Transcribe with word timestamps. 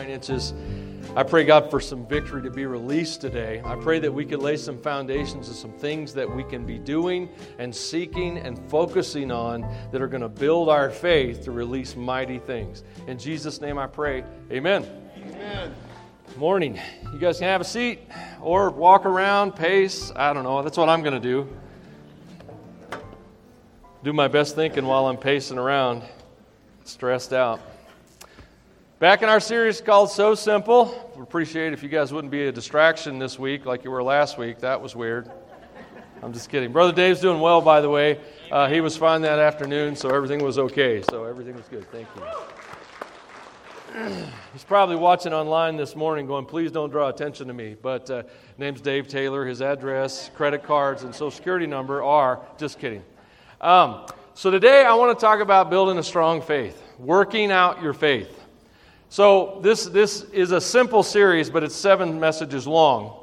finances. 0.00 0.54
I 1.14 1.22
pray, 1.22 1.44
God, 1.44 1.70
for 1.70 1.78
some 1.78 2.06
victory 2.06 2.40
to 2.42 2.50
be 2.50 2.64
released 2.64 3.20
today. 3.20 3.60
I 3.62 3.74
pray 3.76 3.98
that 3.98 4.10
we 4.10 4.24
could 4.24 4.40
lay 4.40 4.56
some 4.56 4.78
foundations 4.78 5.50
of 5.50 5.56
some 5.56 5.72
things 5.72 6.14
that 6.14 6.34
we 6.34 6.42
can 6.42 6.64
be 6.64 6.78
doing 6.78 7.28
and 7.58 7.74
seeking 7.74 8.38
and 8.38 8.58
focusing 8.70 9.30
on 9.30 9.60
that 9.92 10.00
are 10.00 10.06
going 10.06 10.22
to 10.22 10.28
build 10.28 10.70
our 10.70 10.88
faith 10.88 11.44
to 11.44 11.50
release 11.50 11.96
mighty 11.96 12.38
things. 12.38 12.82
In 13.08 13.18
Jesus' 13.18 13.60
name 13.60 13.76
I 13.76 13.86
pray. 13.86 14.24
Amen. 14.50 14.86
Amen. 15.18 15.74
Morning. 16.38 16.80
You 17.12 17.18
guys 17.18 17.38
can 17.38 17.48
have 17.48 17.60
a 17.60 17.64
seat 17.64 18.00
or 18.40 18.70
walk 18.70 19.04
around, 19.04 19.54
pace. 19.54 20.12
I 20.16 20.32
don't 20.32 20.44
know. 20.44 20.62
That's 20.62 20.78
what 20.78 20.88
I'm 20.88 21.02
going 21.02 21.20
to 21.20 21.28
do. 21.28 21.46
Do 24.02 24.14
my 24.14 24.28
best 24.28 24.54
thinking 24.54 24.86
while 24.86 25.08
I'm 25.08 25.18
pacing 25.18 25.58
around, 25.58 26.04
stressed 26.84 27.34
out. 27.34 27.60
Back 29.00 29.22
in 29.22 29.30
our 29.30 29.40
series 29.40 29.80
called 29.80 30.10
So 30.10 30.34
Simple. 30.34 31.10
We'd 31.16 31.22
appreciate 31.22 31.72
if 31.72 31.82
you 31.82 31.88
guys 31.88 32.12
wouldn't 32.12 32.30
be 32.30 32.48
a 32.48 32.52
distraction 32.52 33.18
this 33.18 33.38
week 33.38 33.64
like 33.64 33.82
you 33.82 33.90
were 33.90 34.02
last 34.02 34.36
week. 34.36 34.58
That 34.58 34.82
was 34.82 34.94
weird. 34.94 35.30
I'm 36.22 36.34
just 36.34 36.50
kidding. 36.50 36.70
Brother 36.70 36.92
Dave's 36.92 37.18
doing 37.18 37.40
well, 37.40 37.62
by 37.62 37.80
the 37.80 37.88
way. 37.88 38.20
Uh, 38.52 38.68
he 38.68 38.82
was 38.82 38.98
fine 38.98 39.22
that 39.22 39.38
afternoon, 39.38 39.96
so 39.96 40.10
everything 40.10 40.44
was 40.44 40.58
okay. 40.58 41.00
So 41.00 41.24
everything 41.24 41.56
was 41.56 41.64
good. 41.70 41.90
Thank 41.90 42.08
you. 43.96 44.26
He's 44.52 44.64
probably 44.64 44.96
watching 44.96 45.32
online 45.32 45.78
this 45.78 45.96
morning 45.96 46.26
going, 46.26 46.44
please 46.44 46.70
don't 46.70 46.90
draw 46.90 47.08
attention 47.08 47.46
to 47.46 47.54
me. 47.54 47.76
But 47.80 48.10
uh, 48.10 48.24
name's 48.58 48.82
Dave 48.82 49.08
Taylor. 49.08 49.46
His 49.46 49.62
address, 49.62 50.30
credit 50.34 50.62
cards, 50.62 51.04
and 51.04 51.14
social 51.14 51.30
security 51.30 51.66
number 51.66 52.02
are, 52.02 52.42
just 52.58 52.78
kidding. 52.78 53.02
Um, 53.62 54.04
so 54.34 54.50
today 54.50 54.84
I 54.84 54.92
want 54.92 55.18
to 55.18 55.24
talk 55.24 55.40
about 55.40 55.70
building 55.70 55.96
a 55.96 56.02
strong 56.02 56.42
faith, 56.42 56.82
working 56.98 57.50
out 57.50 57.80
your 57.80 57.94
faith. 57.94 58.39
So 59.12 59.58
this, 59.60 59.86
this 59.86 60.22
is 60.22 60.52
a 60.52 60.60
simple 60.60 61.02
series, 61.02 61.50
but 61.50 61.64
it's 61.64 61.74
seven 61.74 62.20
messages 62.20 62.64
long. 62.64 63.16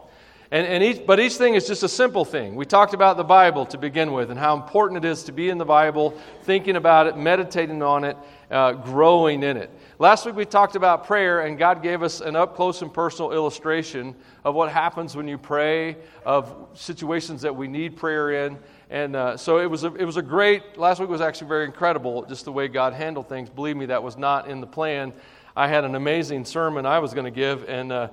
And, 0.52 0.68
and 0.68 0.84
each, 0.84 1.06
but 1.06 1.18
each 1.18 1.36
thing 1.36 1.54
is 1.54 1.66
just 1.66 1.82
a 1.82 1.88
simple 1.88 2.26
thing. 2.26 2.56
We 2.56 2.66
talked 2.66 2.94
about 2.94 3.16
the 3.16 3.24
Bible 3.24 3.66
to 3.68 3.78
begin 3.78 4.12
with 4.12 4.30
and 4.30 4.38
how 4.38 4.58
important 4.58 5.06
it 5.06 5.08
is 5.10 5.24
to 5.24 5.32
be 5.32 5.50
in 5.50 5.58
the 5.58 5.66
Bible, 5.66 6.14
thinking 6.44 6.76
about 6.76 7.08
it, 7.08 7.16
meditating 7.16 7.82
on 7.82 8.04
it, 8.04 8.18
uh, 8.52 8.74
growing 8.74 9.44
in 9.44 9.56
it. 9.56 9.72
Last 9.98 10.26
week 10.26 10.36
we 10.36 10.44
talked 10.44 10.76
about 10.76 11.08
prayer, 11.08 11.46
and 11.46 11.58
God 11.58 11.82
gave 11.82 12.04
us 12.04 12.20
an 12.20 12.36
up 12.36 12.58
close 12.58 12.82
and 12.82 12.94
personal 12.94 13.32
illustration 13.32 14.14
of 14.44 14.56
what 14.56 14.70
happens 14.70 15.16
when 15.16 15.26
you 15.26 15.38
pray, 15.38 15.96
of 16.26 16.54
situations 16.74 17.42
that 17.44 17.56
we 17.56 17.70
need 17.70 17.96
prayer 17.96 18.46
in. 18.46 18.58
And 18.90 19.16
uh, 19.16 19.38
so 19.38 19.60
it 19.60 19.70
was, 19.70 19.84
a, 19.86 19.94
it 19.96 20.06
was 20.06 20.18
a 20.18 20.22
great, 20.22 20.78
last 20.78 21.00
week 21.00 21.10
was 21.10 21.22
actually 21.22 21.48
very 21.48 21.66
incredible, 21.66 22.26
just 22.26 22.46
the 22.46 22.52
way 22.52 22.68
God 22.68 22.94
handled 22.94 23.28
things. 23.28 23.50
Believe 23.50 23.76
me, 23.76 23.86
that 23.88 24.04
was 24.04 24.18
not 24.18 24.50
in 24.50 24.62
the 24.62 24.68
plan. 24.68 25.14
I 25.58 25.68
had 25.68 25.86
an 25.86 25.96
amazing 25.96 26.46
sermon 26.46 26.86
I 26.86 27.00
was 27.00 27.16
going 27.16 27.26
to 27.26 27.32
give, 27.32 27.68
and 27.68 27.92
uh, 27.92 28.10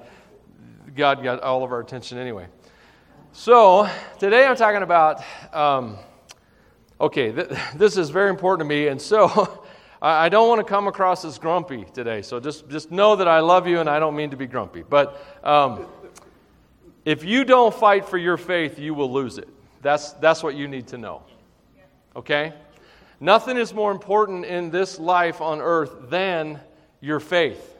God 0.96 1.22
got 1.22 1.42
all 1.42 1.62
of 1.62 1.72
our 1.72 1.80
attention 1.80 2.16
anyway. 2.16 2.46
So 3.34 3.86
today 4.18 4.46
I'm 4.46 4.56
talking 4.56 4.82
about, 4.82 5.22
um, 5.52 5.98
okay, 6.98 7.32
th- 7.32 7.50
this 7.76 7.98
is 7.98 8.08
very 8.08 8.30
important 8.30 8.66
to 8.66 8.74
me, 8.74 8.86
and 8.86 8.98
so 8.98 9.62
I 10.00 10.30
don't 10.30 10.48
want 10.48 10.60
to 10.60 10.64
come 10.64 10.88
across 10.88 11.22
as 11.26 11.38
grumpy 11.38 11.84
today. 11.92 12.22
So 12.22 12.40
just, 12.40 12.66
just 12.70 12.90
know 12.90 13.14
that 13.14 13.28
I 13.28 13.40
love 13.40 13.66
you 13.66 13.78
and 13.78 13.90
I 13.90 13.98
don't 13.98 14.16
mean 14.16 14.30
to 14.30 14.38
be 14.38 14.46
grumpy. 14.46 14.82
But 14.82 15.22
um, 15.44 15.84
if 17.04 17.24
you 17.24 17.44
don't 17.44 17.74
fight 17.74 18.08
for 18.08 18.16
your 18.16 18.38
faith, 18.38 18.78
you 18.78 18.94
will 18.94 19.12
lose 19.12 19.36
it. 19.36 19.50
That's, 19.82 20.12
that's 20.12 20.42
what 20.42 20.54
you 20.54 20.66
need 20.66 20.86
to 20.88 20.96
know. 20.96 21.20
Okay? 22.16 22.54
Nothing 23.20 23.58
is 23.58 23.74
more 23.74 23.92
important 23.92 24.46
in 24.46 24.70
this 24.70 24.98
life 24.98 25.42
on 25.42 25.60
earth 25.60 26.08
than 26.08 26.58
your 27.04 27.20
faith. 27.20 27.70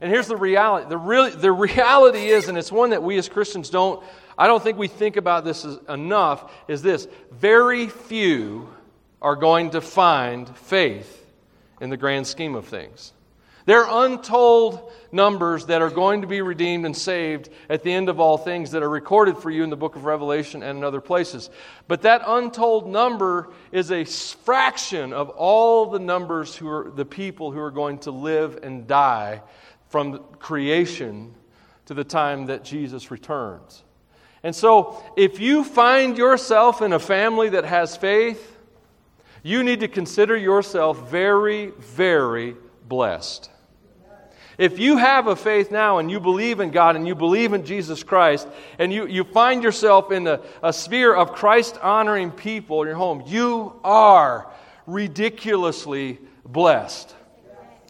And 0.00 0.10
here's 0.10 0.26
the 0.26 0.36
reality. 0.36 0.88
The, 0.88 0.98
real, 0.98 1.30
the 1.30 1.52
reality 1.52 2.26
is, 2.26 2.48
and 2.48 2.58
it's 2.58 2.72
one 2.72 2.90
that 2.90 3.02
we 3.02 3.16
as 3.16 3.28
Christians 3.28 3.70
don't, 3.70 4.04
I 4.36 4.48
don't 4.48 4.62
think 4.62 4.76
we 4.76 4.88
think 4.88 5.16
about 5.16 5.44
this 5.44 5.64
enough, 5.88 6.52
is 6.66 6.82
this 6.82 7.06
very 7.30 7.86
few 7.86 8.68
are 9.22 9.36
going 9.36 9.70
to 9.70 9.80
find 9.80 10.48
faith 10.56 11.24
in 11.80 11.88
the 11.88 11.96
grand 11.96 12.26
scheme 12.26 12.56
of 12.56 12.66
things. 12.66 13.12
There 13.66 13.84
are 13.84 14.06
untold 14.06 14.92
numbers 15.10 15.66
that 15.66 15.80
are 15.80 15.90
going 15.90 16.20
to 16.20 16.26
be 16.26 16.42
redeemed 16.42 16.84
and 16.84 16.94
saved 16.94 17.48
at 17.70 17.82
the 17.82 17.92
end 17.92 18.08
of 18.08 18.20
all 18.20 18.36
things 18.36 18.72
that 18.72 18.82
are 18.82 18.90
recorded 18.90 19.38
for 19.38 19.50
you 19.50 19.64
in 19.64 19.70
the 19.70 19.76
book 19.76 19.96
of 19.96 20.04
Revelation 20.04 20.62
and 20.62 20.78
in 20.78 20.84
other 20.84 21.00
places. 21.00 21.48
But 21.88 22.02
that 22.02 22.22
untold 22.26 22.86
number 22.86 23.50
is 23.72 23.90
a 23.90 24.04
fraction 24.04 25.14
of 25.14 25.30
all 25.30 25.86
the 25.86 25.98
numbers 25.98 26.54
who 26.54 26.68
are 26.68 26.90
the 26.90 27.06
people 27.06 27.52
who 27.52 27.60
are 27.60 27.70
going 27.70 27.98
to 28.00 28.10
live 28.10 28.58
and 28.62 28.86
die 28.86 29.40
from 29.88 30.18
creation 30.40 31.34
to 31.86 31.94
the 31.94 32.04
time 32.04 32.46
that 32.46 32.64
Jesus 32.64 33.10
returns. 33.10 33.82
And 34.42 34.54
so, 34.54 35.02
if 35.16 35.40
you 35.40 35.64
find 35.64 36.18
yourself 36.18 36.82
in 36.82 36.92
a 36.92 36.98
family 36.98 37.48
that 37.50 37.64
has 37.64 37.96
faith, 37.96 38.58
you 39.42 39.62
need 39.62 39.80
to 39.80 39.88
consider 39.88 40.36
yourself 40.36 41.10
very, 41.10 41.68
very 41.78 42.56
blessed. 42.86 43.50
If 44.56 44.78
you 44.78 44.96
have 44.96 45.26
a 45.26 45.36
faith 45.36 45.70
now 45.70 45.98
and 45.98 46.10
you 46.10 46.20
believe 46.20 46.60
in 46.60 46.70
God 46.70 46.96
and 46.96 47.06
you 47.06 47.14
believe 47.14 47.52
in 47.52 47.64
Jesus 47.64 48.02
Christ 48.02 48.46
and 48.78 48.92
you, 48.92 49.06
you 49.06 49.24
find 49.24 49.62
yourself 49.62 50.12
in 50.12 50.26
a, 50.26 50.40
a 50.62 50.72
sphere 50.72 51.14
of 51.14 51.32
Christ 51.32 51.78
honoring 51.82 52.30
people 52.30 52.82
in 52.82 52.88
your 52.88 52.96
home, 52.96 53.24
you 53.26 53.74
are 53.82 54.50
ridiculously 54.86 56.18
blessed. 56.44 57.14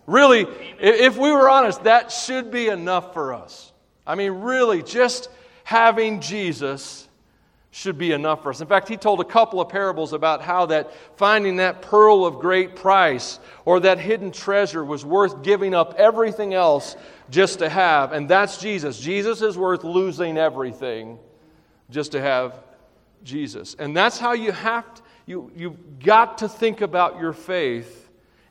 Really, 0.06 0.46
if 0.80 1.16
we 1.16 1.30
were 1.32 1.48
honest, 1.48 1.84
that 1.84 2.12
should 2.12 2.50
be 2.50 2.68
enough 2.68 3.14
for 3.14 3.34
us. 3.34 3.72
I 4.06 4.14
mean, 4.14 4.32
really, 4.32 4.82
just 4.82 5.30
having 5.64 6.20
Jesus 6.20 7.08
should 7.74 7.98
be 7.98 8.12
enough 8.12 8.44
for 8.44 8.50
us. 8.50 8.60
In 8.60 8.68
fact, 8.68 8.88
he 8.88 8.96
told 8.96 9.20
a 9.20 9.24
couple 9.24 9.60
of 9.60 9.68
parables 9.68 10.12
about 10.12 10.40
how 10.40 10.66
that 10.66 10.92
finding 11.16 11.56
that 11.56 11.82
pearl 11.82 12.24
of 12.24 12.38
great 12.38 12.76
price 12.76 13.40
or 13.64 13.80
that 13.80 13.98
hidden 13.98 14.30
treasure 14.30 14.84
was 14.84 15.04
worth 15.04 15.42
giving 15.42 15.74
up 15.74 15.92
everything 15.98 16.54
else 16.54 16.94
just 17.30 17.58
to 17.58 17.68
have. 17.68 18.12
And 18.12 18.28
that's 18.28 18.58
Jesus. 18.58 19.00
Jesus 19.00 19.42
is 19.42 19.58
worth 19.58 19.82
losing 19.82 20.38
everything 20.38 21.18
just 21.90 22.12
to 22.12 22.20
have 22.20 22.62
Jesus. 23.24 23.74
And 23.76 23.96
that's 23.96 24.20
how 24.20 24.34
you 24.34 24.52
have 24.52 24.94
to, 24.94 25.02
you, 25.26 25.50
you've 25.56 25.98
got 25.98 26.38
to 26.38 26.48
think 26.48 26.80
about 26.80 27.18
your 27.18 27.32
faith 27.32 28.03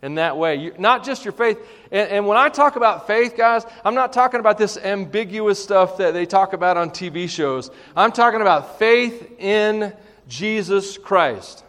in 0.03 0.15
that 0.15 0.37
way. 0.37 0.57
You, 0.57 0.73
not 0.77 1.05
just 1.05 1.23
your 1.23 1.31
faith. 1.31 1.57
And, 1.89 2.09
and, 2.09 2.27
when 2.27 2.37
I 2.37 2.49
talk 2.49 2.75
about 2.75 3.07
faith, 3.07 3.37
guys, 3.37 3.65
I'm 3.85 3.95
not 3.95 4.11
talking 4.11 4.41
about 4.41 4.57
this 4.57 4.77
ambiguous 4.77 5.63
stuff 5.63 5.97
that 5.97 6.13
they 6.13 6.25
talk 6.25 6.51
about 6.51 6.75
on 6.75 6.89
TV 6.89 7.29
shows. 7.29 7.71
I'm 7.95 8.11
talking 8.11 8.41
about 8.41 8.77
faith 8.77 9.39
in 9.39 9.93
Jesus 10.27 10.97
Christ. 10.97 11.63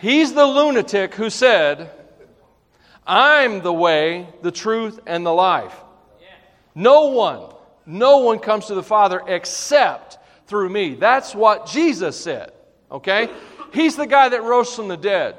He's 0.00 0.32
the 0.32 0.46
lunatic 0.46 1.14
who 1.14 1.28
said, 1.28 1.90
I'm 3.06 3.60
the 3.60 3.72
way, 3.72 4.26
the 4.40 4.50
truth, 4.50 4.98
and 5.06 5.24
the 5.26 5.32
life. 5.32 5.78
No 6.74 7.08
one, 7.08 7.52
no 7.84 8.18
one 8.18 8.38
comes 8.38 8.66
to 8.66 8.74
the 8.74 8.82
Father 8.82 9.20
except 9.26 10.18
through 10.46 10.70
me. 10.70 10.94
That's 10.94 11.34
what 11.34 11.66
Jesus 11.66 12.18
said. 12.18 12.52
Okay? 12.90 13.28
He's 13.74 13.96
the 13.96 14.06
guy 14.06 14.30
that 14.30 14.42
rose 14.42 14.74
from 14.74 14.88
the 14.88 14.96
dead. 14.96 15.36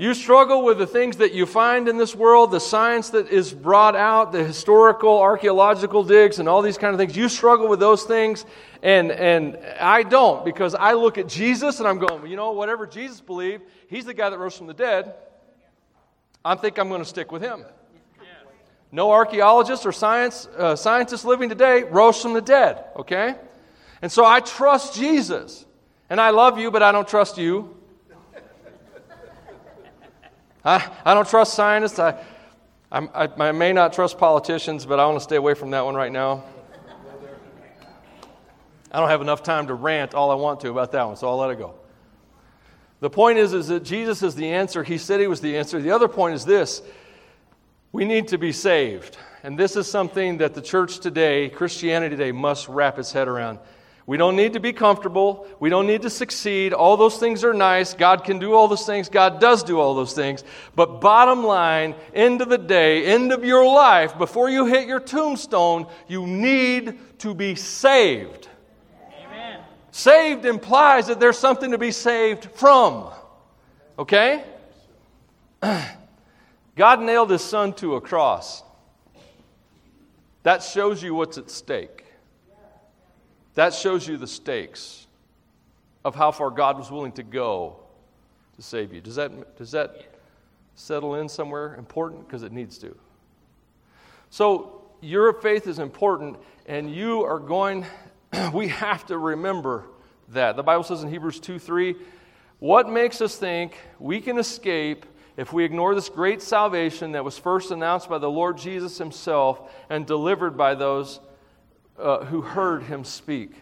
You 0.00 0.14
struggle 0.14 0.64
with 0.64 0.78
the 0.78 0.86
things 0.86 1.18
that 1.18 1.34
you 1.34 1.44
find 1.44 1.86
in 1.86 1.98
this 1.98 2.14
world, 2.14 2.52
the 2.52 2.58
science 2.58 3.10
that 3.10 3.28
is 3.28 3.52
brought 3.52 3.94
out, 3.94 4.32
the 4.32 4.42
historical, 4.42 5.18
archaeological 5.18 6.04
digs, 6.04 6.38
and 6.38 6.48
all 6.48 6.62
these 6.62 6.78
kind 6.78 6.94
of 6.94 6.98
things. 6.98 7.14
You 7.14 7.28
struggle 7.28 7.68
with 7.68 7.80
those 7.80 8.04
things, 8.04 8.46
and, 8.82 9.12
and 9.12 9.58
I 9.78 10.02
don't 10.04 10.42
because 10.42 10.74
I 10.74 10.94
look 10.94 11.18
at 11.18 11.28
Jesus 11.28 11.80
and 11.80 11.86
I'm 11.86 11.98
going, 11.98 12.30
you 12.30 12.36
know, 12.36 12.52
whatever 12.52 12.86
Jesus 12.86 13.20
believed, 13.20 13.64
he's 13.88 14.06
the 14.06 14.14
guy 14.14 14.30
that 14.30 14.38
rose 14.38 14.56
from 14.56 14.68
the 14.68 14.72
dead. 14.72 15.12
I 16.42 16.54
think 16.54 16.78
I'm 16.78 16.88
going 16.88 17.02
to 17.02 17.06
stick 17.06 17.30
with 17.30 17.42
him. 17.42 17.66
No 18.90 19.10
archaeologists 19.10 19.84
or 19.84 19.92
science, 19.92 20.48
uh, 20.56 20.76
scientists 20.76 21.26
living 21.26 21.50
today 21.50 21.82
rose 21.82 22.22
from 22.22 22.32
the 22.32 22.40
dead, 22.40 22.86
okay? 22.96 23.34
And 24.00 24.10
so 24.10 24.24
I 24.24 24.40
trust 24.40 24.94
Jesus. 24.94 25.66
And 26.08 26.18
I 26.18 26.30
love 26.30 26.58
you, 26.58 26.70
but 26.70 26.82
I 26.82 26.90
don't 26.90 27.06
trust 27.06 27.36
you. 27.36 27.76
I, 30.64 30.90
I 31.04 31.14
don't 31.14 31.28
trust 31.28 31.54
scientists. 31.54 31.98
I, 31.98 32.22
I, 32.92 33.28
I 33.38 33.52
may 33.52 33.72
not 33.72 33.92
trust 33.92 34.18
politicians, 34.18 34.84
but 34.84 34.98
I 35.00 35.06
want 35.06 35.16
to 35.16 35.24
stay 35.24 35.36
away 35.36 35.54
from 35.54 35.70
that 35.70 35.84
one 35.84 35.94
right 35.94 36.12
now. 36.12 36.44
I 38.92 38.98
don't 38.98 39.08
have 39.08 39.20
enough 39.20 39.42
time 39.42 39.68
to 39.68 39.74
rant 39.74 40.14
all 40.14 40.30
I 40.30 40.34
want 40.34 40.60
to 40.60 40.70
about 40.70 40.92
that 40.92 41.06
one, 41.06 41.16
so 41.16 41.28
I'll 41.28 41.36
let 41.36 41.50
it 41.50 41.58
go. 41.58 41.74
The 42.98 43.10
point 43.10 43.38
is, 43.38 43.54
is 43.54 43.68
that 43.68 43.84
Jesus 43.84 44.22
is 44.22 44.34
the 44.34 44.48
answer. 44.48 44.82
He 44.82 44.98
said 44.98 45.20
he 45.20 45.26
was 45.26 45.40
the 45.40 45.56
answer. 45.56 45.80
The 45.80 45.92
other 45.92 46.08
point 46.08 46.34
is 46.34 46.44
this 46.44 46.82
we 47.92 48.04
need 48.04 48.28
to 48.28 48.38
be 48.38 48.52
saved. 48.52 49.16
And 49.42 49.58
this 49.58 49.74
is 49.74 49.90
something 49.90 50.38
that 50.38 50.54
the 50.54 50.60
church 50.60 50.98
today, 50.98 51.48
Christianity 51.48 52.14
today, 52.14 52.32
must 52.32 52.68
wrap 52.68 52.98
its 52.98 53.10
head 53.10 53.26
around. 53.26 53.58
We 54.10 54.16
don't 54.16 54.34
need 54.34 54.54
to 54.54 54.58
be 54.58 54.72
comfortable. 54.72 55.46
We 55.60 55.70
don't 55.70 55.86
need 55.86 56.02
to 56.02 56.10
succeed. 56.10 56.72
All 56.72 56.96
those 56.96 57.18
things 57.18 57.44
are 57.44 57.54
nice. 57.54 57.94
God 57.94 58.24
can 58.24 58.40
do 58.40 58.54
all 58.54 58.66
those 58.66 58.84
things. 58.84 59.08
God 59.08 59.40
does 59.40 59.62
do 59.62 59.78
all 59.78 59.94
those 59.94 60.14
things. 60.14 60.42
But 60.74 61.00
bottom 61.00 61.44
line, 61.44 61.94
end 62.12 62.42
of 62.42 62.48
the 62.48 62.58
day, 62.58 63.04
end 63.06 63.30
of 63.30 63.44
your 63.44 63.64
life, 63.64 64.18
before 64.18 64.50
you 64.50 64.66
hit 64.66 64.88
your 64.88 64.98
tombstone, 64.98 65.86
you 66.08 66.26
need 66.26 66.98
to 67.20 67.34
be 67.34 67.54
saved. 67.54 68.48
Amen. 69.24 69.60
Saved 69.92 70.44
implies 70.44 71.06
that 71.06 71.20
there's 71.20 71.38
something 71.38 71.70
to 71.70 71.78
be 71.78 71.92
saved 71.92 72.46
from. 72.56 73.10
Okay? 73.96 74.42
God 76.74 77.00
nailed 77.00 77.30
his 77.30 77.44
son 77.44 77.74
to 77.74 77.94
a 77.94 78.00
cross. 78.00 78.64
That 80.42 80.64
shows 80.64 81.00
you 81.00 81.14
what's 81.14 81.38
at 81.38 81.48
stake. 81.48 82.09
That 83.60 83.74
shows 83.74 84.08
you 84.08 84.16
the 84.16 84.26
stakes 84.26 85.06
of 86.02 86.14
how 86.14 86.32
far 86.32 86.50
God 86.50 86.78
was 86.78 86.90
willing 86.90 87.12
to 87.12 87.22
go 87.22 87.76
to 88.56 88.62
save 88.62 88.90
you. 88.90 89.02
Does 89.02 89.16
that, 89.16 89.58
does 89.58 89.70
that 89.72 90.14
settle 90.76 91.16
in 91.16 91.28
somewhere 91.28 91.74
important? 91.74 92.26
Because 92.26 92.42
it 92.42 92.52
needs 92.52 92.78
to. 92.78 92.96
So, 94.30 94.80
your 95.02 95.34
faith 95.34 95.66
is 95.66 95.78
important, 95.78 96.38
and 96.64 96.90
you 96.90 97.22
are 97.22 97.38
going, 97.38 97.84
we 98.54 98.68
have 98.68 99.04
to 99.08 99.18
remember 99.18 99.84
that. 100.30 100.56
The 100.56 100.62
Bible 100.62 100.84
says 100.84 101.02
in 101.02 101.10
Hebrews 101.10 101.38
2 101.40 101.58
3, 101.58 101.96
what 102.60 102.88
makes 102.88 103.20
us 103.20 103.36
think 103.36 103.76
we 103.98 104.22
can 104.22 104.38
escape 104.38 105.04
if 105.36 105.52
we 105.52 105.64
ignore 105.64 105.94
this 105.94 106.08
great 106.08 106.40
salvation 106.40 107.12
that 107.12 107.26
was 107.26 107.36
first 107.36 107.72
announced 107.72 108.08
by 108.08 108.16
the 108.16 108.30
Lord 108.30 108.56
Jesus 108.56 108.96
Himself 108.96 109.70
and 109.90 110.06
delivered 110.06 110.56
by 110.56 110.74
those 110.74 111.20
uh, 112.00 112.24
who 112.24 112.40
heard 112.40 112.82
him 112.82 113.04
speak. 113.04 113.52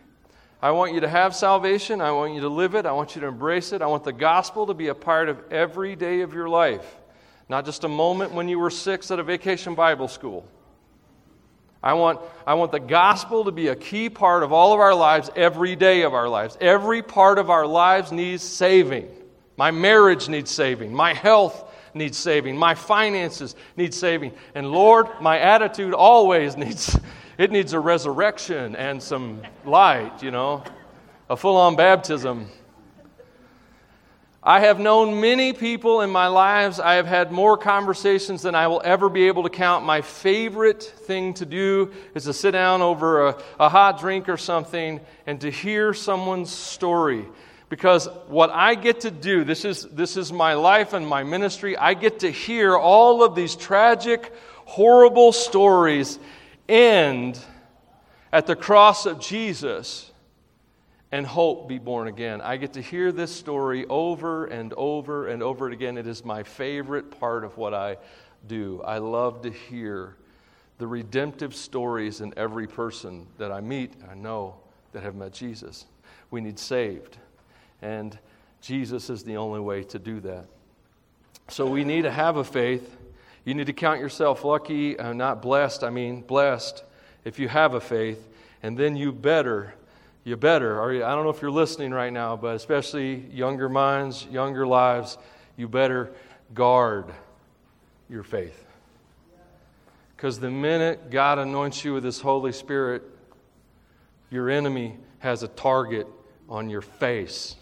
I 0.60 0.72
want 0.72 0.92
you 0.92 1.00
to 1.00 1.08
have 1.08 1.36
salvation. 1.36 2.00
I 2.00 2.10
want 2.10 2.34
you 2.34 2.40
to 2.40 2.48
live 2.48 2.74
it. 2.74 2.84
I 2.84 2.92
want 2.92 3.14
you 3.14 3.20
to 3.20 3.28
embrace 3.28 3.72
it. 3.72 3.80
I 3.80 3.86
want 3.86 4.04
the 4.04 4.12
gospel 4.12 4.66
to 4.66 4.74
be 4.74 4.88
a 4.88 4.94
part 4.94 5.28
of 5.28 5.40
every 5.52 5.94
day 5.94 6.22
of 6.22 6.34
your 6.34 6.48
life, 6.48 6.96
not 7.48 7.64
just 7.64 7.84
a 7.84 7.88
moment 7.88 8.32
when 8.32 8.48
you 8.48 8.58
were 8.58 8.70
six 8.70 9.10
at 9.10 9.18
a 9.18 9.22
vacation 9.22 9.74
Bible 9.74 10.08
school. 10.08 10.46
I 11.80 11.92
want, 11.92 12.20
I 12.44 12.54
want 12.54 12.72
the 12.72 12.80
gospel 12.80 13.44
to 13.44 13.52
be 13.52 13.68
a 13.68 13.76
key 13.76 14.10
part 14.10 14.42
of 14.42 14.52
all 14.52 14.72
of 14.72 14.80
our 14.80 14.94
lives, 14.94 15.30
every 15.36 15.76
day 15.76 16.02
of 16.02 16.12
our 16.12 16.28
lives. 16.28 16.58
Every 16.60 17.02
part 17.02 17.38
of 17.38 17.50
our 17.50 17.66
lives 17.66 18.10
needs 18.10 18.42
saving. 18.42 19.08
My 19.56 19.70
marriage 19.70 20.28
needs 20.28 20.50
saving. 20.50 20.92
My 20.92 21.14
health 21.14 21.72
needs 21.94 22.18
saving. 22.18 22.56
My 22.56 22.74
finances 22.74 23.54
need 23.76 23.94
saving. 23.94 24.32
And 24.56 24.72
Lord, 24.72 25.06
my 25.20 25.38
attitude 25.38 25.94
always 25.94 26.56
needs 26.56 26.98
it 27.38 27.52
needs 27.52 27.72
a 27.72 27.80
resurrection 27.80 28.74
and 28.74 29.00
some 29.00 29.42
light, 29.64 30.22
you 30.22 30.32
know, 30.32 30.64
a 31.30 31.36
full 31.36 31.56
on 31.56 31.76
baptism. 31.76 32.48
I 34.42 34.60
have 34.60 34.80
known 34.80 35.20
many 35.20 35.52
people 35.52 36.00
in 36.00 36.10
my 36.10 36.26
lives. 36.26 36.80
I 36.80 36.94
have 36.94 37.06
had 37.06 37.30
more 37.30 37.56
conversations 37.56 38.42
than 38.42 38.54
I 38.54 38.66
will 38.66 38.82
ever 38.84 39.08
be 39.08 39.28
able 39.28 39.44
to 39.44 39.50
count. 39.50 39.84
My 39.84 40.00
favorite 40.00 40.82
thing 40.82 41.34
to 41.34 41.46
do 41.46 41.92
is 42.14 42.24
to 42.24 42.32
sit 42.32 42.52
down 42.52 42.82
over 42.82 43.28
a, 43.28 43.42
a 43.60 43.68
hot 43.68 44.00
drink 44.00 44.28
or 44.28 44.36
something 44.36 45.00
and 45.26 45.40
to 45.40 45.50
hear 45.50 45.94
someone's 45.94 46.50
story 46.50 47.24
because 47.68 48.06
what 48.28 48.50
I 48.50 48.74
get 48.74 49.00
to 49.00 49.10
do, 49.10 49.44
this 49.44 49.64
is, 49.64 49.84
this 49.92 50.16
is 50.16 50.32
my 50.32 50.54
life 50.54 50.92
and 50.92 51.06
my 51.06 51.22
ministry, 51.22 51.76
I 51.76 51.94
get 51.94 52.20
to 52.20 52.30
hear 52.30 52.76
all 52.76 53.22
of 53.22 53.34
these 53.34 53.54
tragic, 53.54 54.32
horrible 54.64 55.32
stories 55.32 56.18
end 56.68 57.38
at 58.32 58.46
the 58.46 58.56
cross 58.56 59.06
of 59.06 59.20
Jesus 59.20 60.10
and 61.10 61.26
hope 61.26 61.68
be 61.68 61.78
born 61.78 62.08
again. 62.08 62.40
I 62.40 62.56
get 62.58 62.74
to 62.74 62.82
hear 62.82 63.12
this 63.12 63.34
story 63.34 63.86
over 63.86 64.46
and 64.46 64.74
over 64.74 65.28
and 65.28 65.42
over 65.42 65.70
again. 65.70 65.96
It 65.96 66.06
is 66.06 66.24
my 66.24 66.42
favorite 66.42 67.18
part 67.18 67.44
of 67.44 67.56
what 67.56 67.72
I 67.72 67.96
do. 68.46 68.82
I 68.84 68.98
love 68.98 69.42
to 69.42 69.50
hear 69.50 70.16
the 70.76 70.86
redemptive 70.86 71.54
stories 71.54 72.20
in 72.20 72.32
every 72.36 72.66
person 72.66 73.26
that 73.38 73.50
I 73.50 73.60
meet, 73.60 73.94
I 74.10 74.14
know 74.14 74.56
that 74.92 75.02
have 75.02 75.16
met 75.16 75.32
Jesus. 75.32 75.86
We 76.30 76.40
need 76.40 76.58
saved. 76.58 77.16
And 77.82 78.16
Jesus 78.60 79.10
is 79.10 79.24
the 79.24 79.36
only 79.36 79.60
way 79.60 79.82
to 79.84 79.98
do 79.98 80.20
that. 80.20 80.46
So 81.48 81.66
we 81.66 81.84
need 81.84 82.02
to 82.02 82.10
have 82.10 82.36
a 82.36 82.44
faith 82.44 82.97
you 83.48 83.54
need 83.54 83.68
to 83.68 83.72
count 83.72 83.98
yourself 83.98 84.44
lucky, 84.44 84.98
uh, 84.98 85.14
not 85.14 85.40
blessed, 85.40 85.82
I 85.82 85.88
mean 85.88 86.20
blessed, 86.20 86.84
if 87.24 87.38
you 87.38 87.48
have 87.48 87.72
a 87.72 87.80
faith. 87.80 88.28
And 88.62 88.76
then 88.76 88.94
you 88.94 89.10
better, 89.10 89.72
you 90.22 90.36
better, 90.36 90.78
or 90.78 90.92
I 90.92 91.14
don't 91.14 91.24
know 91.24 91.30
if 91.30 91.40
you're 91.40 91.50
listening 91.50 91.90
right 91.90 92.12
now, 92.12 92.36
but 92.36 92.56
especially 92.56 93.24
younger 93.32 93.70
minds, 93.70 94.26
younger 94.30 94.66
lives, 94.66 95.16
you 95.56 95.66
better 95.66 96.10
guard 96.52 97.06
your 98.10 98.22
faith. 98.22 98.66
Because 100.14 100.38
the 100.38 100.50
minute 100.50 101.10
God 101.10 101.38
anoints 101.38 101.82
you 101.86 101.94
with 101.94 102.04
His 102.04 102.20
Holy 102.20 102.52
Spirit, 102.52 103.02
your 104.28 104.50
enemy 104.50 104.98
has 105.20 105.42
a 105.42 105.48
target 105.48 106.06
on 106.50 106.68
your 106.68 106.82
face. 106.82 107.56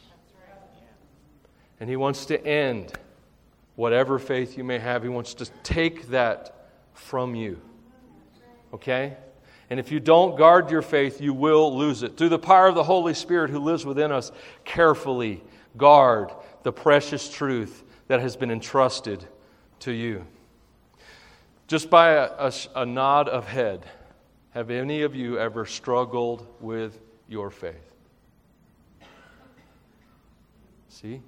And 1.78 1.88
he 1.88 1.94
wants 1.94 2.26
to 2.26 2.44
end 2.44 2.92
whatever 3.76 4.18
faith 4.18 4.58
you 4.58 4.64
may 4.64 4.78
have, 4.78 5.02
He 5.02 5.08
wants 5.08 5.34
to 5.34 5.46
take 5.62 6.08
that 6.08 6.68
from 6.94 7.34
you. 7.34 7.60
Okay? 8.74 9.16
And 9.70 9.80
if 9.80 9.90
you 9.90 10.00
don't 10.00 10.36
guard 10.36 10.70
your 10.70 10.82
faith, 10.82 11.20
you 11.20 11.34
will 11.34 11.76
lose 11.76 12.02
it. 12.02 12.16
Through 12.16 12.28
the 12.30 12.38
power 12.38 12.68
of 12.68 12.74
the 12.74 12.84
Holy 12.84 13.14
Spirit 13.14 13.50
who 13.50 13.58
lives 13.58 13.84
within 13.84 14.12
us, 14.12 14.32
carefully 14.64 15.42
guard 15.76 16.30
the 16.62 16.72
precious 16.72 17.28
truth 17.28 17.84
that 18.08 18.20
has 18.20 18.36
been 18.36 18.50
entrusted 18.50 19.26
to 19.80 19.92
you. 19.92 20.26
Just 21.66 21.90
by 21.90 22.10
a, 22.10 22.30
a, 22.38 22.52
a 22.76 22.86
nod 22.86 23.28
of 23.28 23.46
head, 23.48 23.86
have 24.50 24.70
any 24.70 25.02
of 25.02 25.14
you 25.14 25.38
ever 25.38 25.66
struggled 25.66 26.46
with 26.60 27.00
your 27.28 27.50
faith? 27.50 27.74
See? 30.88 31.20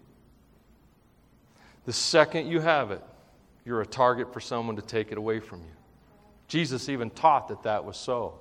The 1.88 1.94
second 1.94 2.48
you 2.48 2.60
have 2.60 2.90
it, 2.90 3.02
you're 3.64 3.80
a 3.80 3.86
target 3.86 4.30
for 4.30 4.40
someone 4.40 4.76
to 4.76 4.82
take 4.82 5.10
it 5.10 5.16
away 5.16 5.40
from 5.40 5.60
you. 5.60 5.72
Jesus 6.46 6.90
even 6.90 7.08
taught 7.08 7.48
that 7.48 7.62
that 7.62 7.82
was 7.82 7.96
so. 7.96 8.34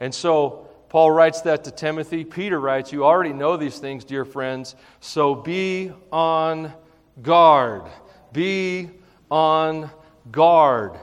And 0.00 0.12
so, 0.12 0.68
Paul 0.88 1.12
writes 1.12 1.42
that 1.42 1.62
to 1.62 1.70
Timothy. 1.70 2.24
Peter 2.24 2.58
writes, 2.58 2.90
You 2.92 3.04
already 3.04 3.32
know 3.32 3.56
these 3.56 3.78
things, 3.78 4.04
dear 4.04 4.24
friends, 4.24 4.74
so 4.98 5.36
be 5.36 5.92
on 6.10 6.72
guard. 7.22 7.84
Be 8.32 8.90
on 9.30 9.88
guard. 10.32 10.98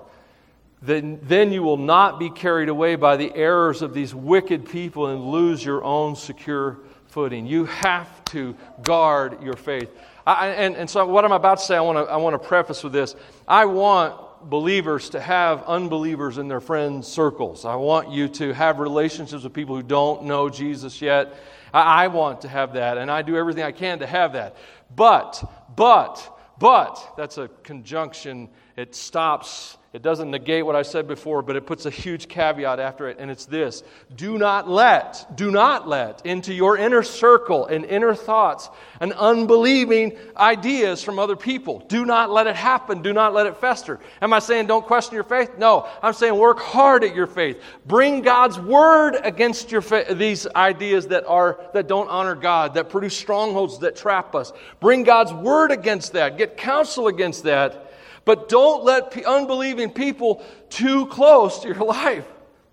Then, 0.82 1.22
then 1.24 1.54
you 1.54 1.64
will 1.64 1.78
not 1.78 2.20
be 2.20 2.30
carried 2.30 2.68
away 2.68 2.98
by 2.98 3.16
the 3.16 3.34
errors 3.34 3.82
of 3.82 3.94
these 3.94 4.14
wicked 4.14 4.68
people 4.68 5.08
and 5.08 5.24
lose 5.24 5.64
your 5.64 5.86
own 5.86 6.18
secure 6.18 6.80
footing. 7.08 7.46
You 7.46 7.64
have 7.64 8.26
to 8.26 8.58
guard 8.82 9.42
your 9.42 9.56
faith. 9.56 9.90
I, 10.26 10.48
and, 10.48 10.76
and 10.76 10.90
so, 10.90 11.06
what 11.06 11.24
I'm 11.24 11.32
about 11.32 11.60
to 11.60 11.64
say, 11.64 11.76
I 11.76 11.82
want 11.82 12.08
to 12.08 12.12
I 12.12 12.18
want 12.18 12.34
to 12.34 12.48
preface 12.48 12.84
with 12.84 12.94
this. 12.94 13.16
I 13.48 13.66
want 13.66 14.50
believers 14.50 15.10
to 15.12 15.20
have 15.20 15.64
unbelievers 15.64 16.38
in 16.38 16.48
their 16.48 16.60
friend 16.60 17.04
circles. 17.06 17.66
I 17.66 17.76
want 17.76 18.12
you 18.12 18.28
to 18.30 18.54
have 18.54 18.80
relationships 18.80 19.44
with 19.44 19.54
people 19.54 19.76
who 19.76 19.84
don't 19.84 20.24
know 20.24 20.50
Jesus 20.50 21.02
yet. 21.02 21.36
I, 21.74 22.06
I 22.06 22.08
want 22.08 22.42
to 22.42 22.48
have 22.48 22.74
that, 22.74 22.98
and 22.98 23.12
I 23.12 23.22
do 23.22 23.38
everything 23.38 23.64
I 23.64 23.72
can 23.72 24.00
to 24.00 24.08
have 24.08 24.34
that. 24.34 24.56
But, 24.96 25.44
but, 25.76 26.40
but, 26.60 27.14
that's 27.18 27.38
a 27.38 27.50
conjunction. 27.64 28.50
It 28.78 28.96
stops 28.96 29.78
it 29.96 30.02
doesn't 30.02 30.30
negate 30.30 30.66
what 30.66 30.76
I 30.76 30.82
said 30.82 31.08
before, 31.08 31.42
but 31.42 31.56
it 31.56 31.66
puts 31.66 31.86
a 31.86 31.90
huge 31.90 32.28
caveat 32.28 32.82
after 32.82 33.08
it, 33.08 33.16
and 33.18 33.32
it's 33.32 33.46
this 33.46 33.82
Do 34.18 34.38
not 34.38 34.70
let, 34.70 35.38
do 35.38 35.50
not 35.50 35.88
let 35.88 36.26
into 36.26 36.54
your 36.54 36.76
inner 36.76 37.02
circle 37.02 37.66
and 37.68 37.86
inner 37.86 38.14
thoughts 38.14 38.70
and 39.00 39.14
unbelieving 39.14 40.18
ideas 40.36 41.02
from 41.02 41.18
other 41.18 41.38
people. 41.38 41.80
Do 41.88 42.04
not 42.04 42.30
let 42.30 42.46
it 42.46 42.58
happen. 42.58 43.04
Do 43.04 43.14
not 43.14 43.34
let 43.34 43.48
it 43.48 43.56
fester. 43.56 44.02
Am 44.22 44.34
I 44.34 44.40
saying 44.40 44.68
don't 44.68 44.86
question 44.86 45.14
your 45.14 45.24
faith? 45.24 45.52
No. 45.58 45.88
I'm 46.04 46.12
saying 46.12 46.36
work 46.36 46.60
hard 46.60 47.06
at 47.06 47.16
your 47.16 47.28
faith. 47.28 47.62
Bring 47.86 48.22
God's 48.22 48.60
word 48.60 49.16
against 49.24 49.72
your 49.72 49.82
fa- 49.82 50.08
these 50.12 50.46
ideas 50.58 51.08
that 51.08 51.26
are 51.26 51.58
that 51.74 51.88
don't 51.88 52.10
honor 52.10 52.36
God, 52.36 52.74
that 52.74 52.90
produce 52.90 53.16
strongholds 53.16 53.80
that 53.80 53.96
trap 53.96 54.36
us. 54.36 54.52
Bring 54.82 55.04
God's 55.04 55.32
word 55.32 55.72
against 55.72 56.12
that. 56.12 56.38
Get 56.38 56.58
counsel 56.58 57.08
against 57.08 57.44
that 57.44 57.85
but 58.26 58.50
don't 58.50 58.84
let 58.84 59.16
unbelieving 59.26 59.92
people 59.92 60.44
too 60.70 61.06
close 61.06 61.60
to 61.60 61.70
your 61.70 61.78
life. 61.86 62.26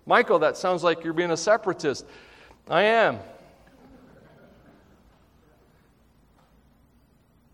Michael, 0.05 0.39
that 0.39 0.57
sounds 0.57 0.83
like 0.83 1.03
you're 1.03 1.13
being 1.13 1.31
a 1.31 1.37
separatist. 1.37 2.05
I 2.69 2.83
am. 2.83 3.19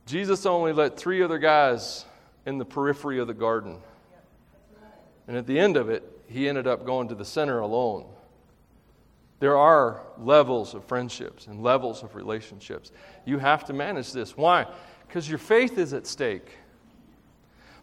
Jesus 0.06 0.48
only 0.48 0.74
let 0.74 0.98
three 0.98 1.22
other 1.22 1.38
guys 1.38 2.06
in 2.46 2.58
the 2.58 2.66
periphery 2.66 3.20
of 3.20 3.28
the 3.28 3.34
garden. 3.34 3.78
And 5.28 5.38
at 5.38 5.46
the 5.46 5.60
end 5.60 5.78
of 5.78 5.90
it, 5.90 6.04
he 6.28 6.50
ended 6.50 6.66
up 6.66 6.86
going 6.86 7.10
to 7.10 7.16
the 7.16 7.26
center 7.26 7.60
alone. 7.60 8.06
There 9.40 9.56
are 9.56 10.02
levels 10.18 10.74
of 10.74 10.84
friendships 10.86 11.48
and 11.48 11.62
levels 11.62 12.02
of 12.02 12.16
relationships. 12.16 12.92
You 13.26 13.38
have 13.38 13.66
to 13.66 13.74
manage 13.74 14.12
this. 14.12 14.36
Why? 14.36 14.66
Because 15.08 15.30
your 15.30 15.38
faith 15.38 15.78
is 15.78 15.94
at 15.94 16.08
stake. 16.08 16.58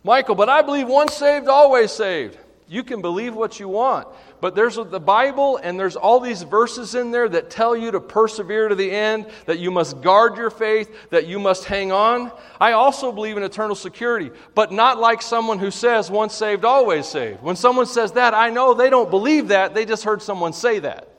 Michael, 0.06 0.36
but 0.36 0.48
I 0.48 0.62
believe 0.62 0.86
once 0.86 1.14
saved, 1.14 1.48
always 1.48 1.90
saved. 1.90 2.38
You 2.68 2.84
can 2.84 3.02
believe 3.02 3.34
what 3.34 3.58
you 3.58 3.68
want. 3.68 4.06
But 4.40 4.54
there's 4.54 4.76
the 4.76 5.00
Bible, 5.00 5.56
and 5.56 5.78
there's 5.78 5.96
all 5.96 6.20
these 6.20 6.42
verses 6.42 6.94
in 6.94 7.10
there 7.10 7.28
that 7.28 7.50
tell 7.50 7.76
you 7.76 7.90
to 7.90 7.98
persevere 7.98 8.68
to 8.68 8.76
the 8.76 8.88
end, 8.88 9.26
that 9.46 9.58
you 9.58 9.72
must 9.72 10.02
guard 10.02 10.36
your 10.36 10.50
faith, 10.50 11.10
that 11.10 11.26
you 11.26 11.40
must 11.40 11.64
hang 11.64 11.90
on. 11.90 12.30
I 12.60 12.72
also 12.72 13.10
believe 13.10 13.36
in 13.36 13.42
eternal 13.42 13.74
security, 13.74 14.30
but 14.54 14.70
not 14.70 15.00
like 15.00 15.22
someone 15.22 15.58
who 15.58 15.72
says, 15.72 16.08
once 16.08 16.34
saved, 16.34 16.64
always 16.64 17.06
saved. 17.06 17.42
When 17.42 17.56
someone 17.56 17.86
says 17.86 18.12
that, 18.12 18.32
I 18.32 18.50
know 18.50 18.74
they 18.74 18.90
don't 18.90 19.10
believe 19.10 19.48
that, 19.48 19.74
they 19.74 19.84
just 19.84 20.04
heard 20.04 20.22
someone 20.22 20.52
say 20.52 20.78
that. 20.80 21.15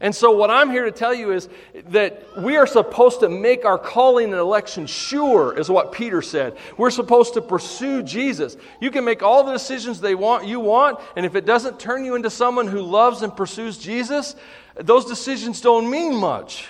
And 0.00 0.14
so, 0.14 0.32
what 0.32 0.50
I'm 0.50 0.70
here 0.70 0.84
to 0.84 0.92
tell 0.92 1.14
you 1.14 1.32
is 1.32 1.48
that 1.90 2.24
we 2.36 2.56
are 2.56 2.66
supposed 2.66 3.20
to 3.20 3.28
make 3.28 3.64
our 3.64 3.78
calling 3.78 4.32
and 4.32 4.40
election 4.40 4.86
sure, 4.86 5.56
is 5.56 5.70
what 5.70 5.92
Peter 5.92 6.20
said. 6.20 6.56
We're 6.76 6.90
supposed 6.90 7.34
to 7.34 7.40
pursue 7.40 8.02
Jesus. 8.02 8.56
You 8.80 8.90
can 8.90 9.04
make 9.04 9.22
all 9.22 9.44
the 9.44 9.52
decisions 9.52 10.00
they 10.00 10.14
want, 10.14 10.46
you 10.46 10.60
want, 10.60 11.00
and 11.16 11.24
if 11.24 11.36
it 11.36 11.46
doesn't 11.46 11.78
turn 11.78 12.04
you 12.04 12.16
into 12.16 12.30
someone 12.30 12.66
who 12.66 12.82
loves 12.82 13.22
and 13.22 13.34
pursues 13.36 13.78
Jesus, 13.78 14.34
those 14.74 15.04
decisions 15.04 15.60
don't 15.60 15.88
mean 15.88 16.14
much. 16.14 16.66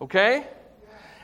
Okay? 0.00 0.46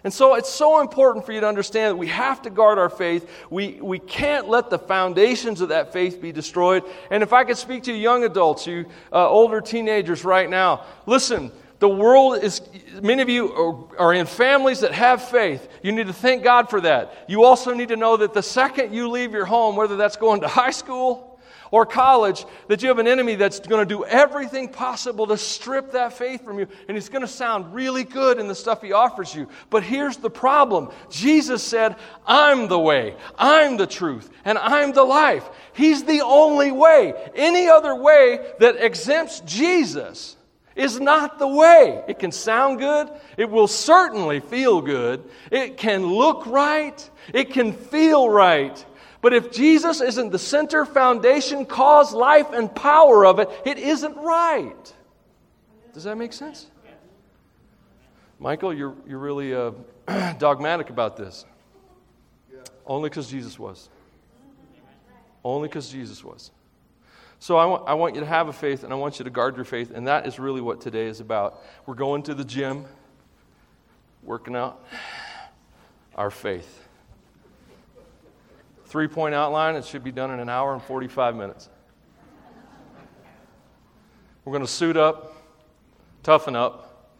And 0.04 0.12
so 0.12 0.34
it's 0.34 0.50
so 0.50 0.80
important 0.80 1.25
for 1.25 1.32
you 1.32 1.40
to 1.40 1.49
understand 1.49 1.92
that 1.92 1.96
we 1.96 2.08
have 2.08 2.42
to 2.42 2.50
guard 2.50 2.78
our 2.78 2.90
faith. 2.90 3.28
We, 3.49 3.78
we 3.80 3.99
can't 3.99 4.49
let 4.49 4.68
the 4.68 4.78
foundations 4.78 5.62
of 5.62 5.70
that 5.70 5.94
faith 5.94 6.20
be 6.20 6.30
destroyed. 6.30 6.84
And 7.11 7.23
if 7.23 7.32
I 7.32 7.44
could 7.44 7.56
speak 7.56 7.84
to 7.84 7.92
you 7.92 7.99
young 7.99 8.23
adults, 8.25 8.66
you 8.66 8.84
uh, 9.11 9.28
older 9.28 9.62
teenagers 9.62 10.23
right 10.23 10.49
now, 10.49 10.84
listen, 11.06 11.50
the 11.78 11.88
world 11.88 12.42
is, 12.42 12.61
many 13.02 13.23
of 13.23 13.28
you 13.28 13.52
are, 13.99 13.99
are 13.99 14.14
in 14.14 14.26
families 14.26 14.80
that 14.80 14.92
have 14.92 15.23
faith. 15.23 15.68
You 15.82 15.92
need 15.92 16.06
to 16.06 16.12
thank 16.12 16.44
God 16.44 16.68
for 16.68 16.80
that. 16.82 17.25
You 17.26 17.44
also 17.44 17.73
need 17.73 17.88
to 17.88 17.96
know 17.96 18.18
that 18.18 18.34
the 18.34 18.42
second 18.42 18.94
you 18.94 19.08
leave 19.08 19.32
your 19.32 19.46
home, 19.46 19.75
whether 19.75 19.96
that's 19.96 20.16
going 20.16 20.42
to 20.42 20.49
high 20.49 20.70
school, 20.70 21.34
or 21.75 21.85
college 21.85 22.47
that 22.69 22.83
you 22.83 22.88
have 22.88 23.00
an 23.00 23.09
enemy 23.09 23.35
that's 23.35 23.59
going 23.59 23.85
to 23.85 23.95
do 23.95 24.04
everything 24.04 24.69
possible 24.69 25.26
to 25.26 25.37
strip 25.37 25.90
that 25.90 26.12
faith 26.12 26.45
from 26.45 26.61
you. 26.61 26.69
And 26.87 26.97
he's 26.97 27.09
going 27.09 27.23
to 27.23 27.26
sound 27.26 27.75
really 27.75 28.04
good 28.04 28.38
in 28.38 28.47
the 28.47 28.54
stuff 28.54 28.81
he 28.81 28.93
offers 28.93 29.35
you. 29.35 29.49
But 29.71 29.83
here's 29.83 30.19
the 30.19 30.31
problem 30.31 30.93
Jesus 31.11 31.64
said, 31.64 31.97
I'm 32.28 32.69
the 32.69 32.78
way, 32.78 33.16
I'm 33.37 33.76
the 33.76 33.88
truth, 33.88 34.31
and 34.45 34.57
I'm 34.57 34.93
the 34.93 35.02
life. 35.02 35.45
He's 35.73 36.04
the 36.04 36.21
only 36.21 36.71
way. 36.71 37.12
Any 37.35 37.66
other 37.66 37.97
way 37.97 38.38
that 38.61 38.76
exempts 38.76 39.40
Jesus 39.40 40.37
is 40.76 41.00
not 41.00 41.40
the 41.40 41.49
way. 41.49 42.04
It 42.07 42.21
can 42.21 42.31
sound 42.31 42.78
good. 42.78 43.11
It 43.37 43.50
will 43.50 43.66
certainly 43.66 44.38
feel 44.38 44.81
good. 44.81 45.25
It 45.50 45.76
can 45.76 46.07
look 46.07 46.47
right. 46.47 47.11
It 47.33 47.50
can 47.50 47.73
feel 47.73 48.28
right. 48.28 48.85
But 49.25 49.33
if 49.33 49.50
Jesus 49.50 50.02
isn't 50.02 50.33
the 50.33 50.38
center, 50.38 50.85
foundation, 50.85 51.64
cause, 51.64 52.12
life, 52.12 52.52
and 52.52 52.73
power 52.75 53.25
of 53.25 53.38
it, 53.38 53.49
it 53.64 53.78
isn't 53.78 54.14
right. 54.19 54.93
Does 55.95 56.04
that 56.04 56.19
make 56.19 56.35
sense? 56.35 56.66
Michael, 58.38 58.75
you're, 58.75 58.95
you're 59.09 59.19
really 59.19 59.54
uh, 59.54 59.71
dogmatic 60.38 60.90
about 60.90 61.16
this. 61.16 61.47
Only 62.85 63.09
because 63.09 63.31
Jesus 63.31 63.59
was. 63.59 63.88
Only 65.43 65.69
because 65.69 65.88
Jesus 65.88 66.23
was. 66.23 66.50
So 67.38 67.57
I 67.57 67.95
want 67.95 68.16
you 68.16 68.21
to 68.21 68.26
have 68.26 68.49
a 68.49 68.52
faith 68.52 68.85
and 68.85 68.93
I 68.93 68.97
want 68.97 69.19
you 69.19 69.25
to 69.25 69.31
guard 69.31 69.57
your 69.57 69.64
faith, 69.64 69.90
and 69.90 70.07
that 70.07 70.26
is 70.26 70.38
really 70.38 70.61
what 70.61 70.83
today 70.83 71.07
is 71.07 71.21
about. 71.21 71.62
We're 71.87 71.95
going 71.95 72.25
to 72.25 72.35
the 72.35 72.45
gym, 72.45 72.85
working 74.23 74.54
out 74.54 74.85
our 76.14 76.31
faith. 76.31 76.84
Three 78.94 79.08
point 79.08 79.34
outline, 79.34 79.74
it 79.74 79.84
should 79.84 80.04
be 80.04 80.12
done 80.12 80.30
in 80.30 80.38
an 80.38 80.48
hour 80.48 80.72
and 80.72 80.80
45 80.80 81.34
minutes. 81.34 81.68
We're 84.44 84.52
going 84.52 84.64
to 84.64 84.70
suit 84.70 84.96
up, 84.96 85.34
toughen 86.22 86.54
up, 86.54 87.10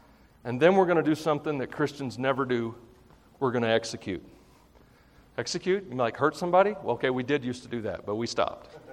and 0.45 0.61
then 0.61 0.77
we're 0.77 0.85
going 0.85 0.99
to 0.99 1.03
do 1.03 1.17
something 1.17 1.59
that 1.59 1.73
Christians 1.73 2.17
never 2.17 2.45
do. 2.45 2.77
We're 3.41 3.51
going 3.51 3.65
to 3.65 3.71
execute. 3.71 4.25
Execute? 5.37 5.85
You 5.91 5.97
like 5.97 6.17
hurt 6.17 6.37
somebody? 6.37 6.77
Well, 6.81 6.95
okay, 6.95 7.11
we 7.11 7.25
did 7.25 7.45
used 7.45 7.65
to 7.65 7.69
do 7.69 7.81
that, 7.81 8.07
but 8.07 8.15
we 8.15 8.29
stopped. 8.29 8.79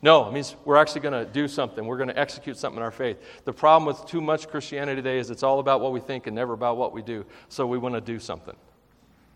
No, 0.00 0.26
it 0.26 0.32
means 0.32 0.56
we're 0.64 0.78
actually 0.78 1.02
going 1.02 1.26
to 1.26 1.30
do 1.30 1.46
something. 1.46 1.84
We're 1.84 1.98
going 1.98 2.08
to 2.08 2.18
execute 2.18 2.56
something 2.56 2.78
in 2.78 2.82
our 2.82 2.90
faith. 2.90 3.18
The 3.44 3.52
problem 3.52 3.86
with 3.86 4.04
too 4.06 4.22
much 4.22 4.48
Christianity 4.48 4.96
today 4.96 5.18
is 5.18 5.30
it's 5.30 5.42
all 5.42 5.60
about 5.60 5.82
what 5.82 5.92
we 5.92 6.00
think 6.00 6.26
and 6.26 6.34
never 6.34 6.54
about 6.54 6.78
what 6.78 6.94
we 6.94 7.02
do. 7.02 7.26
So 7.50 7.66
we 7.66 7.76
want 7.76 7.94
to 7.94 8.00
do 8.00 8.18
something 8.18 8.56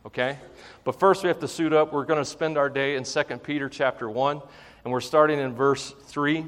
okay? 0.06 0.38
But 0.84 0.98
first 0.98 1.22
we 1.22 1.28
have 1.28 1.40
to 1.40 1.48
suit 1.48 1.72
up. 1.72 1.92
We're 1.92 2.04
going 2.04 2.20
to 2.20 2.24
spend 2.24 2.56
our 2.56 2.70
day 2.70 2.96
in 2.96 3.04
2 3.04 3.22
Peter 3.42 3.68
chapter 3.68 4.08
1, 4.08 4.40
and 4.84 4.92
we're 4.92 5.00
starting 5.00 5.38
in 5.38 5.54
verse 5.54 5.94
3. 6.04 6.46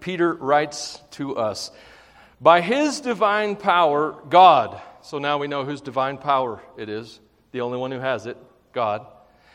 Peter 0.00 0.32
writes 0.34 1.00
to 1.12 1.36
us, 1.36 1.70
By 2.40 2.60
his 2.60 3.00
divine 3.00 3.56
power, 3.56 4.14
God, 4.28 4.80
so 5.02 5.18
now 5.18 5.38
we 5.38 5.48
know 5.48 5.64
whose 5.64 5.80
divine 5.80 6.18
power 6.18 6.62
it 6.76 6.88
is, 6.88 7.20
the 7.52 7.62
only 7.62 7.78
one 7.78 7.90
who 7.90 8.00
has 8.00 8.26
it, 8.26 8.36
God, 8.72 9.06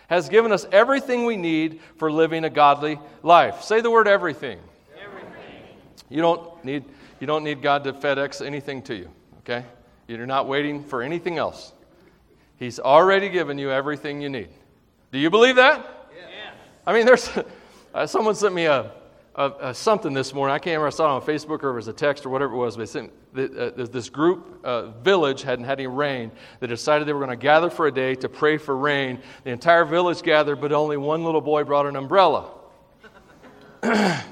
has 0.08 0.28
given 0.30 0.52
us 0.52 0.66
everything 0.72 1.26
we 1.26 1.38
need 1.38 1.82
for 1.98 2.12
living 2.12 2.44
a 2.44 2.50
godly 2.50 3.00
life. 3.22 3.62
Say 3.62 3.82
the 3.82 3.92
word 3.92 4.08
everything. 4.08 4.60
Everything. 5.00 5.64
You 6.10 6.22
don't 6.22 6.66
need, 6.66 6.84
you 7.20 7.28
don't 7.28 7.44
need 7.44 7.62
God 7.62 7.84
to 7.84 7.94
FedEx 7.94 8.44
anything 8.44 8.82
to 8.84 8.96
you, 8.96 9.12
okay? 9.40 9.66
You're 10.08 10.26
not 10.26 10.48
waiting 10.48 10.84
for 10.84 11.04
anything 11.04 11.38
else. 11.38 11.74
He's 12.60 12.78
already 12.78 13.30
given 13.30 13.58
you 13.58 13.72
everything 13.72 14.22
you 14.22 14.28
need. 14.28 14.50
Do 15.14 15.18
you 15.18 15.30
believe 15.30 15.56
that? 15.56 16.10
Yeah. 16.14 16.52
I 16.86 16.94
mean, 16.94 17.06
there's 17.06 17.30
uh, 17.94 18.06
someone 18.06 18.36
sent 18.36 18.54
me 18.54 18.66
a, 18.66 18.92
a, 19.36 19.52
a, 19.62 19.74
something 19.74 20.14
this 20.14 20.34
morning. 20.34 20.54
I 20.54 20.60
can't 20.60 20.74
remember. 20.74 20.88
I 20.88 20.90
saw 20.90 21.18
it 21.18 21.22
on 21.22 21.22
Facebook 21.22 21.64
or 21.64 21.70
it 21.70 21.76
was 21.76 21.88
a 21.88 21.94
text 21.94 22.26
or 22.26 22.30
whatever 22.30 22.54
it 22.54 22.58
was. 22.58 22.76
But 22.76 22.90
sent, 22.90 23.12
uh, 23.34 23.72
this 23.76 24.10
group, 24.10 24.60
uh, 24.66 24.88
village, 24.88 25.42
hadn't 25.42 25.64
had 25.64 25.80
any 25.80 25.88
rain. 25.88 26.32
They 26.60 26.68
decided 26.68 27.08
they 27.08 27.14
were 27.14 27.26
going 27.26 27.30
to 27.30 27.42
gather 27.42 27.70
for 27.70 27.88
a 27.88 27.92
day 27.94 28.16
to 28.16 28.28
pray 28.28 28.58
for 28.58 28.76
rain. 28.76 29.22
The 29.46 29.52
entire 29.52 29.86
village 29.86 30.22
gathered, 30.22 30.60
but 30.60 30.74
only 30.74 30.98
one 30.98 31.24
little 31.24 31.40
boy 31.40 31.64
brought 31.64 31.86
an 31.86 31.96
umbrella. 31.96 32.52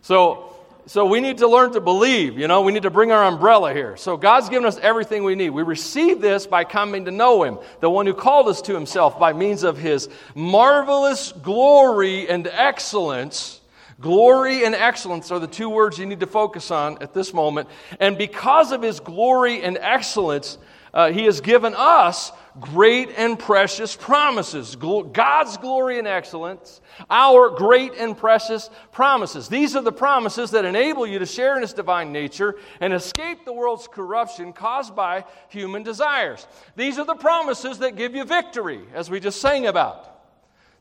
so 0.00 0.51
so 0.86 1.06
we 1.06 1.20
need 1.20 1.38
to 1.38 1.48
learn 1.48 1.72
to 1.72 1.80
believe, 1.80 2.36
you 2.36 2.48
know, 2.48 2.62
we 2.62 2.72
need 2.72 2.82
to 2.82 2.90
bring 2.90 3.12
our 3.12 3.24
umbrella 3.24 3.72
here. 3.72 3.96
So 3.96 4.16
God's 4.16 4.48
given 4.48 4.66
us 4.66 4.78
everything 4.78 5.22
we 5.22 5.36
need. 5.36 5.50
We 5.50 5.62
receive 5.62 6.20
this 6.20 6.44
by 6.46 6.64
coming 6.64 7.04
to 7.04 7.12
know 7.12 7.44
Him, 7.44 7.58
the 7.80 7.88
one 7.88 8.04
who 8.04 8.14
called 8.14 8.48
us 8.48 8.60
to 8.62 8.74
Himself 8.74 9.16
by 9.18 9.32
means 9.32 9.62
of 9.62 9.78
His 9.78 10.08
marvelous 10.34 11.30
glory 11.30 12.28
and 12.28 12.48
excellence. 12.48 13.60
Glory 14.00 14.64
and 14.64 14.74
excellence 14.74 15.30
are 15.30 15.38
the 15.38 15.46
two 15.46 15.70
words 15.70 15.98
you 15.98 16.06
need 16.06 16.18
to 16.20 16.26
focus 16.26 16.72
on 16.72 17.00
at 17.00 17.14
this 17.14 17.32
moment. 17.32 17.68
And 18.00 18.18
because 18.18 18.72
of 18.72 18.82
His 18.82 18.98
glory 18.98 19.62
and 19.62 19.78
excellence, 19.78 20.58
uh, 20.94 21.10
He 21.10 21.24
has 21.24 21.40
given 21.40 21.74
us 21.76 22.32
great 22.60 23.10
and 23.16 23.38
precious 23.38 23.96
promises. 23.96 24.76
God's 24.76 25.56
glory 25.56 25.98
and 25.98 26.06
excellence, 26.06 26.80
our 27.08 27.50
great 27.50 27.94
and 27.94 28.16
precious 28.16 28.68
promises. 28.90 29.48
These 29.48 29.74
are 29.74 29.82
the 29.82 29.92
promises 29.92 30.50
that 30.50 30.64
enable 30.64 31.06
you 31.06 31.18
to 31.18 31.26
share 31.26 31.56
in 31.56 31.62
His 31.62 31.72
divine 31.72 32.12
nature 32.12 32.56
and 32.80 32.92
escape 32.92 33.44
the 33.44 33.52
world's 33.52 33.88
corruption 33.88 34.52
caused 34.52 34.94
by 34.94 35.24
human 35.48 35.82
desires. 35.82 36.46
These 36.76 36.98
are 36.98 37.06
the 37.06 37.14
promises 37.14 37.78
that 37.78 37.96
give 37.96 38.14
you 38.14 38.24
victory, 38.24 38.80
as 38.94 39.10
we 39.10 39.20
just 39.20 39.40
sang 39.40 39.66
about. 39.66 40.08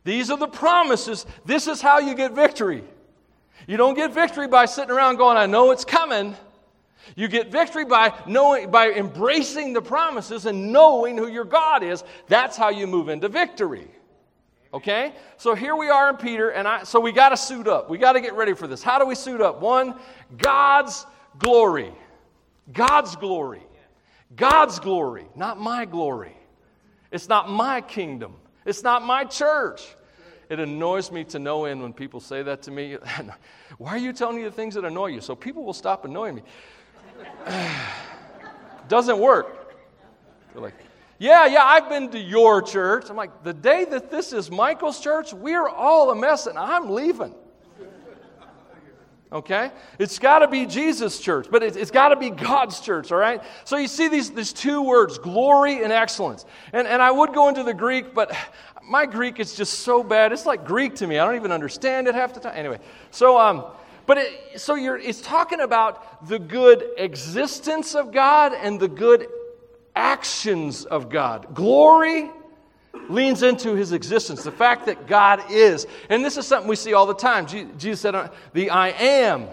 These 0.04 0.32
are 0.32 0.38
the 0.38 0.48
promises. 0.48 1.26
This 1.46 1.68
is 1.68 1.82
how 1.82 2.00
you 2.00 2.16
get 2.16 2.34
victory. 2.34 2.84
You 3.68 3.78
don't 3.78 3.94
get 3.94 4.12
victory 4.12 4.48
by 4.48 4.66
sitting 4.66 4.92
around 4.92 5.18
going, 5.18 5.38
I 5.38 5.46
know 5.46 5.72
it's 5.72 5.86
coming. 5.86 6.36
You 7.16 7.28
get 7.28 7.52
victory 7.52 7.86
by 7.86 8.14
knowing 8.26 8.72
by 8.72 8.92
embracing 8.92 9.74
the 9.74 9.82
promises 9.82 10.46
and 10.46 10.72
knowing 10.72 11.18
who 11.18 11.28
your 11.28 11.46
God 11.46 11.84
is. 11.84 12.04
That's 12.28 12.58
how 12.58 12.70
you 12.70 12.88
move 12.88 13.10
into 13.10 13.30
victory. 13.30 13.90
Okay? 14.74 15.14
So 15.38 15.54
here 15.54 15.76
we 15.76 15.90
are 15.90 16.10
in 16.10 16.18
Peter, 16.18 16.50
and 16.50 16.68
I 16.68 16.84
so 16.84 17.00
we 17.00 17.12
gotta 17.12 17.38
suit 17.38 17.68
up. 17.68 17.90
We 17.90 17.98
gotta 17.98 18.22
get 18.22 18.34
ready 18.34 18.54
for 18.54 18.68
this. 18.68 18.82
How 18.82 19.00
do 19.00 19.06
we 19.06 19.16
suit 19.16 19.42
up? 19.42 19.62
One, 19.62 19.96
God's 20.38 21.06
glory. 21.38 21.92
God's 22.72 23.16
glory. 23.16 23.64
God's 24.36 24.80
glory, 24.80 25.26
not 25.36 25.60
my 25.60 25.86
glory. 25.86 26.36
It's 27.12 27.28
not 27.28 27.50
my 27.50 27.82
kingdom. 27.82 28.36
It's 28.66 28.84
not 28.84 29.04
my 29.04 29.26
church. 29.26 29.96
It 30.50 30.60
annoys 30.60 31.12
me 31.12 31.24
to 31.26 31.40
no 31.40 31.66
end 31.66 31.82
when 31.82 31.94
people 31.94 32.20
say 32.20 32.44
that 32.44 32.62
to 32.64 32.72
me. 32.72 32.98
Why 33.78 33.92
are 33.92 33.98
you 33.98 34.14
telling 34.14 34.38
me 34.38 34.44
the 34.44 34.52
things 34.52 34.76
that 34.76 34.86
annoy 34.86 35.08
you? 35.08 35.22
So 35.22 35.36
people 35.36 35.64
will 35.64 35.74
stop 35.74 36.06
annoying 36.06 36.36
me. 36.36 36.44
Doesn't 38.88 39.20
work. 39.20 39.76
They're 40.54 40.62
like, 40.62 40.76
Yeah, 41.20 41.46
yeah, 41.46 41.64
I've 41.64 41.90
been 41.90 42.10
to 42.12 42.20
your 42.20 42.62
church. 42.62 43.10
I'm 43.10 43.16
like, 43.16 43.44
the 43.44 43.54
day 43.54 43.86
that 43.86 44.12
this 44.12 44.34
is 44.34 44.52
Michael's 44.52 45.00
church, 45.00 45.34
we're 45.34 45.68
all 45.68 46.12
a 46.12 46.16
mess 46.16 46.48
and 46.48 46.58
I'm 46.58 46.90
leaving. 46.92 47.36
Okay? 49.34 49.72
It's 49.98 50.20
got 50.20 50.40
to 50.40 50.48
be 50.48 50.66
Jesus' 50.66 51.20
church, 51.20 51.48
but 51.50 51.64
it, 51.64 51.76
has 51.76 51.90
got 51.90 52.10
to 52.10 52.18
be 52.18 52.30
God's 52.30 52.82
church, 52.82 53.14
all 53.14 53.18
right? 53.18 53.42
So 53.64 53.78
you 53.78 53.88
see 53.88 54.10
these, 54.10 54.32
these 54.32 54.52
two 54.52 54.82
words, 54.82 55.18
glory 55.18 55.84
and 55.84 55.94
excellence. 55.94 56.46
And, 56.74 56.86
and 56.86 57.02
I 57.02 57.12
would 57.12 57.34
go 57.34 57.48
into 57.48 57.64
the 57.64 57.74
Greek, 57.74 58.14
but 58.14 58.36
my 58.84 59.06
Greek 59.06 59.40
is 59.40 59.56
just 59.56 59.80
so 59.80 60.04
bad. 60.04 60.34
It's 60.34 60.46
like 60.46 60.66
Greek 60.66 60.96
to 60.96 61.08
me. 61.08 61.18
I 61.18 61.26
don't 61.26 61.36
even 61.36 61.54
understand 61.54 62.10
it 62.10 62.16
half 62.16 62.34
the 62.34 62.42
time. 62.42 62.54
Anyway, 62.58 62.80
so, 63.10 63.40
um, 63.40 63.66
but 64.06 64.18
it, 64.18 64.60
so 64.60 64.76
you're, 64.76 64.98
it's 64.98 65.22
talking 65.22 65.62
about 65.62 66.28
the 66.28 66.40
good 66.40 66.84
existence 66.98 67.96
of 67.96 68.12
God 68.12 68.54
and 68.54 68.80
the 68.80 68.88
good 68.88 69.28
actions 69.96 70.86
of 70.86 71.10
God. 71.10 71.54
Glory 71.54 72.30
leans 73.10 73.44
into 73.44 73.76
his 73.76 73.92
existence, 73.92 74.44
the 74.44 74.52
fact 74.52 74.86
that 74.86 75.08
God 75.08 75.42
is. 75.50 75.88
And 76.10 76.24
this 76.24 76.38
is 76.38 76.46
something 76.46 76.70
we 76.70 76.76
see 76.76 76.94
all 76.94 77.06
the 77.06 77.14
time. 77.14 77.46
Jesus 77.46 78.02
said, 78.02 78.16
uh, 78.16 78.30
The 78.54 78.70
I 78.70 78.90
am. 78.90 79.48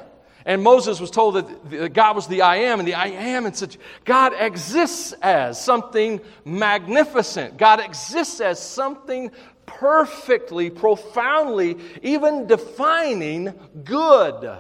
And 0.45 0.63
Moses 0.63 0.99
was 0.99 1.11
told 1.11 1.35
that 1.35 1.93
God 1.93 2.17
was 2.17 2.27
the 2.27 2.41
I 2.41 2.57
am, 2.57 2.79
and 2.79 2.89
the 2.89 2.95
I 2.95 3.09
am, 3.09 3.45
and 3.45 3.55
such. 3.55 3.77
God 4.07 4.33
exists 4.39 5.13
as 5.21 5.63
something 5.63 6.21
magnificent. 6.45 7.59
God 7.59 7.81
exists 7.81 8.41
as 8.41 8.59
something 8.59 9.31
perfectly, 9.69 10.71
profoundly, 10.71 11.77
even 12.03 12.47
defining 12.47 13.53
good. 13.85 14.59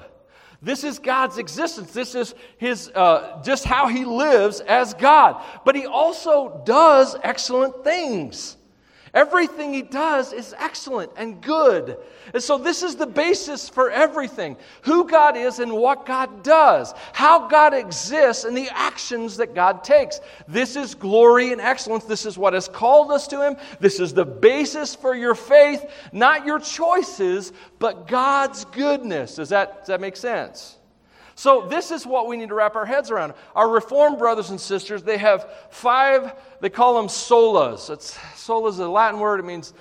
This 0.61 0.85
is 0.85 0.99
God's 0.99 1.38
existence. 1.38 1.93
This 1.93 2.15
is 2.15 2.35
his, 2.59 2.91
uh, 2.95 3.43
just 3.43 3.65
how 3.65 3.88
he 3.88 4.05
lives 4.05 4.61
as 4.61 4.93
God. 4.95 5.43
But 5.65 5.77
he 5.77 5.87
also 5.87 6.62
does 6.65 7.17
excellent 7.23 7.85
things. 7.85 8.58
Everything 9.15 9.73
he 9.73 9.83
does 9.83 10.33
is 10.33 10.55
excellent 10.59 11.12
and 11.17 11.41
good. 11.41 11.97
And 12.33 12.43
so, 12.43 12.59
this 12.59 12.83
is 12.83 12.97
the 12.97 13.07
basis 13.07 13.69
for 13.69 13.91
everything 13.91 14.57
who 14.83 15.07
God 15.07 15.37
is 15.37 15.59
and 15.59 15.73
what 15.73 16.07
God 16.07 16.43
does, 16.43 16.95
how 17.12 17.49
God 17.49 17.75
exists, 17.75 18.45
and 18.45 18.57
the 18.57 18.69
actions 18.73 19.37
that 19.38 19.55
God 19.55 19.85
takes. 19.85 20.21
This 20.47 20.77
is 20.77 20.95
glory 20.95 21.53
and 21.53 21.61
excellence. 21.61 22.05
This 22.05 22.27
is 22.27 22.38
what 22.38 22.53
has 22.53 22.69
called 22.69 23.11
us 23.11 23.29
to 23.29 23.47
him. 23.47 23.57
This 23.81 24.00
is 24.00 24.15
the 24.15 24.27
basis 24.27 24.95
for 24.95 25.15
your 25.15 25.35
faith, 25.35 25.85
not 26.12 26.47
your 26.47 26.59
choices, 26.59 27.53
but 27.79 28.09
God's 28.09 28.65
goodness. 28.67 29.37
Does 29.37 29.50
that, 29.50 29.81
does 29.81 29.88
that 29.88 30.00
make 30.00 30.17
sense? 30.17 30.77
So, 31.38 31.61
this 31.68 31.92
is 31.92 32.04
what 32.04 32.26
we 32.26 32.37
need 32.37 32.49
to 32.49 32.57
wrap 32.57 32.75
our 32.75 32.85
heads 32.85 33.12
around. 33.12 33.33
Our 33.54 33.71
Reformed 33.71 34.18
brothers 34.18 34.50
and 34.50 34.61
sisters, 34.61 35.04
they 35.04 35.18
have 35.18 35.49
five, 35.71 36.35
they 36.61 36.68
call 36.68 36.97
them 36.97 37.07
solas. 37.07 37.90
It's, 37.90 38.18
sola 38.35 38.71
is 38.71 38.80
a 38.80 38.88
Latin 38.88 39.21
word, 39.21 39.38
it 39.38 39.45
means 39.45 39.73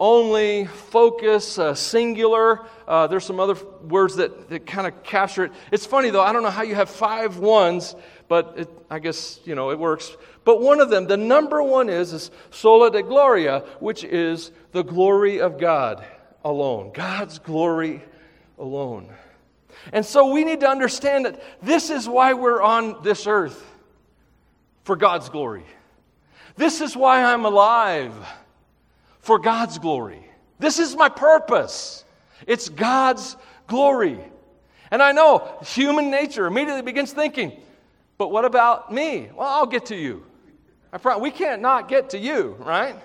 only, 0.00 0.64
focus, 0.64 1.56
uh, 1.56 1.72
singular. 1.76 2.66
Uh, 2.88 3.06
there's 3.06 3.24
some 3.24 3.38
other 3.38 3.54
words 3.84 4.16
that, 4.16 4.48
that 4.48 4.66
kind 4.66 4.88
of 4.88 5.04
capture 5.04 5.44
it. 5.44 5.52
It's 5.70 5.86
funny 5.86 6.10
though, 6.10 6.20
I 6.20 6.32
don't 6.32 6.42
know 6.42 6.50
how 6.50 6.62
you 6.64 6.74
have 6.74 6.90
five 6.90 7.38
ones, 7.38 7.94
but 8.26 8.54
it, 8.56 8.68
I 8.90 8.98
guess, 8.98 9.38
you 9.44 9.54
know, 9.54 9.70
it 9.70 9.78
works. 9.78 10.16
But 10.42 10.60
one 10.60 10.80
of 10.80 10.90
them, 10.90 11.06
the 11.06 11.16
number 11.16 11.62
one 11.62 11.90
is, 11.90 12.12
is 12.12 12.32
sola 12.50 12.90
de 12.90 13.04
gloria, 13.04 13.60
which 13.78 14.02
is 14.02 14.50
the 14.72 14.82
glory 14.82 15.40
of 15.40 15.60
God 15.60 16.04
alone. 16.44 16.90
God's 16.92 17.38
glory 17.38 18.02
alone. 18.58 19.14
And 19.92 20.04
so 20.04 20.32
we 20.32 20.44
need 20.44 20.60
to 20.60 20.68
understand 20.68 21.26
that 21.26 21.42
this 21.62 21.90
is 21.90 22.08
why 22.08 22.32
we're 22.32 22.62
on 22.62 23.02
this 23.02 23.26
earth 23.26 23.64
for 24.84 24.96
God's 24.96 25.28
glory. 25.28 25.64
This 26.56 26.80
is 26.80 26.96
why 26.96 27.24
I'm 27.24 27.44
alive 27.44 28.14
for 29.20 29.38
God's 29.38 29.78
glory. 29.78 30.24
This 30.58 30.78
is 30.78 30.94
my 30.94 31.08
purpose. 31.08 32.04
It's 32.46 32.68
God's 32.68 33.36
glory. 33.66 34.20
And 34.90 35.02
I 35.02 35.12
know 35.12 35.58
human 35.64 36.10
nature 36.10 36.46
immediately 36.46 36.82
begins 36.82 37.12
thinking, 37.12 37.52
but 38.18 38.30
what 38.30 38.44
about 38.44 38.92
me? 38.92 39.28
Well, 39.34 39.48
I'll 39.48 39.66
get 39.66 39.86
to 39.86 39.96
you. 39.96 40.24
I 40.92 40.98
pro- 40.98 41.18
we 41.18 41.30
can't 41.30 41.60
not 41.60 41.88
get 41.88 42.10
to 42.10 42.18
you, 42.18 42.56
right? 42.60 42.96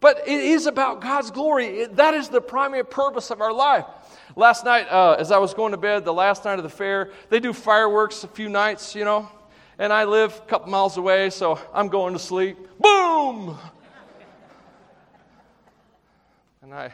But 0.00 0.28
it 0.28 0.40
is 0.40 0.66
about 0.66 1.00
God's 1.00 1.30
glory. 1.30 1.80
It, 1.80 1.96
that 1.96 2.14
is 2.14 2.28
the 2.28 2.40
primary 2.40 2.84
purpose 2.84 3.30
of 3.30 3.40
our 3.40 3.52
life. 3.52 3.84
Last 4.36 4.64
night, 4.64 4.86
uh, 4.88 5.16
as 5.18 5.32
I 5.32 5.38
was 5.38 5.54
going 5.54 5.72
to 5.72 5.78
bed, 5.78 6.04
the 6.04 6.12
last 6.12 6.44
night 6.44 6.58
of 6.58 6.62
the 6.62 6.70
fair, 6.70 7.10
they 7.30 7.40
do 7.40 7.52
fireworks 7.52 8.22
a 8.22 8.28
few 8.28 8.48
nights, 8.48 8.94
you 8.94 9.04
know, 9.04 9.28
and 9.78 9.92
I 9.92 10.04
live 10.04 10.36
a 10.36 10.48
couple 10.48 10.70
miles 10.70 10.96
away, 10.96 11.30
so 11.30 11.58
I'm 11.74 11.88
going 11.88 12.12
to 12.12 12.18
sleep. 12.18 12.56
Boom! 12.78 13.58
And 16.62 16.72
I 16.72 16.92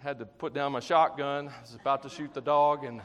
had 0.00 0.18
to 0.18 0.26
put 0.26 0.52
down 0.52 0.72
my 0.72 0.80
shotgun. 0.80 1.48
I 1.48 1.60
was 1.62 1.74
about 1.74 2.02
to 2.02 2.10
shoot 2.10 2.34
the 2.34 2.40
dog, 2.40 2.84
and 2.84 3.00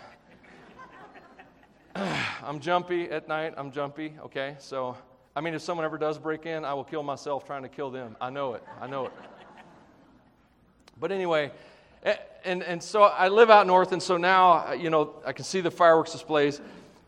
I'm 2.43 2.60
jumpy 2.60 3.10
at 3.10 3.30
night. 3.30 3.54
I'm 3.56 3.71
jumpy, 3.71 4.15
okay? 4.23 4.56
So, 4.60 4.97
I 5.36 5.41
mean, 5.41 5.54
if 5.54 5.62
someone 5.62 5.86
ever 5.86 5.98
does 5.98 6.17
break 6.17 6.45
in, 6.45 6.63
I 6.63 6.74
will 6.74 6.84
kill 6.84 7.04
myself 7.04 7.45
trying 7.45 7.63
to 7.63 7.69
kill 7.69 7.91
them. 7.91 8.15
I 8.21 8.30
know 8.30 8.54
it. 8.54 8.63
I 8.82 8.88
know 8.88 9.08
it. 9.08 9.13
But 10.98 11.12
anyway, 11.12 11.52
and, 12.45 12.63
and 12.63 12.82
so 12.82 13.04
I 13.04 13.28
live 13.28 13.50
out 13.50 13.67
north, 13.67 13.91
and 13.91 14.02
so 14.02 14.15
now, 14.15 14.71
you 14.71 14.89
know, 14.89 15.15
I 15.26 15.34
can 15.34 15.43
see 15.43 15.60
the 15.60 15.71
fireworks 15.71 16.13
displays. 16.13 16.62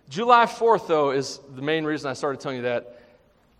July 0.09 0.45
4th, 0.45 0.87
though, 0.87 1.11
is 1.11 1.39
the 1.55 1.61
main 1.61 1.85
reason 1.85 2.09
I 2.09 2.13
started 2.13 2.41
telling 2.41 2.57
you 2.57 2.63
that. 2.63 2.99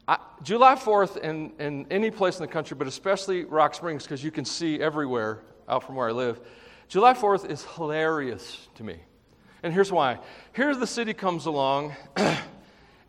I, 0.08 0.18
July 0.42 0.76
4th, 0.76 1.18
in, 1.18 1.52
in 1.60 1.86
any 1.92 2.10
place 2.10 2.38
in 2.38 2.42
the 2.42 2.52
country, 2.52 2.76
but 2.76 2.88
especially 2.88 3.44
Rock 3.46 3.76
Springs, 3.76 4.04
because 4.04 4.24
you 4.24 4.32
can 4.32 4.46
see 4.46 4.82
everywhere 4.82 5.40
out 5.70 5.86
from 5.86 5.96
where 5.96 6.10
I 6.10 6.14
live, 6.14 6.40
July 6.88 7.14
4th 7.14 7.50
is 7.50 7.66
hilarious 7.76 8.68
to 8.76 8.84
me. 8.84 8.98
And 9.62 9.74
here's 9.74 9.92
why. 9.92 10.20
Here 10.56 10.74
the 10.76 10.88
city 10.88 11.14
comes 11.14 11.46
along, 11.46 11.96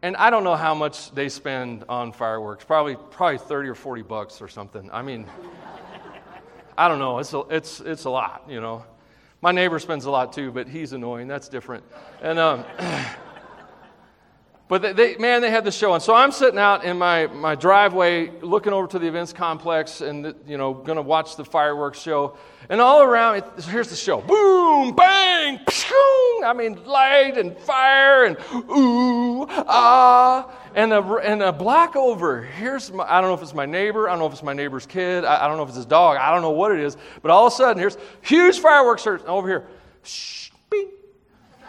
and 0.02 0.16
I 0.16 0.30
don't 0.30 0.44
know 0.44 0.56
how 0.56 0.74
much 0.74 1.10
they 1.12 1.28
spend 1.28 1.84
on 1.88 2.12
fireworks. 2.12 2.64
Probably, 2.64 2.96
probably 3.10 3.38
30 3.38 3.68
or 3.70 3.74
40 3.74 4.02
bucks 4.02 4.40
or 4.40 4.48
something. 4.48 4.88
I 4.92 5.02
mean, 5.02 5.26
I 6.76 6.86
don't 6.86 7.00
know. 7.00 7.18
It's 7.18 7.32
a, 7.34 7.40
it's, 7.50 7.80
it's 7.80 8.04
a 8.04 8.10
lot, 8.10 8.44
you 8.48 8.60
know. 8.60 8.84
My 9.40 9.52
neighbor 9.52 9.78
spends 9.78 10.04
a 10.04 10.10
lot 10.10 10.32
too, 10.32 10.52
but 10.52 10.68
he's 10.68 10.92
annoying. 10.92 11.26
That's 11.26 11.48
different. 11.48 11.84
And, 12.22 12.38
um, 12.38 12.64
but 14.68 14.82
they, 14.82 14.92
they, 14.92 15.16
man, 15.16 15.42
they 15.42 15.50
had 15.50 15.64
the 15.64 15.72
show. 15.72 15.94
And 15.94 16.02
so 16.02 16.14
I'm 16.14 16.30
sitting 16.30 16.58
out 16.58 16.84
in 16.84 16.96
my, 16.96 17.26
my 17.26 17.56
driveway 17.56 18.30
looking 18.40 18.72
over 18.72 18.86
to 18.88 18.98
the 19.00 19.08
events 19.08 19.32
complex 19.32 20.00
and, 20.00 20.34
you 20.46 20.58
know, 20.58 20.74
going 20.74 20.96
to 20.96 21.02
watch 21.02 21.34
the 21.36 21.44
fireworks 21.44 22.00
show. 22.00 22.36
And 22.68 22.80
all 22.80 23.02
around, 23.02 23.36
it, 23.36 23.64
here's 23.64 23.90
the 23.90 23.96
show 23.96 24.20
boom, 24.20 24.94
bang, 24.94 25.58
pshoo, 25.66 26.07
I 26.44 26.52
mean, 26.52 26.84
light 26.84 27.36
and 27.36 27.56
fire 27.58 28.24
and 28.24 28.36
ooh, 28.70 29.46
ah 29.48 30.50
and 30.74 30.92
a, 30.92 31.14
and 31.16 31.42
a 31.42 31.52
black 31.52 31.96
over. 31.96 32.42
Here's 32.42 32.92
my, 32.92 33.04
I 33.04 33.20
don't 33.20 33.30
know 33.30 33.34
if 33.34 33.42
it's 33.42 33.54
my 33.54 33.66
neighbor, 33.66 34.08
I 34.08 34.12
don't 34.12 34.20
know 34.20 34.26
if 34.26 34.32
it's 34.32 34.42
my 34.42 34.52
neighbor's 34.52 34.86
kid, 34.86 35.24
I, 35.24 35.44
I 35.44 35.48
don't 35.48 35.56
know 35.56 35.64
if 35.64 35.70
it's 35.70 35.76
his 35.76 35.86
dog, 35.86 36.18
I 36.18 36.32
don't 36.32 36.42
know 36.42 36.50
what 36.50 36.72
it 36.72 36.80
is, 36.80 36.96
but 37.20 37.30
all 37.30 37.46
of 37.46 37.52
a 37.52 37.56
sudden, 37.56 37.78
here's 37.78 37.98
huge 38.20 38.60
fireworks 38.60 39.06
over 39.06 39.48
here. 39.48 39.66
Shh, 40.04 40.50
bing. 40.70 40.88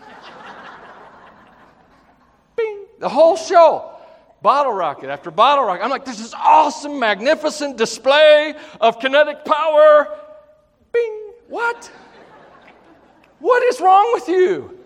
bing. 2.55 2.85
The 2.99 3.09
whole 3.09 3.35
show. 3.35 3.95
Bottle 4.41 4.73
rocket 4.73 5.09
after 5.09 5.31
bottle 5.31 5.65
rocket. 5.65 5.83
I'm 5.83 5.89
like, 5.89 6.05
this 6.05 6.21
is 6.21 6.33
awesome, 6.33 6.97
magnificent 6.97 7.77
display 7.77 8.53
of 8.79 8.99
kinetic 8.99 9.43
power. 9.43 10.17
Bing. 10.93 11.31
What? 11.49 11.91
What 13.39 13.63
is 13.63 13.79
wrong 13.79 14.11
with 14.13 14.27
you? 14.27 14.77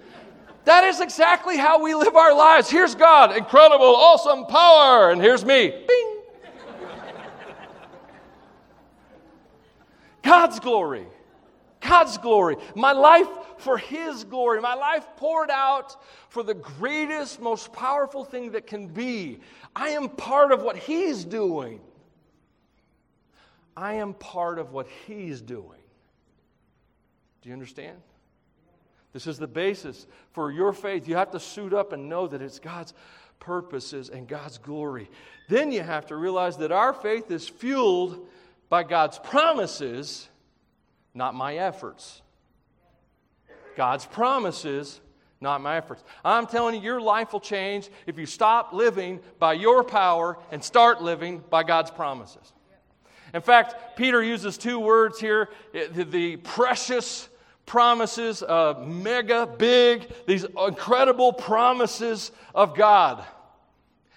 That 0.66 0.86
is 0.86 1.02
exactly 1.02 1.58
how 1.58 1.84
we 1.84 1.94
live 1.94 2.16
our 2.16 2.36
lives. 2.36 2.70
Here's 2.70 2.96
God, 2.96 3.36
incredible, 3.36 3.96
awesome 3.96 4.46
power, 4.46 5.12
and 5.12 5.22
here's 5.22 5.44
me. 5.44 5.70
Bing. 5.88 6.10
God's 10.22 10.60
glory. 10.60 11.06
God's 11.82 12.18
glory. 12.18 12.56
My 12.76 12.94
life 12.94 13.28
for 13.58 13.78
His 13.78 14.24
glory. 14.24 14.62
My 14.62 14.74
life 14.74 15.06
poured 15.18 15.52
out 15.52 16.02
for 16.30 16.44
the 16.44 16.54
greatest, 16.54 17.42
most 17.42 17.74
powerful 17.74 18.24
thing 18.24 18.52
that 18.52 18.66
can 18.66 18.88
be. 18.88 19.40
I 19.76 19.90
am 19.90 20.10
part 20.10 20.52
of 20.52 20.64
what 20.64 20.78
He's 20.78 21.26
doing. 21.26 21.82
I 23.76 23.96
am 23.96 24.14
part 24.14 24.60
of 24.60 24.72
what 24.72 24.88
He's 25.08 25.42
doing. 25.42 25.82
Do 27.42 27.50
you 27.50 27.54
understand? 27.54 27.98
This 29.14 29.28
is 29.28 29.38
the 29.38 29.48
basis 29.48 30.08
for 30.32 30.52
your 30.52 30.74
faith. 30.74 31.08
You 31.08 31.16
have 31.16 31.32
to 31.32 31.40
suit 31.40 31.74
up 31.74 31.94
and 31.94 32.10
know 32.10 32.28
that 32.28 32.42
it's 32.42 32.60
God's 32.60 32.94
purposes 33.40 34.10
and 34.10 34.28
God's 34.28 34.58
glory. 34.58 35.10
Then 35.50 35.72
you 35.72 35.82
have 35.82 36.08
to 36.08 36.16
realize 36.16 36.58
that 36.58 36.72
our 36.72 36.94
faith 36.94 37.30
is 37.30 37.48
fueled 37.48 38.28
by 38.70 38.84
God's 38.84 39.20
promises, 39.20 40.28
not 41.14 41.36
my 41.36 41.58
efforts. 41.58 42.22
God's 43.76 44.06
promises, 44.06 45.00
not 45.42 45.62
my 45.62 45.78
efforts. 45.78 46.04
I'm 46.26 46.48
telling 46.48 46.76
you, 46.76 46.82
your 46.82 47.02
life 47.02 47.34
will 47.34 47.40
change 47.40 47.90
if 48.08 48.18
you 48.18 48.26
stop 48.26 48.74
living 48.74 49.20
by 49.38 49.54
your 49.54 49.84
power 49.84 50.40
and 50.52 50.64
start 50.64 51.04
living 51.04 51.44
by 51.50 51.64
God's 51.64 51.92
promises. 51.92 52.54
In 53.34 53.42
fact, 53.42 53.98
Peter 53.98 54.24
uses 54.24 54.58
two 54.58 54.80
words 54.80 55.20
here 55.20 55.50
the 55.72 56.38
precious 56.38 57.30
promises, 57.66 58.44
uh, 58.44 58.84
mega 58.86 59.46
big, 59.46 60.08
these 60.26 60.46
incredible 60.68 61.34
promises 61.34 62.32
of 62.54 62.76
God. 62.76 63.24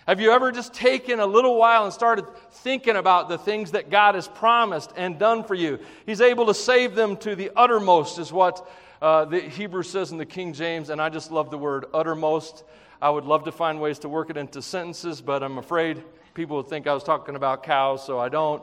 Have 0.06 0.20
you 0.20 0.30
ever 0.30 0.52
just 0.52 0.72
taken 0.72 1.18
a 1.18 1.26
little 1.26 1.56
while 1.58 1.84
and 1.84 1.92
started 1.92 2.26
thinking 2.50 2.94
about 2.94 3.28
the 3.28 3.38
things 3.38 3.72
that 3.72 3.90
God 3.90 4.14
has 4.14 4.28
promised 4.28 4.92
and 4.96 5.18
done 5.18 5.42
for 5.42 5.54
you? 5.54 5.80
He's 6.06 6.20
able 6.20 6.46
to 6.46 6.54
save 6.54 6.94
them 6.94 7.16
to 7.18 7.34
the 7.34 7.50
uttermost, 7.56 8.20
is 8.20 8.32
what 8.32 8.68
uh, 9.02 9.24
the 9.24 9.40
Hebrew 9.40 9.82
says 9.82 10.12
in 10.12 10.18
the 10.18 10.26
King 10.26 10.52
James, 10.52 10.90
and 10.90 11.00
I 11.00 11.08
just 11.08 11.32
love 11.32 11.50
the 11.50 11.58
word 11.58 11.86
uttermost. 11.92 12.62
I 13.02 13.10
would 13.10 13.24
love 13.24 13.44
to 13.44 13.52
find 13.52 13.80
ways 13.80 13.98
to 14.00 14.08
work 14.08 14.30
it 14.30 14.36
into 14.36 14.62
sentences, 14.62 15.20
but 15.20 15.42
I'm 15.42 15.58
afraid 15.58 16.02
people 16.34 16.58
would 16.58 16.68
think 16.68 16.86
I 16.86 16.94
was 16.94 17.02
talking 17.02 17.34
about 17.34 17.62
cows, 17.62 18.04
so 18.06 18.18
I 18.18 18.28
don't. 18.28 18.62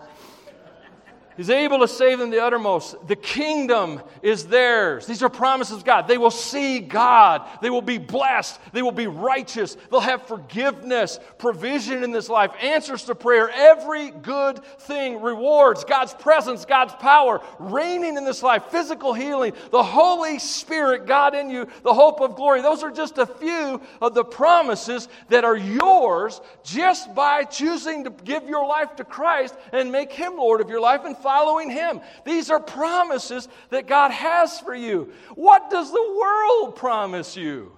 He's 1.37 1.49
able 1.49 1.79
to 1.79 1.87
save 1.87 2.19
them 2.19 2.29
the 2.29 2.43
uttermost. 2.43 2.95
The 3.07 3.15
kingdom 3.15 4.01
is 4.21 4.45
theirs. 4.45 5.05
These 5.07 5.23
are 5.23 5.29
promises 5.29 5.77
of 5.77 5.85
God. 5.85 6.07
They 6.07 6.17
will 6.17 6.31
see 6.31 6.79
God. 6.79 7.47
They 7.61 7.69
will 7.69 7.81
be 7.81 7.97
blessed. 7.97 8.59
They 8.71 8.81
will 8.81 8.91
be 8.91 9.07
righteous. 9.07 9.75
They'll 9.89 9.99
have 9.99 10.27
forgiveness, 10.27 11.19
provision 11.37 12.03
in 12.03 12.11
this 12.11 12.29
life, 12.29 12.51
answers 12.61 13.03
to 13.05 13.15
prayer, 13.15 13.49
every 13.49 14.11
good 14.11 14.63
thing, 14.79 15.21
rewards, 15.21 15.83
God's 15.83 16.13
presence, 16.13 16.65
God's 16.65 16.93
power, 16.95 17.41
reigning 17.57 18.15
in 18.17 18.25
this 18.25 18.43
life, 18.43 18.65
physical 18.69 19.13
healing, 19.13 19.53
the 19.71 19.83
Holy 19.83 20.37
Spirit, 20.39 21.07
God 21.07 21.35
in 21.35 21.49
you, 21.49 21.67
the 21.83 21.93
hope 21.93 22.21
of 22.21 22.35
glory. 22.35 22.61
Those 22.61 22.83
are 22.83 22.91
just 22.91 23.17
a 23.17 23.25
few 23.25 23.81
of 24.01 24.13
the 24.13 24.23
promises 24.23 25.07
that 25.29 25.43
are 25.43 25.57
yours 25.57 26.41
just 26.63 27.13
by 27.15 27.43
choosing 27.43 28.03
to 28.03 28.09
give 28.09 28.47
your 28.47 28.67
life 28.67 28.95
to 28.97 29.03
Christ 29.03 29.55
and 29.71 29.91
make 29.91 30.11
Him 30.11 30.37
Lord 30.37 30.61
of 30.61 30.69
your 30.69 30.81
life 30.81 31.05
and 31.05 31.17
following 31.23 31.71
Him. 31.71 32.01
These 32.25 32.51
are 32.51 32.59
promises 32.59 33.47
that 33.69 33.87
God 33.87 34.11
has 34.11 34.59
for 34.59 34.75
you. 34.75 35.11
What 35.33 35.71
does 35.71 35.91
the 35.91 36.17
world 36.19 36.75
promise 36.75 37.35
you? 37.35 37.71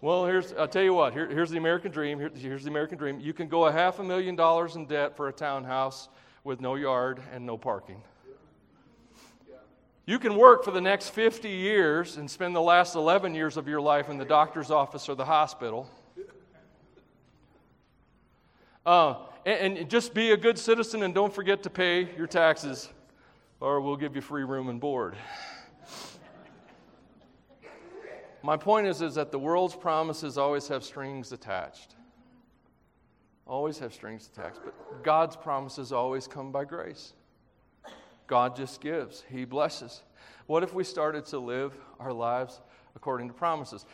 Well, 0.00 0.26
here's, 0.26 0.52
I'll 0.52 0.68
tell 0.68 0.82
you 0.82 0.94
what, 0.94 1.12
Here, 1.12 1.28
here's 1.28 1.50
the 1.50 1.58
American 1.58 1.92
dream. 1.92 2.18
Here, 2.18 2.30
here's 2.34 2.64
the 2.64 2.70
American 2.70 2.98
dream. 2.98 3.20
You 3.20 3.32
can 3.32 3.48
go 3.48 3.66
a 3.66 3.72
half 3.72 3.98
a 3.98 4.04
million 4.04 4.36
dollars 4.36 4.76
in 4.76 4.86
debt 4.86 5.16
for 5.16 5.28
a 5.28 5.32
townhouse 5.32 6.08
with 6.44 6.60
no 6.60 6.74
yard 6.74 7.20
and 7.32 7.44
no 7.46 7.56
parking. 7.56 8.02
You 10.06 10.20
can 10.20 10.36
work 10.36 10.62
for 10.62 10.70
the 10.70 10.80
next 10.80 11.08
50 11.08 11.48
years 11.48 12.16
and 12.16 12.30
spend 12.30 12.54
the 12.54 12.60
last 12.60 12.94
11 12.94 13.34
years 13.34 13.56
of 13.56 13.66
your 13.66 13.80
life 13.80 14.08
in 14.08 14.18
the 14.18 14.24
doctor's 14.24 14.70
office 14.70 15.08
or 15.08 15.16
the 15.16 15.24
hospital. 15.24 15.90
Uh, 18.86 19.16
and, 19.46 19.78
and 19.78 19.88
just 19.88 20.12
be 20.12 20.32
a 20.32 20.36
good 20.36 20.58
citizen 20.58 21.04
and 21.04 21.14
don't 21.14 21.32
forget 21.32 21.62
to 21.62 21.70
pay 21.70 22.14
your 22.16 22.26
taxes, 22.26 22.90
or 23.60 23.80
we'll 23.80 23.96
give 23.96 24.14
you 24.16 24.20
free 24.20 24.44
room 24.44 24.68
and 24.68 24.80
board. 24.80 25.16
My 28.42 28.56
point 28.56 28.86
is, 28.86 29.02
is 29.02 29.14
that 29.14 29.32
the 29.32 29.38
world's 29.38 29.74
promises 29.74 30.36
always 30.36 30.68
have 30.68 30.84
strings 30.84 31.32
attached. 31.32 31.94
Always 33.46 33.78
have 33.78 33.94
strings 33.94 34.28
attached. 34.32 34.58
But 34.64 35.02
God's 35.04 35.36
promises 35.36 35.92
always 35.92 36.26
come 36.26 36.52
by 36.52 36.64
grace. 36.64 37.12
God 38.26 38.56
just 38.56 38.80
gives, 38.80 39.24
He 39.30 39.44
blesses. 39.44 40.02
What 40.46 40.64
if 40.64 40.74
we 40.74 40.82
started 40.82 41.24
to 41.26 41.38
live 41.38 41.72
our 42.00 42.12
lives 42.12 42.60
according 42.96 43.28
to 43.28 43.34
promises? 43.34 43.84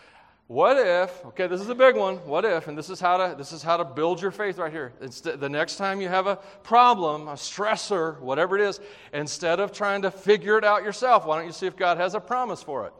What 0.52 0.76
if, 0.76 1.24
okay, 1.24 1.46
this 1.46 1.62
is 1.62 1.70
a 1.70 1.74
big 1.74 1.96
one. 1.96 2.16
What 2.26 2.44
if, 2.44 2.68
and 2.68 2.76
this 2.76 2.90
is 2.90 3.00
how 3.00 3.16
to, 3.16 3.34
this 3.34 3.52
is 3.52 3.62
how 3.62 3.78
to 3.78 3.86
build 3.86 4.20
your 4.20 4.30
faith 4.30 4.58
right 4.58 4.70
here. 4.70 4.92
Instead, 5.00 5.40
the 5.40 5.48
next 5.48 5.76
time 5.76 5.98
you 5.98 6.10
have 6.10 6.26
a 6.26 6.36
problem, 6.62 7.26
a 7.28 7.36
stressor, 7.36 8.20
whatever 8.20 8.58
it 8.58 8.68
is, 8.68 8.78
instead 9.14 9.60
of 9.60 9.72
trying 9.72 10.02
to 10.02 10.10
figure 10.10 10.58
it 10.58 10.64
out 10.64 10.82
yourself, 10.82 11.24
why 11.24 11.38
don't 11.38 11.46
you 11.46 11.54
see 11.54 11.64
if 11.64 11.74
God 11.74 11.96
has 11.96 12.14
a 12.14 12.20
promise 12.20 12.62
for 12.62 12.86
it? 12.86 12.92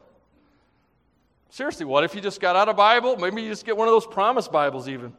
Seriously, 1.50 1.84
what 1.84 2.04
if 2.04 2.14
you 2.14 2.22
just 2.22 2.40
got 2.40 2.56
out 2.56 2.70
a 2.70 2.72
Bible? 2.72 3.18
Maybe 3.18 3.42
you 3.42 3.50
just 3.50 3.66
get 3.66 3.76
one 3.76 3.86
of 3.86 3.92
those 3.92 4.06
promise 4.06 4.48
Bibles, 4.48 4.88
even. 4.88 5.12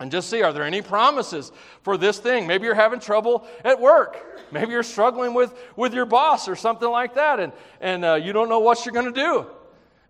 And 0.00 0.10
just 0.10 0.30
see, 0.30 0.40
are 0.40 0.54
there 0.54 0.64
any 0.64 0.80
promises 0.80 1.52
for 1.82 1.98
this 1.98 2.18
thing? 2.18 2.46
Maybe 2.46 2.64
you're 2.64 2.74
having 2.74 3.00
trouble 3.00 3.46
at 3.64 3.78
work. 3.78 4.40
Maybe 4.50 4.72
you're 4.72 4.82
struggling 4.82 5.34
with, 5.34 5.54
with 5.76 5.92
your 5.92 6.06
boss 6.06 6.48
or 6.48 6.56
something 6.56 6.88
like 6.88 7.16
that, 7.16 7.38
and, 7.38 7.52
and 7.82 8.02
uh, 8.02 8.14
you 8.14 8.32
don't 8.32 8.48
know 8.48 8.60
what 8.60 8.86
you're 8.86 8.94
going 8.94 9.12
to 9.12 9.20
do. 9.20 9.46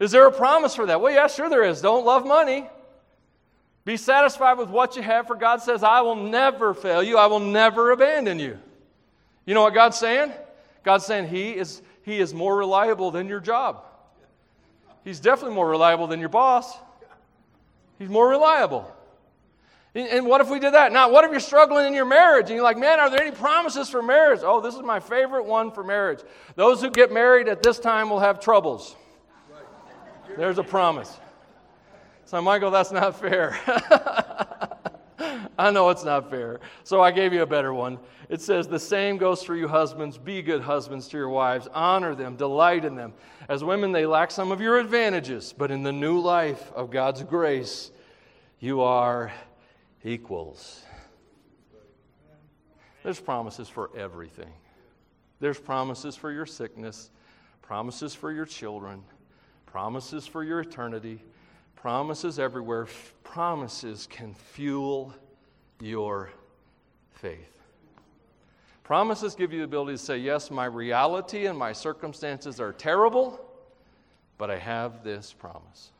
Is 0.05 0.11
there 0.11 0.27
a 0.27 0.33
promise 0.33 0.75
for 0.75 0.85
that? 0.85 1.01
Well, 1.01 1.15
yeah, 1.15 1.29
sure 1.29 1.49
there 1.49 1.63
is. 1.63 1.81
Don't 1.81 2.05
love 2.05 2.27
money. 2.27 2.69
Be 3.87 3.97
satisfied 3.97 4.59
with 4.59 4.69
what 4.69 4.97
you 4.97 5.03
have, 5.03 5.27
for 5.27 5.35
God 5.35 5.63
says, 5.63 5.83
I 5.83 6.03
will 6.03 6.15
never 6.15 6.75
fail 6.75 7.03
you. 7.03 7.17
I 7.17 7.25
will 7.25 7.41
never 7.41 7.91
abandon 7.91 8.39
you. 8.39 8.59
You 9.47 9.55
know 9.55 9.63
what 9.63 9.73
God's 9.73 9.97
saying? 9.97 10.31
God's 10.83 11.07
saying 11.07 11.29
He 11.29 11.53
is, 11.53 11.81
he 12.03 12.19
is 12.19 12.35
more 12.35 12.55
reliable 12.55 13.13
than 13.13 13.29
your 13.29 13.41
job. 13.41 13.83
He's 15.05 15.21
definitely 15.21 15.55
more 15.55 15.71
reliable 15.71 16.07
than 16.07 16.21
your 16.21 16.29
boss. 16.29 16.77
He's 17.99 18.11
more 18.11 18.29
reliable. 18.29 18.91
And 19.95 20.27
what 20.27 20.43
if 20.43 20.51
we 20.51 20.59
did 20.59 20.75
that? 20.75 20.93
Now, 20.93 21.11
what 21.11 21.25
if 21.25 21.31
you're 21.31 21.41
struggling 21.41 21.87
in 21.87 21.95
your 21.95 22.05
marriage 22.05 22.47
and 22.47 22.57
you're 22.57 22.65
like, 22.65 22.77
man, 22.77 23.01
are 23.01 23.09
there 23.09 23.23
any 23.23 23.35
promises 23.35 23.89
for 23.89 24.03
marriage? 24.03 24.41
Oh, 24.43 24.61
this 24.61 24.75
is 24.75 24.83
my 24.83 25.01
favorite 25.01 25.47
one 25.47 25.71
for 25.71 25.83
marriage. 25.83 26.21
Those 26.57 26.83
who 26.83 26.91
get 26.91 27.11
married 27.11 27.49
at 27.49 27.63
this 27.63 27.79
time 27.79 28.11
will 28.11 28.21
have 28.21 28.39
troubles. 28.39 28.97
There's 30.37 30.59
a 30.59 30.65
promise. 30.65 31.19
So, 32.25 32.41
Michael, 32.41 32.71
that's 32.71 32.93
not 32.93 33.21
fair. 33.21 33.59
I 35.59 35.71
know 35.71 35.91
it's 35.91 36.05
not 36.05 36.31
fair. 36.31 36.61
So 36.83 37.01
I 37.01 37.11
gave 37.11 37.33
you 37.33 37.43
a 37.43 37.47
better 37.47 37.73
one. 37.73 37.99
It 38.29 38.41
says, 38.41 38.67
The 38.67 38.79
same 38.79 39.17
goes 39.17 39.43
for 39.43 39.55
you, 39.55 39.69
husbands. 39.69 40.19
Be 40.19 40.43
good 40.43 40.63
husbands 40.63 41.07
to 41.09 41.17
your 41.17 41.29
wives. 41.29 41.69
Honor 41.73 42.15
them, 42.15 42.37
delight 42.37 42.85
in 42.85 42.95
them. 42.95 43.13
As 43.49 43.63
women, 43.63 43.93
they 43.93 44.07
lack 44.07 44.31
some 44.31 44.51
of 44.51 44.61
your 44.61 44.79
advantages, 44.79 45.55
but 45.57 45.71
in 45.71 45.83
the 45.83 45.93
new 45.93 46.19
life 46.19 46.73
of 46.75 46.91
God's 46.91 47.23
grace, 47.23 47.93
you 48.59 48.81
are 48.81 49.33
equals. 50.03 50.83
There's 53.03 53.21
promises 53.21 53.69
for 53.69 53.91
everything. 53.97 54.53
There's 55.39 55.61
promises 55.61 56.17
for 56.17 56.33
your 56.33 56.47
sickness, 56.47 57.11
promises 57.61 58.15
for 58.15 58.33
your 58.33 58.47
children, 58.47 59.03
promises 59.75 60.25
for 60.25 60.45
your 60.45 60.61
eternity, 60.61 61.21
promises 61.75 62.39
everywhere. 62.39 62.87
Promises 63.25 64.07
can 64.09 64.33
fuel 64.33 65.13
your 65.81 66.31
faith. 67.15 67.51
Promises 68.85 69.35
give 69.35 69.53
you 69.53 69.59
the 69.59 69.65
ability 69.65 69.95
to 69.95 69.99
say, 69.99 70.19
Yes, 70.19 70.49
my 70.49 70.67
reality 70.67 71.47
and 71.47 71.59
my 71.59 71.73
circumstances 71.73 72.61
are 72.61 72.73
terrible, 72.73 73.45
but 74.39 74.49
I 74.49 74.59
have 74.59 75.03
this 75.03 75.33
promise. 75.33 75.91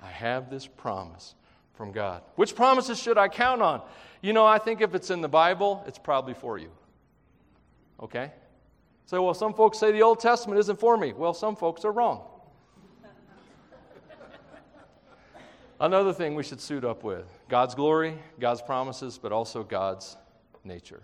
I 0.00 0.06
have 0.06 0.48
this 0.48 0.68
promise 0.68 1.34
from 1.74 1.90
God. 1.90 2.22
Which 2.36 2.54
promises 2.54 3.02
should 3.02 3.18
I 3.18 3.26
count 3.26 3.62
on? 3.62 3.82
You 4.22 4.32
know, 4.32 4.46
I 4.46 4.58
think 4.58 4.80
if 4.80 4.94
it's 4.94 5.10
in 5.10 5.22
the 5.22 5.28
Bible, 5.28 5.82
it's 5.88 5.98
probably 5.98 6.34
for 6.34 6.56
you. 6.56 6.70
Okay? 8.00 8.30
So, 9.06 9.20
well, 9.24 9.34
some 9.34 9.54
folks 9.54 9.76
say 9.76 9.90
the 9.90 10.02
Old 10.02 10.20
Testament 10.20 10.60
isn't 10.60 10.78
for 10.78 10.96
me. 10.96 11.12
Well, 11.12 11.34
some 11.34 11.56
folks 11.56 11.84
are 11.84 11.90
wrong. 11.90 12.22
Another 15.80 16.12
thing 16.12 16.34
we 16.34 16.42
should 16.42 16.60
suit 16.60 16.84
up 16.84 17.02
with 17.02 17.24
God's 17.48 17.74
glory, 17.74 18.18
God's 18.38 18.60
promises, 18.60 19.18
but 19.20 19.32
also 19.32 19.64
God's 19.64 20.18
nature. 20.62 21.00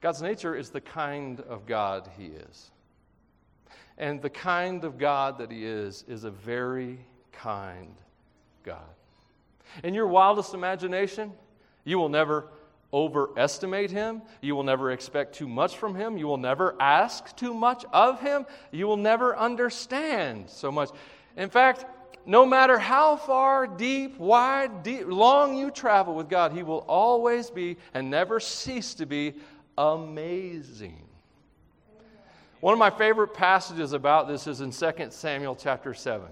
God's 0.00 0.22
nature 0.22 0.54
is 0.54 0.70
the 0.70 0.80
kind 0.80 1.40
of 1.40 1.66
God 1.66 2.08
He 2.16 2.26
is. 2.26 2.70
And 3.98 4.22
the 4.22 4.30
kind 4.30 4.84
of 4.84 4.96
God 4.96 5.36
that 5.38 5.50
He 5.50 5.66
is, 5.66 6.02
is 6.08 6.24
a 6.24 6.30
very 6.30 6.98
kind 7.32 7.94
God. 8.64 8.78
In 9.84 9.92
your 9.92 10.06
wildest 10.06 10.54
imagination, 10.54 11.32
you 11.84 11.98
will 11.98 12.08
never 12.08 12.46
overestimate 12.90 13.90
Him. 13.90 14.22
You 14.40 14.56
will 14.56 14.62
never 14.62 14.92
expect 14.92 15.34
too 15.34 15.48
much 15.48 15.76
from 15.76 15.94
Him. 15.94 16.16
You 16.16 16.26
will 16.26 16.38
never 16.38 16.74
ask 16.80 17.36
too 17.36 17.52
much 17.52 17.84
of 17.92 18.18
Him. 18.22 18.46
You 18.72 18.86
will 18.86 18.96
never 18.96 19.36
understand 19.36 20.48
so 20.48 20.72
much. 20.72 20.88
In 21.36 21.50
fact, 21.50 21.84
no 22.28 22.44
matter 22.44 22.78
how 22.78 23.16
far, 23.16 23.66
deep, 23.66 24.18
wide, 24.18 24.82
deep, 24.82 25.06
long 25.06 25.56
you 25.56 25.70
travel 25.70 26.14
with 26.14 26.28
God, 26.28 26.52
He 26.52 26.62
will 26.62 26.84
always 26.86 27.48
be 27.48 27.78
and 27.94 28.10
never 28.10 28.38
cease 28.38 28.92
to 28.94 29.06
be 29.06 29.32
amazing. 29.78 31.02
One 32.60 32.74
of 32.74 32.78
my 32.78 32.90
favorite 32.90 33.32
passages 33.32 33.94
about 33.94 34.28
this 34.28 34.46
is 34.46 34.60
in 34.60 34.72
2 34.72 35.08
Samuel 35.08 35.56
chapter 35.56 35.94
7. 35.94 36.28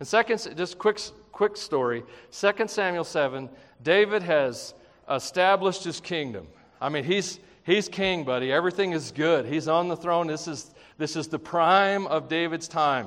In 0.00 0.04
second, 0.04 0.56
just 0.56 0.78
quick, 0.78 1.00
quick 1.30 1.56
story. 1.56 2.02
2 2.32 2.52
Samuel 2.66 3.04
7, 3.04 3.48
David 3.84 4.20
has 4.24 4.74
established 5.08 5.84
his 5.84 6.00
kingdom. 6.00 6.48
I 6.80 6.88
mean, 6.88 7.04
he's, 7.04 7.38
he's 7.62 7.88
king, 7.88 8.24
buddy. 8.24 8.50
Everything 8.50 8.90
is 8.90 9.12
good. 9.12 9.46
He's 9.46 9.68
on 9.68 9.86
the 9.86 9.96
throne. 9.96 10.26
This 10.26 10.48
is, 10.48 10.74
this 10.98 11.14
is 11.14 11.28
the 11.28 11.38
prime 11.38 12.08
of 12.08 12.28
David's 12.28 12.66
time. 12.66 13.06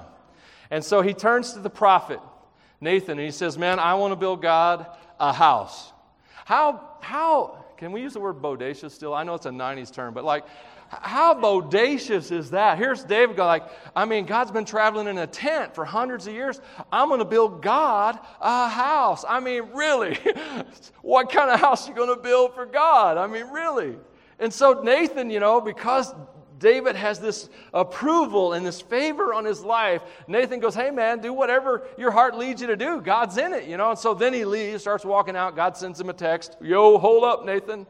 And 0.70 0.84
so 0.84 1.02
he 1.02 1.14
turns 1.14 1.54
to 1.54 1.60
the 1.60 1.70
prophet, 1.70 2.20
Nathan, 2.82 3.12
and 3.12 3.26
he 3.26 3.32
says, 3.32 3.58
Man, 3.58 3.80
I 3.80 3.94
want 3.96 4.12
to 4.12 4.16
build 4.16 4.42
God 4.42 4.86
a 5.20 5.34
house. 5.34 5.92
How, 6.46 6.98
how, 7.02 7.66
can 7.78 7.92
we 7.92 8.02
use 8.02 8.14
the 8.14 8.20
word 8.20 8.42
bodacious 8.42 8.92
still? 8.92 9.14
I 9.14 9.24
know 9.24 9.36
it's 9.36 9.46
a 9.46 9.52
90s 9.52 9.94
term, 9.94 10.14
but 10.14 10.24
like, 10.24 10.46
how 10.90 11.34
bodacious 11.34 12.32
is 12.32 12.52
that? 12.52 12.78
Here's 12.78 13.04
David 13.04 13.36
going 13.36 13.48
like, 13.48 13.64
I 13.96 14.06
mean, 14.06 14.26
God's 14.26 14.52
been 14.52 14.66
traveling 14.66 15.08
in 15.08 15.18
a 15.18 15.28
tent 15.28 15.76
for 15.76 15.84
hundreds 15.84 16.28
of 16.28 16.34
years. 16.34 16.62
I'm 16.92 17.10
going 17.10 17.20
to 17.20 17.26
build 17.26 17.62
God 17.62 18.18
a 18.40 18.70
house. 18.70 19.26
I 19.28 19.42
mean, 19.42 19.70
really? 19.74 20.18
what 21.02 21.32
kind 21.32 21.52
of 21.52 21.60
house 21.60 21.86
are 21.86 21.92
you 21.92 21.96
going 21.96 22.16
to 22.16 22.22
build 22.22 22.56
for 22.56 22.66
God? 22.66 23.18
I 23.18 23.28
mean, 23.28 23.48
really? 23.50 23.98
And 24.40 24.54
so 24.54 24.82
Nathan, 24.82 25.30
you 25.30 25.40
know, 25.40 25.60
because 25.60 26.14
David 26.60 26.96
has 26.96 27.20
this 27.20 27.50
approval 27.74 28.54
and 28.54 28.66
this 28.66 28.82
favor 28.82 29.34
on 29.34 29.46
his 29.46 29.62
life. 29.62 30.02
Nathan 30.28 30.60
goes, 30.60 30.76
Hey, 30.76 30.92
man, 30.92 31.20
do 31.20 31.34
whatever 31.34 31.88
your 31.98 32.12
heart 32.12 32.38
leads 32.38 32.62
you 32.62 32.68
to 32.68 32.76
do. 32.76 33.02
God's 33.02 33.38
in 33.38 33.54
it, 33.54 33.66
you 33.66 33.78
know. 33.78 33.92
And 33.92 34.00
so 34.00 34.14
then 34.14 34.34
he 34.34 34.46
leaves, 34.46 34.82
starts 34.82 35.06
walking 35.06 35.36
out. 35.36 35.56
God 35.56 35.78
sends 35.78 36.00
him 36.00 36.10
a 36.10 36.14
text 36.14 36.58
Yo, 36.62 36.98
hold 36.98 37.24
up, 37.24 37.46
Nathan. 37.46 37.86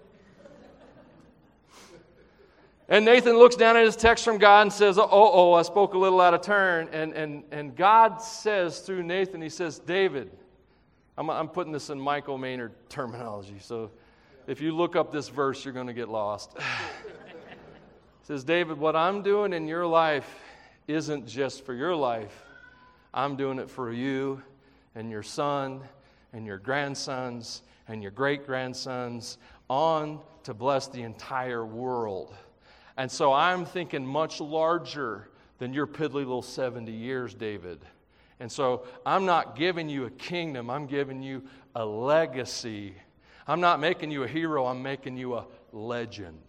And 2.89 3.03
Nathan 3.03 3.38
looks 3.38 3.58
down 3.58 3.75
at 3.75 3.86
his 3.86 3.97
text 3.97 4.23
from 4.23 4.38
God 4.38 4.62
and 4.62 4.73
says, 4.73 4.97
Oh, 4.97 5.08
oh, 5.12 5.53
I 5.53 5.62
spoke 5.62 5.93
a 5.93 5.97
little 5.97 6.21
out 6.21 6.34
of 6.34 6.41
turn. 6.41 6.88
And, 6.93 7.13
and, 7.13 7.43
and 7.51 7.75
God 7.75 8.21
says 8.21 8.80
through 8.80 9.03
Nathan, 9.03 9.41
He 9.41 9.49
says, 9.49 9.80
David, 9.80 10.32
I'm, 11.17 11.30
I'm 11.30 11.49
putting 11.49 11.73
this 11.73 11.89
in 11.89 11.99
Michael 11.99 12.38
Maynard 12.38 12.71
terminology. 12.88 13.58
So 13.60 13.91
if 14.45 14.62
you 14.62 14.73
look 14.73 14.95
up 14.95 15.12
this 15.12 15.27
verse, 15.27 15.65
you're 15.65 15.73
going 15.73 15.88
to 15.88 15.93
get 15.93 16.08
lost. 16.08 16.58
says, 18.27 18.43
David, 18.43 18.77
what 18.77 18.93
I'm 18.93 19.21
doing 19.21 19.53
in 19.53 19.69
your 19.69 19.87
life 19.87 20.29
isn't 20.85 21.27
just 21.27 21.65
for 21.65 21.73
your 21.73 21.95
life, 21.95 22.43
I'm 23.13 23.37
doing 23.37 23.57
it 23.57 23.69
for 23.69 23.89
you 23.89 24.41
and 24.95 25.09
your 25.09 25.23
son 25.23 25.79
and 26.33 26.45
your 26.45 26.57
grandsons 26.57 27.61
and 27.87 28.01
your 28.01 28.11
great 28.11 28.45
grandsons 28.45 29.37
on 29.69 30.19
to 30.43 30.53
bless 30.53 30.89
the 30.89 31.03
entire 31.03 31.65
world. 31.65 32.35
And 32.97 33.09
so 33.09 33.31
I'm 33.31 33.63
thinking 33.63 34.05
much 34.05 34.41
larger 34.41 35.29
than 35.57 35.73
your 35.73 35.87
piddly 35.87 36.15
little 36.15 36.41
70 36.41 36.91
years, 36.91 37.33
David. 37.33 37.79
And 38.41 38.51
so 38.51 38.83
I'm 39.05 39.25
not 39.25 39.55
giving 39.55 39.87
you 39.87 40.03
a 40.03 40.11
kingdom, 40.11 40.69
I'm 40.69 40.85
giving 40.85 41.23
you 41.23 41.43
a 41.75 41.85
legacy. 41.85 42.93
I'm 43.47 43.61
not 43.61 43.79
making 43.79 44.11
you 44.11 44.23
a 44.23 44.27
hero, 44.27 44.65
I'm 44.65 44.83
making 44.83 45.15
you 45.15 45.35
a 45.35 45.45
legend. 45.71 46.41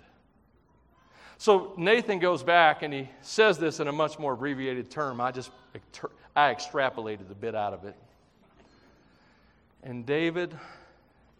So 1.38 1.72
Nathan 1.76 2.18
goes 2.18 2.42
back 2.42 2.82
and 2.82 2.92
he 2.92 3.08
says 3.22 3.58
this 3.58 3.78
in 3.78 3.86
a 3.86 3.92
much 3.92 4.18
more 4.18 4.32
abbreviated 4.32 4.90
term. 4.90 5.20
I 5.20 5.30
just 5.30 5.52
I 6.34 6.52
extrapolated 6.52 7.30
a 7.30 7.34
bit 7.34 7.54
out 7.54 7.72
of 7.72 7.84
it. 7.84 7.94
And 9.84 10.04
David, 10.04 10.52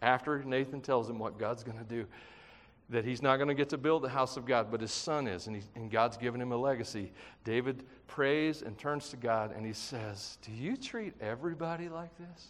after 0.01 0.41
Nathan 0.43 0.79
tells 0.79 1.09
him 1.09 1.19
what 1.19 1.37
God's 1.37 1.63
going 1.63 1.77
to 1.77 1.83
do, 1.83 2.05
that 2.89 3.03
he's 3.03 3.21
not 3.21 3.35
going 3.35 3.49
to 3.49 3.53
get 3.53 3.69
to 3.69 3.77
build 3.77 4.01
the 4.01 4.09
house 4.09 4.37
of 4.37 4.45
God, 4.45 4.71
but 4.71 4.81
his 4.81 4.91
son 4.91 5.27
is, 5.27 5.47
and, 5.47 5.57
he, 5.57 5.61
and 5.75 5.91
God's 5.91 6.17
given 6.17 6.41
him 6.41 6.53
a 6.53 6.57
legacy. 6.57 7.11
David 7.43 7.83
prays 8.07 8.61
and 8.61 8.77
turns 8.77 9.09
to 9.09 9.17
God 9.17 9.53
and 9.55 9.65
he 9.65 9.73
says, 9.73 10.37
Do 10.41 10.53
you 10.53 10.77
treat 10.77 11.13
everybody 11.19 11.89
like 11.89 12.09
this? 12.17 12.47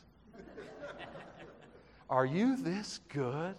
Are 2.09 2.25
you 2.25 2.57
this 2.57 2.99
good 3.09 3.55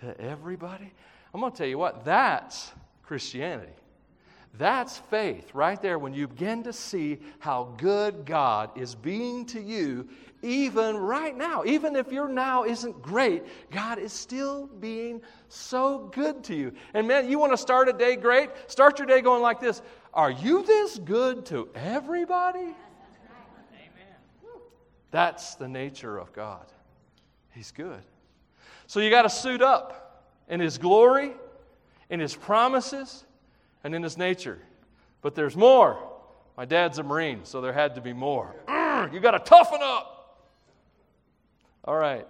to 0.00 0.20
everybody? 0.20 0.92
I'm 1.32 1.40
going 1.40 1.52
to 1.52 1.58
tell 1.58 1.66
you 1.66 1.78
what, 1.78 2.04
that's 2.04 2.72
Christianity. 3.02 3.72
That's 4.58 4.98
faith 4.98 5.54
right 5.54 5.80
there 5.80 5.98
when 5.98 6.12
you 6.12 6.28
begin 6.28 6.62
to 6.64 6.74
see 6.74 7.18
how 7.38 7.74
good 7.78 8.26
God 8.26 8.70
is 8.76 8.94
being 8.94 9.46
to 9.46 9.60
you, 9.60 10.08
even 10.42 10.96
right 10.98 11.34
now. 11.34 11.64
Even 11.64 11.96
if 11.96 12.12
your 12.12 12.28
now 12.28 12.64
isn't 12.64 13.00
great, 13.00 13.44
God 13.70 13.98
is 13.98 14.12
still 14.12 14.66
being 14.66 15.22
so 15.48 16.10
good 16.14 16.44
to 16.44 16.54
you. 16.54 16.72
And 16.92 17.08
man, 17.08 17.30
you 17.30 17.38
want 17.38 17.52
to 17.52 17.56
start 17.56 17.88
a 17.88 17.94
day 17.94 18.14
great? 18.14 18.50
Start 18.66 18.98
your 18.98 19.06
day 19.06 19.22
going 19.22 19.40
like 19.42 19.58
this 19.58 19.80
Are 20.12 20.30
you 20.30 20.62
this 20.64 20.98
good 20.98 21.46
to 21.46 21.70
everybody? 21.74 22.74
That's 25.12 25.54
the 25.54 25.68
nature 25.68 26.18
of 26.18 26.32
God. 26.32 26.66
He's 27.52 27.70
good. 27.70 28.02
So 28.86 29.00
you 29.00 29.10
got 29.10 29.22
to 29.22 29.30
suit 29.30 29.62
up 29.62 30.26
in 30.48 30.58
His 30.58 30.78
glory, 30.78 31.32
in 32.12 32.20
His 32.20 32.36
promises 32.36 33.24
and 33.82 33.94
in 33.94 34.02
his 34.02 34.16
nature. 34.16 34.58
But 35.22 35.34
there's 35.34 35.56
more. 35.56 35.98
My 36.56 36.66
dad's 36.66 36.98
a 36.98 37.02
Marine, 37.02 37.40
so 37.44 37.60
there 37.60 37.72
had 37.72 37.94
to 37.94 38.00
be 38.00 38.12
more. 38.12 38.54
Mm, 38.68 39.12
you 39.12 39.18
got 39.20 39.32
to 39.32 39.38
toughen 39.38 39.80
up. 39.82 40.46
All 41.84 41.96
right. 41.96 42.26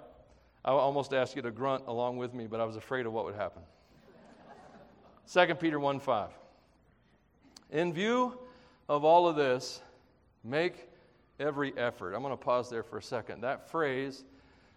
I 0.64 0.70
almost 0.70 1.12
asked 1.12 1.34
you 1.34 1.42
to 1.42 1.50
grunt 1.50 1.84
along 1.88 2.16
with 2.16 2.32
me, 2.32 2.46
but 2.46 2.60
I 2.60 2.64
was 2.64 2.76
afraid 2.76 3.04
of 3.06 3.12
what 3.12 3.24
would 3.24 3.34
happen. 3.34 3.62
2 5.32 5.54
Peter 5.56 5.80
1 5.80 5.98
5. 5.98 6.30
In 7.72 7.92
view 7.92 8.38
of 8.88 9.04
all 9.04 9.26
of 9.26 9.34
this, 9.34 9.82
make 10.44 10.88
every 11.40 11.76
effort. 11.76 12.14
I'm 12.14 12.22
going 12.22 12.32
to 12.32 12.36
pause 12.42 12.70
there 12.70 12.84
for 12.84 12.98
a 12.98 13.02
second. 13.02 13.40
That 13.40 13.68
phrase 13.68 14.24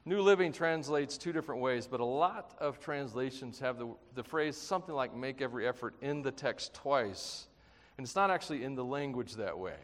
New 0.07 0.21
Living 0.21 0.51
translates 0.51 1.17
two 1.17 1.33
different 1.33 1.61
ways, 1.61 1.87
but 1.87 1.99
a 1.99 2.05
lot 2.05 2.55
of 2.59 2.79
translations 2.79 3.59
have 3.59 3.79
the, 3.79 3.87
the 4.13 4.23
phrase 4.23 4.55
something 4.55 4.93
like 4.93 5.15
make 5.15 5.41
every 5.41 5.67
effort 5.67 5.95
in 5.99 6.21
the 6.21 6.31
text 6.31 6.75
twice. 6.75 7.47
And 7.97 8.05
it's 8.05 8.15
not 8.15 8.29
actually 8.29 8.63
in 8.63 8.75
the 8.75 8.85
language 8.85 9.33
that 9.35 9.57
way. 9.57 9.77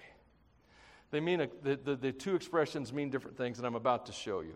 They 1.10 1.22
mean, 1.22 1.42
a, 1.42 1.48
the, 1.64 1.76
the, 1.76 1.96
the 1.96 2.12
two 2.12 2.36
expressions 2.36 2.94
mean 2.94 3.10
different 3.10 3.36
things, 3.36 3.58
and 3.58 3.66
I'm 3.66 3.76
about 3.76 4.06
to 4.06 4.12
show 4.12 4.42
you. 4.42 4.54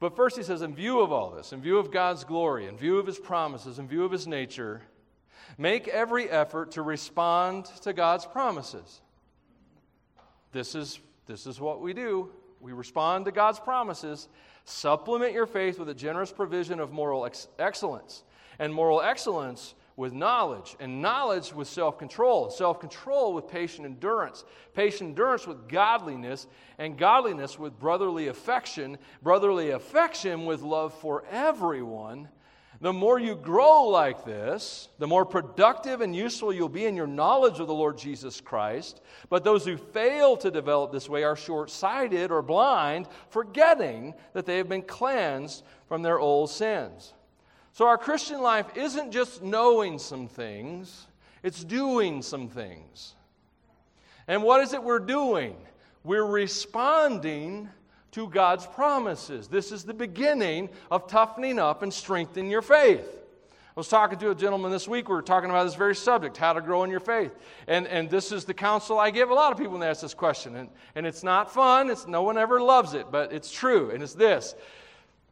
But 0.00 0.16
first, 0.16 0.38
he 0.38 0.42
says, 0.42 0.62
in 0.62 0.74
view 0.74 1.00
of 1.00 1.12
all 1.12 1.30
this, 1.30 1.52
in 1.52 1.60
view 1.60 1.78
of 1.78 1.92
God's 1.92 2.24
glory, 2.24 2.66
in 2.66 2.76
view 2.76 2.98
of 2.98 3.06
his 3.06 3.18
promises, 3.18 3.78
in 3.78 3.86
view 3.86 4.04
of 4.04 4.10
his 4.10 4.26
nature, 4.26 4.82
make 5.58 5.86
every 5.86 6.30
effort 6.30 6.72
to 6.72 6.82
respond 6.82 7.66
to 7.82 7.92
God's 7.92 8.24
promises. 8.24 9.02
This 10.52 10.74
is, 10.74 10.98
this 11.26 11.46
is 11.46 11.60
what 11.60 11.80
we 11.82 11.92
do. 11.92 12.30
We 12.60 12.72
respond 12.72 13.26
to 13.26 13.32
God's 13.32 13.60
promises. 13.60 14.28
Supplement 14.64 15.32
your 15.32 15.46
faith 15.46 15.78
with 15.78 15.88
a 15.88 15.94
generous 15.94 16.32
provision 16.32 16.80
of 16.80 16.90
moral 16.90 17.26
ex- 17.26 17.48
excellence, 17.58 18.24
and 18.58 18.72
moral 18.72 19.02
excellence 19.02 19.74
with 19.96 20.12
knowledge, 20.12 20.74
and 20.80 21.00
knowledge 21.00 21.52
with 21.52 21.68
self 21.68 21.98
control, 21.98 22.50
self 22.50 22.80
control 22.80 23.34
with 23.34 23.46
patient 23.46 23.86
endurance, 23.86 24.44
patient 24.74 25.10
endurance 25.10 25.46
with 25.46 25.68
godliness, 25.68 26.46
and 26.78 26.96
godliness 26.96 27.58
with 27.58 27.78
brotherly 27.78 28.28
affection, 28.28 28.98
brotherly 29.22 29.70
affection 29.70 30.46
with 30.46 30.62
love 30.62 30.94
for 30.94 31.24
everyone 31.30 32.28
the 32.80 32.92
more 32.92 33.18
you 33.18 33.36
grow 33.36 33.84
like 33.84 34.24
this, 34.24 34.88
the 34.98 35.06
more 35.06 35.24
productive 35.24 36.00
and 36.00 36.14
useful 36.14 36.52
you'll 36.52 36.68
be 36.68 36.86
in 36.86 36.96
your 36.96 37.06
knowledge 37.06 37.60
of 37.60 37.66
the 37.66 37.74
Lord 37.74 37.96
Jesus 37.96 38.40
Christ. 38.40 39.00
But 39.28 39.44
those 39.44 39.64
who 39.64 39.76
fail 39.76 40.36
to 40.38 40.50
develop 40.50 40.92
this 40.92 41.08
way 41.08 41.22
are 41.22 41.36
short 41.36 41.70
sighted 41.70 42.30
or 42.30 42.42
blind, 42.42 43.06
forgetting 43.30 44.14
that 44.32 44.44
they 44.44 44.56
have 44.56 44.68
been 44.68 44.82
cleansed 44.82 45.62
from 45.88 46.02
their 46.02 46.18
old 46.18 46.50
sins. 46.50 47.14
So, 47.72 47.86
our 47.86 47.98
Christian 47.98 48.40
life 48.40 48.66
isn't 48.76 49.10
just 49.10 49.42
knowing 49.42 49.98
some 49.98 50.28
things, 50.28 51.06
it's 51.42 51.64
doing 51.64 52.22
some 52.22 52.48
things. 52.48 53.14
And 54.26 54.42
what 54.42 54.62
is 54.62 54.72
it 54.72 54.82
we're 54.82 55.00
doing? 55.00 55.56
We're 56.02 56.24
responding 56.24 57.68
to 58.14 58.28
God's 58.28 58.64
promises. 58.64 59.48
This 59.48 59.72
is 59.72 59.82
the 59.82 59.92
beginning 59.92 60.68
of 60.88 61.08
toughening 61.08 61.58
up 61.58 61.82
and 61.82 61.92
strengthening 61.92 62.48
your 62.48 62.62
faith. 62.62 63.04
I 63.76 63.80
was 63.80 63.88
talking 63.88 64.20
to 64.20 64.30
a 64.30 64.36
gentleman 64.36 64.70
this 64.70 64.86
week. 64.86 65.08
We 65.08 65.16
were 65.16 65.22
talking 65.22 65.50
about 65.50 65.64
this 65.64 65.74
very 65.74 65.96
subject, 65.96 66.36
how 66.36 66.52
to 66.52 66.60
grow 66.60 66.84
in 66.84 66.90
your 66.90 67.00
faith. 67.00 67.32
And, 67.66 67.88
and 67.88 68.08
this 68.08 68.30
is 68.30 68.44
the 68.44 68.54
counsel 68.54 69.00
I 69.00 69.10
give 69.10 69.30
a 69.30 69.34
lot 69.34 69.50
of 69.50 69.58
people 69.58 69.72
when 69.72 69.80
they 69.80 69.88
ask 69.88 70.00
this 70.00 70.14
question. 70.14 70.54
And, 70.54 70.68
and 70.94 71.06
it's 71.06 71.24
not 71.24 71.52
fun, 71.52 71.90
it's, 71.90 72.06
no 72.06 72.22
one 72.22 72.38
ever 72.38 72.62
loves 72.62 72.94
it, 72.94 73.10
but 73.10 73.32
it's 73.32 73.50
true. 73.50 73.90
And 73.90 74.00
it's 74.00 74.14
this 74.14 74.54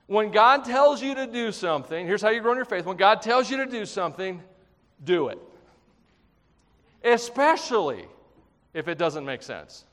when 0.09 0.33
God 0.33 0.65
tells 0.65 1.01
you 1.01 1.15
to 1.15 1.29
do 1.29 1.53
something, 1.53 2.05
here's 2.05 2.21
how 2.21 2.31
you 2.31 2.41
grow 2.41 2.51
in 2.51 2.57
your 2.57 2.65
faith. 2.65 2.85
When 2.85 2.97
God 2.97 3.23
tells 3.23 3.49
you 3.49 3.59
to 3.59 3.67
do 3.67 3.87
something, 3.87 4.43
do 5.05 5.29
it. 5.29 5.39
Especially 7.05 8.07
if 8.75 8.89
it 8.89 8.99
doesn't 8.99 9.25
make 9.25 9.45
sense. 9.45 9.85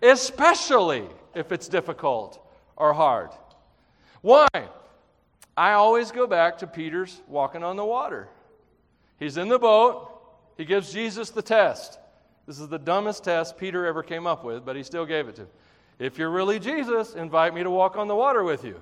Especially 0.00 1.08
if 1.34 1.52
it's 1.52 1.68
difficult 1.68 2.44
or 2.76 2.92
hard. 2.92 3.30
Why? 4.20 4.48
I 5.56 5.72
always 5.72 6.10
go 6.10 6.26
back 6.26 6.58
to 6.58 6.66
Peter's 6.66 7.20
walking 7.28 7.62
on 7.62 7.76
the 7.76 7.84
water. 7.84 8.28
He's 9.18 9.36
in 9.36 9.48
the 9.48 9.58
boat, 9.58 10.08
he 10.56 10.64
gives 10.64 10.92
Jesus 10.92 11.30
the 11.30 11.42
test. 11.42 11.98
This 12.46 12.58
is 12.58 12.68
the 12.68 12.78
dumbest 12.78 13.24
test 13.24 13.56
Peter 13.56 13.86
ever 13.86 14.02
came 14.02 14.26
up 14.26 14.44
with, 14.44 14.64
but 14.64 14.74
he 14.74 14.82
still 14.82 15.06
gave 15.06 15.28
it 15.28 15.36
to 15.36 15.42
him. 15.42 15.48
If 15.98 16.18
you're 16.18 16.30
really 16.30 16.58
Jesus, 16.58 17.14
invite 17.14 17.54
me 17.54 17.62
to 17.62 17.70
walk 17.70 17.96
on 17.96 18.08
the 18.08 18.16
water 18.16 18.42
with 18.42 18.64
you. 18.64 18.80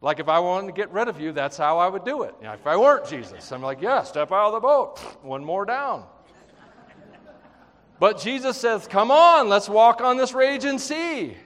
Like 0.00 0.18
if 0.18 0.28
I 0.28 0.38
wanted 0.38 0.68
to 0.68 0.72
get 0.72 0.90
rid 0.90 1.08
of 1.08 1.20
you, 1.20 1.32
that's 1.32 1.58
how 1.58 1.78
I 1.78 1.88
would 1.88 2.04
do 2.04 2.22
it. 2.22 2.34
if 2.40 2.66
I 2.66 2.76
weren't 2.76 3.06
Jesus, 3.06 3.52
I'm 3.52 3.60
like, 3.60 3.82
yeah, 3.82 4.02
step 4.02 4.32
out 4.32 4.46
of 4.46 4.52
the 4.54 4.60
boat, 4.60 4.98
one 5.22 5.44
more 5.44 5.66
down. 5.66 6.04
But 8.00 8.18
Jesus 8.18 8.56
says, 8.56 8.88
Come 8.88 9.10
on, 9.10 9.50
let's 9.50 9.68
walk 9.68 10.00
on 10.00 10.16
this 10.16 10.32
raging 10.32 10.78
sea. 10.78 11.36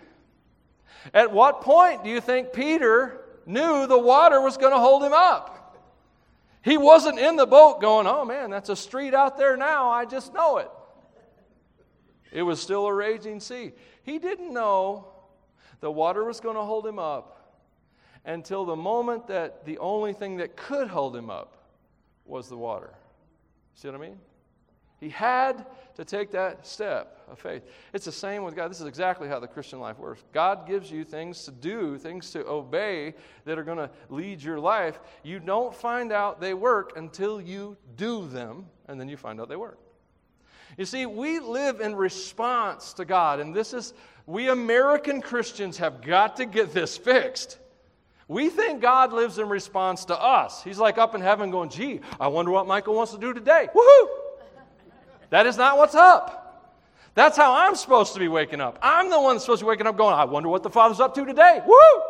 At 1.13 1.33
what 1.33 1.61
point 1.61 2.05
do 2.05 2.09
you 2.09 2.21
think 2.21 2.53
Peter 2.53 3.21
knew 3.45 3.87
the 3.87 3.99
water 3.99 4.41
was 4.41 4.57
going 4.57 4.73
to 4.73 4.79
hold 4.79 5.03
him 5.03 5.13
up? 5.13 5.77
He 6.63 6.79
wasn't 6.79 7.19
in 7.19 7.35
the 7.37 7.45
boat 7.45 7.81
going, 7.81 8.07
Oh 8.07 8.25
man, 8.25 8.51
that's 8.51 8.69
a 8.69 8.77
street 8.77 9.15
out 9.15 9.37
there 9.37 9.57
now. 9.57 9.91
I 9.91 10.05
just 10.05 10.33
know 10.33 10.59
it. 10.59 10.71
It 12.31 12.43
was 12.43 12.61
still 12.61 12.87
a 12.87 12.95
raging 12.95 13.41
sea. 13.41 13.73
He 14.05 14.21
didn't 14.21 14.53
know 14.53 15.09
the 15.81 15.91
water 15.91 16.25
was 16.25 16.39
going 16.39 16.57
to 16.57 16.63
hold 16.63 16.87
him 16.87 17.01
up 17.01 17.59
until 18.25 18.65
the 18.65 18.77
moment 18.77 19.27
that 19.27 19.65
the 19.65 19.79
only 19.79 20.13
thing 20.13 20.37
that 20.37 20.57
could 20.57 20.87
hold 20.87 21.17
him 21.17 21.31
up 21.31 21.57
was 22.25 22.49
the 22.49 22.57
water. 22.57 22.95
See 23.75 23.89
what 23.89 23.97
I 23.97 23.99
mean? 23.99 24.19
He 25.05 25.11
had 25.11 25.67
to 25.97 26.05
take 26.07 26.31
that 26.31 26.67
step 26.67 27.21
of 27.31 27.39
faith. 27.39 27.63
It's 27.93 28.07
the 28.07 28.11
same 28.11 28.43
with 28.43 28.57
God. 28.57 28.71
This 28.71 28.81
is 28.81 28.87
exactly 28.87 29.29
how 29.29 29.39
the 29.39 29.47
Christian 29.47 29.79
life 29.79 29.99
works. 29.99 30.25
God 30.33 30.67
gives 30.67 30.91
you 30.91 31.05
things 31.05 31.45
to 31.45 31.51
do, 31.51 31.99
things 31.99 32.31
to 32.31 32.47
obey 32.47 33.13
that 33.45 33.59
are 33.59 33.65
going 33.65 33.77
to 33.77 33.91
lead 34.09 34.43
your 34.43 34.59
life. 34.59 34.99
You 35.23 35.41
don't 35.41 35.75
find 35.75 36.11
out 36.11 36.41
they 36.41 36.55
work 36.55 36.97
until 36.97 37.39
you 37.39 37.77
do 37.97 38.27
them, 38.27 38.65
and 38.89 38.99
then 38.99 39.11
you 39.11 39.19
find 39.19 39.39
out 39.43 39.51
they 39.51 39.57
work. 39.57 39.79
You 40.79 40.87
see, 40.87 41.05
we 41.05 41.39
live 41.39 41.83
in 41.83 41.95
response 41.95 42.95
to 42.95 43.05
God, 43.05 43.41
and 43.41 43.55
this 43.55 43.75
is, 43.75 43.93
we 44.25 44.49
American 44.49 45.21
Christians 45.21 45.77
have 45.77 46.01
got 46.01 46.37
to 46.37 46.47
get 46.47 46.73
this 46.73 46.97
fixed. 46.97 47.59
We 48.27 48.49
think 48.49 48.81
God 48.81 49.13
lives 49.13 49.39
in 49.39 49.51
response 49.51 50.07
to 50.07 50.19
us. 50.19 50.65
He's 50.65 50.79
like 50.79 50.97
up 50.97 51.15
in 51.15 51.21
heaven 51.21 51.51
going, 51.51 51.69
gee, 51.69 52.01
I 52.19 52.29
wonder 52.29 52.51
what 52.51 52.67
Michael 52.67 52.95
wants 52.95 53.13
to 53.13 53.19
do 53.19 53.35
today. 53.35 53.69
Woohoo! 53.75 54.24
That 55.35 55.47
is 55.47 55.57
not 55.57 55.79
what's 55.79 55.97
up. 55.97 56.79
That's 57.15 57.37
how 57.37 57.55
I'm 57.55 57.75
supposed 57.75 58.13
to 58.13 58.21
be 58.21 58.29
waking 58.29 58.61
up. 58.61 58.79
I'm 58.81 59.11
the 59.11 59.21
one 59.21 59.35
that's 59.35 59.45
supposed 59.45 59.59
to 59.59 59.65
be 59.65 59.69
waking 59.69 59.89
up 59.89 59.97
going, 59.97 60.15
I 60.15 60.27
wonder 60.27 60.49
what 60.49 60.63
the 60.63 60.71
Father's 60.71 61.01
up 61.01 61.13
to 61.17 61.25
today. 61.25 61.61
Woo! 61.67 62.03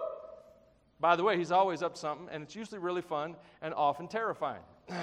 By 1.01 1.17
the 1.17 1.23
way, 1.23 1.39
he's 1.39 1.51
always 1.51 1.83
up 1.83 1.95
to 1.95 1.99
something, 1.99 2.29
and 2.31 2.43
it's 2.43 2.55
usually 2.55 2.81
really 2.81 3.01
fun 3.01 3.35
and 3.63 3.73
often 3.73 4.09
terrifying. 4.09 4.61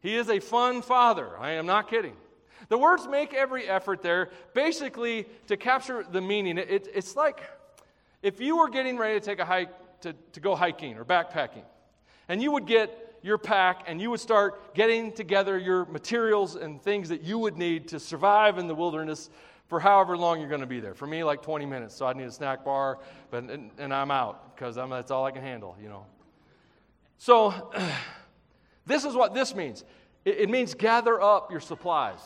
he 0.00 0.14
is 0.14 0.30
a 0.30 0.38
fun 0.38 0.80
father. 0.80 1.36
I 1.40 1.54
am 1.54 1.66
not 1.66 1.90
kidding. 1.90 2.14
The 2.68 2.78
words 2.78 3.08
make 3.08 3.34
every 3.34 3.66
effort 3.68 4.00
there, 4.00 4.30
basically, 4.54 5.26
to 5.48 5.56
capture 5.56 6.04
the 6.08 6.20
meaning. 6.20 6.56
It, 6.56 6.86
it's 6.94 7.16
like 7.16 7.42
if 8.22 8.40
you 8.40 8.58
were 8.58 8.68
getting 8.70 8.96
ready 8.96 9.18
to 9.18 9.26
take 9.26 9.40
a 9.40 9.44
hike, 9.44 9.70
to, 10.02 10.14
to 10.34 10.38
go 10.38 10.54
hiking 10.54 10.96
or 10.96 11.04
backpacking, 11.04 11.64
and 12.28 12.40
you 12.40 12.52
would 12.52 12.68
get 12.68 13.13
your 13.24 13.38
pack 13.38 13.84
and 13.86 14.02
you 14.02 14.10
would 14.10 14.20
start 14.20 14.74
getting 14.74 15.10
together 15.10 15.58
your 15.58 15.86
materials 15.86 16.56
and 16.56 16.80
things 16.82 17.08
that 17.08 17.22
you 17.22 17.38
would 17.38 17.56
need 17.56 17.88
to 17.88 17.98
survive 17.98 18.58
in 18.58 18.66
the 18.66 18.74
wilderness 18.74 19.30
for 19.66 19.80
however 19.80 20.14
long 20.14 20.40
you're 20.40 20.48
going 20.50 20.60
to 20.60 20.66
be 20.66 20.78
there. 20.78 20.92
For 20.92 21.06
me, 21.06 21.24
like 21.24 21.40
20 21.40 21.64
minutes, 21.64 21.94
so 21.94 22.06
I 22.06 22.12
need 22.12 22.24
a 22.24 22.30
snack 22.30 22.66
bar, 22.66 22.98
but 23.30 23.44
and, 23.44 23.70
and 23.78 23.94
I'm 23.94 24.10
out 24.10 24.54
because 24.54 24.74
that's 24.74 25.10
all 25.10 25.24
I 25.24 25.30
can 25.30 25.40
handle, 25.40 25.74
you 25.82 25.88
know. 25.88 26.04
So, 27.16 27.72
this 28.86 29.06
is 29.06 29.14
what 29.14 29.32
this 29.32 29.54
means. 29.54 29.84
It, 30.26 30.40
it 30.40 30.50
means 30.50 30.74
gather 30.74 31.18
up 31.18 31.50
your 31.50 31.60
supplies. 31.60 32.20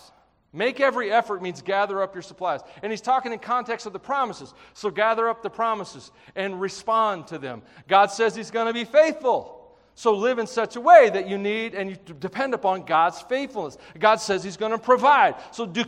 Make 0.53 0.81
every 0.81 1.13
effort 1.13 1.43
means 1.43 1.63
gather 1.63 2.03
up 2.03 2.13
your 2.13 2.23
supplies. 2.23 2.61
And 2.83 2.91
he's 2.91 3.03
talking 3.03 3.33
in 3.33 3.39
context 3.39 3.87
of 3.87 3.93
the 3.93 4.01
promises. 4.01 4.53
So 4.75 4.91
gather 4.91 5.29
up 5.29 5.45
the 5.45 5.51
promises 5.51 6.11
and 6.35 6.61
respond 6.61 7.29
to 7.29 7.39
them. 7.39 7.63
God 7.87 8.07
says 8.07 8.35
he's 8.35 8.51
going 8.51 8.67
to 8.67 8.73
be 8.73 8.85
faithful. 8.85 9.58
So 9.99 10.15
live 10.15 10.39
in 10.39 10.47
such 10.47 10.77
a 10.77 10.81
way 10.81 11.11
that 11.11 11.29
you 11.29 11.39
need 11.39 11.75
and 11.75 11.91
you 11.91 11.97
depend 12.21 12.55
upon 12.55 12.85
God's 12.85 13.21
faithfulness. 13.23 13.77
God 13.99 14.21
says 14.21 14.45
He's 14.45 14.57
going 14.57 14.71
to 14.71 14.79
provide. 14.79 15.35
So 15.51 15.67
do 15.67 15.83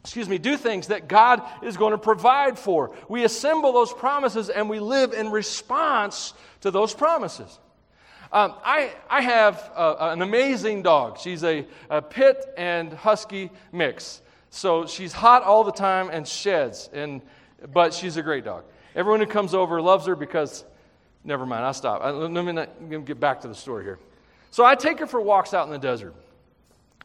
excuse 0.00 0.28
me, 0.28 0.38
do 0.38 0.56
things 0.56 0.86
that 0.86 1.08
God 1.08 1.42
is 1.64 1.76
going 1.76 1.90
to 1.90 1.98
provide 1.98 2.56
for. 2.56 2.94
We 3.08 3.24
assemble 3.24 3.72
those 3.72 3.92
promises 3.92 4.48
and 4.48 4.70
we 4.70 4.78
live 4.78 5.12
in 5.12 5.32
response 5.32 6.34
to 6.60 6.70
those 6.70 6.94
promises. 6.94 7.58
Um, 8.30 8.54
I, 8.64 8.92
I 9.10 9.22
have 9.22 9.72
a, 9.74 10.12
an 10.12 10.22
amazing 10.22 10.82
dog. 10.82 11.18
She's 11.18 11.42
a, 11.42 11.66
a 11.90 12.00
pit 12.00 12.46
and 12.56 12.92
husky 12.92 13.50
mix. 13.72 14.22
So 14.50 14.86
she's 14.86 15.12
hot 15.12 15.42
all 15.42 15.64
the 15.64 15.72
time 15.72 16.10
and 16.10 16.28
sheds, 16.28 16.90
and, 16.92 17.22
but 17.72 17.92
she's 17.92 18.16
a 18.18 18.22
great 18.22 18.44
dog. 18.44 18.62
Everyone 18.94 19.18
who 19.18 19.26
comes 19.26 19.52
over 19.52 19.82
loves 19.82 20.06
her 20.06 20.14
because 20.14 20.64
Never 21.28 21.44
mind, 21.44 21.62
I'll 21.62 21.74
stop. 21.74 22.02
Uh, 22.02 22.10
let 22.10 22.42
me, 22.42 22.52
let 22.52 22.80
me 22.80 22.98
get 23.02 23.20
back 23.20 23.42
to 23.42 23.48
the 23.48 23.54
story 23.54 23.84
here. 23.84 23.98
So 24.50 24.64
I 24.64 24.74
take 24.74 24.98
her 25.00 25.06
for 25.06 25.20
walks 25.20 25.52
out 25.52 25.66
in 25.66 25.70
the 25.70 25.78
desert 25.78 26.14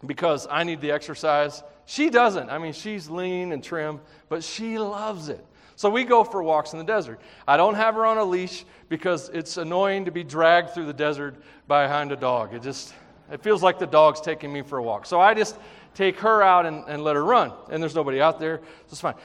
because 0.05 0.47
I 0.49 0.63
need 0.63 0.79
the 0.79 0.91
exercise. 0.91 1.61
She 1.87 2.09
doesn't. 2.09 2.49
I 2.49 2.57
mean, 2.57 2.71
she's 2.71 3.09
lean 3.09 3.51
and 3.51 3.61
trim, 3.61 3.99
but 4.29 4.41
she 4.41 4.79
loves 4.79 5.27
it. 5.27 5.45
So 5.75 5.89
we 5.89 6.05
go 6.05 6.23
for 6.23 6.41
walks 6.41 6.71
in 6.71 6.79
the 6.79 6.85
desert. 6.85 7.19
I 7.45 7.57
don't 7.57 7.75
have 7.75 7.95
her 7.95 8.05
on 8.05 8.17
a 8.17 8.23
leash 8.23 8.63
because 8.87 9.27
it's 9.27 9.57
annoying 9.57 10.05
to 10.05 10.11
be 10.11 10.23
dragged 10.23 10.69
through 10.69 10.85
the 10.85 10.93
desert 10.93 11.35
behind 11.67 12.13
a 12.13 12.15
dog. 12.15 12.53
It 12.53 12.61
just 12.61 12.93
it 13.29 13.43
feels 13.43 13.61
like 13.61 13.77
the 13.77 13.87
dog's 13.87 14.21
taking 14.21 14.53
me 14.53 14.61
for 14.61 14.77
a 14.77 14.83
walk. 14.83 15.05
So 15.05 15.19
I 15.19 15.33
just 15.33 15.57
take 15.95 16.17
her 16.19 16.41
out 16.41 16.65
and, 16.65 16.85
and 16.87 17.03
let 17.03 17.17
her 17.17 17.25
run. 17.25 17.51
And 17.69 17.83
there's 17.83 17.95
nobody 17.95 18.21
out 18.21 18.39
there, 18.39 18.59
so 18.59 18.91
it's 18.91 19.01
fine. 19.01 19.15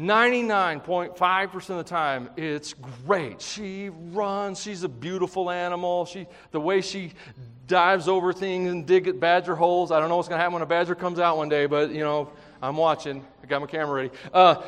99.5% 0.00 1.54
of 1.70 1.76
the 1.76 1.84
time, 1.84 2.30
it's 2.34 2.74
great. 3.04 3.42
She 3.42 3.90
runs. 3.90 4.58
She's 4.58 4.82
a 4.82 4.88
beautiful 4.88 5.50
animal. 5.50 6.06
She, 6.06 6.26
the 6.52 6.60
way 6.60 6.80
she 6.80 7.12
dives 7.66 8.08
over 8.08 8.32
things 8.32 8.70
and 8.70 8.86
dig 8.86 9.08
at 9.08 9.20
badger 9.20 9.54
holes. 9.54 9.92
I 9.92 10.00
don't 10.00 10.08
know 10.08 10.16
what's 10.16 10.28
going 10.28 10.38
to 10.38 10.40
happen 10.40 10.54
when 10.54 10.62
a 10.62 10.66
badger 10.66 10.94
comes 10.94 11.18
out 11.18 11.36
one 11.36 11.50
day, 11.50 11.66
but, 11.66 11.90
you 11.90 12.00
know, 12.00 12.32
I'm 12.62 12.78
watching. 12.78 13.22
I 13.42 13.46
got 13.46 13.60
my 13.60 13.66
camera 13.66 13.94
ready. 13.94 14.10
Uh, 14.32 14.62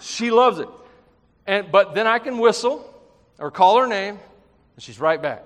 she 0.00 0.30
loves 0.30 0.58
it. 0.58 0.68
And, 1.46 1.72
but 1.72 1.94
then 1.94 2.06
I 2.06 2.18
can 2.18 2.38
whistle 2.38 2.86
or 3.38 3.50
call 3.50 3.78
her 3.78 3.86
name, 3.86 4.18
and 4.76 4.82
she's 4.82 5.00
right 5.00 5.20
back. 5.20 5.44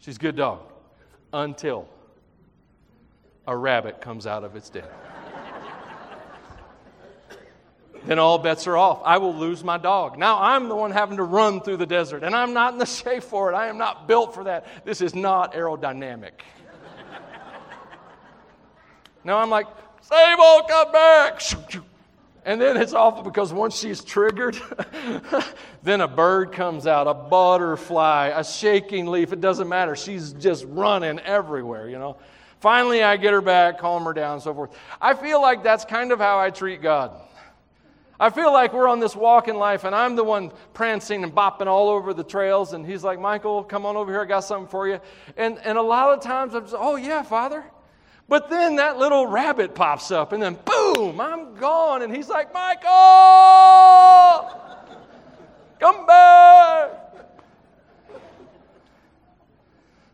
She's 0.00 0.16
a 0.16 0.20
good 0.20 0.36
dog. 0.36 0.60
Until 1.32 1.88
a 3.46 3.56
rabbit 3.56 4.02
comes 4.02 4.26
out 4.26 4.44
of 4.44 4.56
its 4.56 4.68
den 4.68 4.84
then 8.08 8.18
all 8.18 8.38
bets 8.38 8.66
are 8.66 8.76
off. 8.76 9.02
I 9.04 9.18
will 9.18 9.34
lose 9.34 9.62
my 9.62 9.76
dog. 9.76 10.18
Now 10.18 10.40
I'm 10.40 10.68
the 10.68 10.74
one 10.74 10.90
having 10.90 11.18
to 11.18 11.24
run 11.24 11.60
through 11.60 11.76
the 11.76 11.86
desert, 11.86 12.24
and 12.24 12.34
I'm 12.34 12.54
not 12.54 12.72
in 12.72 12.78
the 12.78 12.86
shape 13.04 13.22
for 13.22 13.52
it. 13.52 13.54
I 13.54 13.68
am 13.68 13.76
not 13.76 14.08
built 14.08 14.34
for 14.34 14.44
that. 14.44 14.66
This 14.86 15.02
is 15.02 15.14
not 15.14 15.52
aerodynamic. 15.52 16.32
now 19.24 19.36
I'm 19.36 19.50
like, 19.50 19.66
Sable, 20.00 20.62
come 20.66 20.90
back. 20.90 21.42
And 22.46 22.58
then 22.58 22.78
it's 22.78 22.94
awful 22.94 23.22
because 23.22 23.52
once 23.52 23.78
she's 23.78 24.02
triggered, 24.02 24.58
then 25.82 26.00
a 26.00 26.08
bird 26.08 26.52
comes 26.52 26.86
out, 26.86 27.06
a 27.06 27.12
butterfly, 27.12 28.32
a 28.34 28.42
shaking 28.42 29.08
leaf. 29.08 29.34
It 29.34 29.42
doesn't 29.42 29.68
matter. 29.68 29.94
She's 29.94 30.32
just 30.32 30.64
running 30.64 31.18
everywhere, 31.18 31.90
you 31.90 31.98
know. 31.98 32.16
Finally, 32.60 33.02
I 33.02 33.18
get 33.18 33.34
her 33.34 33.42
back, 33.42 33.78
calm 33.78 34.04
her 34.04 34.14
down, 34.14 34.34
and 34.34 34.42
so 34.42 34.54
forth. 34.54 34.70
I 34.98 35.12
feel 35.12 35.42
like 35.42 35.62
that's 35.62 35.84
kind 35.84 36.10
of 36.10 36.20
how 36.20 36.38
I 36.38 36.48
treat 36.48 36.80
God. 36.80 37.12
I 38.20 38.30
feel 38.30 38.52
like 38.52 38.72
we're 38.72 38.88
on 38.88 38.98
this 38.98 39.14
walk 39.14 39.46
in 39.46 39.56
life, 39.56 39.84
and 39.84 39.94
I'm 39.94 40.16
the 40.16 40.24
one 40.24 40.50
prancing 40.74 41.22
and 41.22 41.32
bopping 41.32 41.68
all 41.68 41.88
over 41.88 42.12
the 42.12 42.24
trails. 42.24 42.72
And 42.72 42.84
he's 42.84 43.04
like, 43.04 43.20
Michael, 43.20 43.62
come 43.62 43.86
on 43.86 43.96
over 43.96 44.10
here. 44.10 44.22
I 44.22 44.24
got 44.24 44.40
something 44.40 44.68
for 44.68 44.88
you. 44.88 45.00
And, 45.36 45.58
and 45.64 45.78
a 45.78 45.82
lot 45.82 46.16
of 46.16 46.20
times 46.22 46.54
I'm 46.54 46.64
just, 46.64 46.74
oh, 46.76 46.96
yeah, 46.96 47.22
Father. 47.22 47.64
But 48.28 48.50
then 48.50 48.76
that 48.76 48.98
little 48.98 49.26
rabbit 49.26 49.74
pops 49.74 50.10
up, 50.10 50.32
and 50.32 50.42
then 50.42 50.58
boom, 50.64 51.20
I'm 51.20 51.54
gone. 51.54 52.02
And 52.02 52.14
he's 52.14 52.28
like, 52.28 52.52
Michael, 52.52 52.90
come 55.78 56.04
back. 56.04 57.04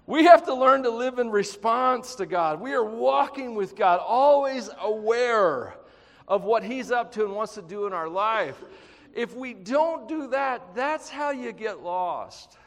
We 0.06 0.26
have 0.26 0.44
to 0.44 0.54
learn 0.54 0.82
to 0.82 0.90
live 0.90 1.18
in 1.18 1.30
response 1.30 2.16
to 2.16 2.26
God. 2.26 2.60
We 2.60 2.74
are 2.74 2.84
walking 2.84 3.54
with 3.54 3.74
God, 3.74 4.00
always 4.04 4.68
aware 4.78 5.74
of 6.26 6.44
what 6.44 6.62
He's 6.62 6.90
up 6.90 7.12
to 7.12 7.24
and 7.24 7.34
wants 7.34 7.54
to 7.54 7.62
do 7.62 7.86
in 7.86 7.92
our 7.92 8.08
life. 8.08 8.62
If 9.14 9.34
we 9.36 9.54
don't 9.54 10.08
do 10.08 10.28
that, 10.28 10.74
that's 10.74 11.08
how 11.08 11.30
you 11.30 11.52
get 11.52 11.82
lost. 11.82 12.58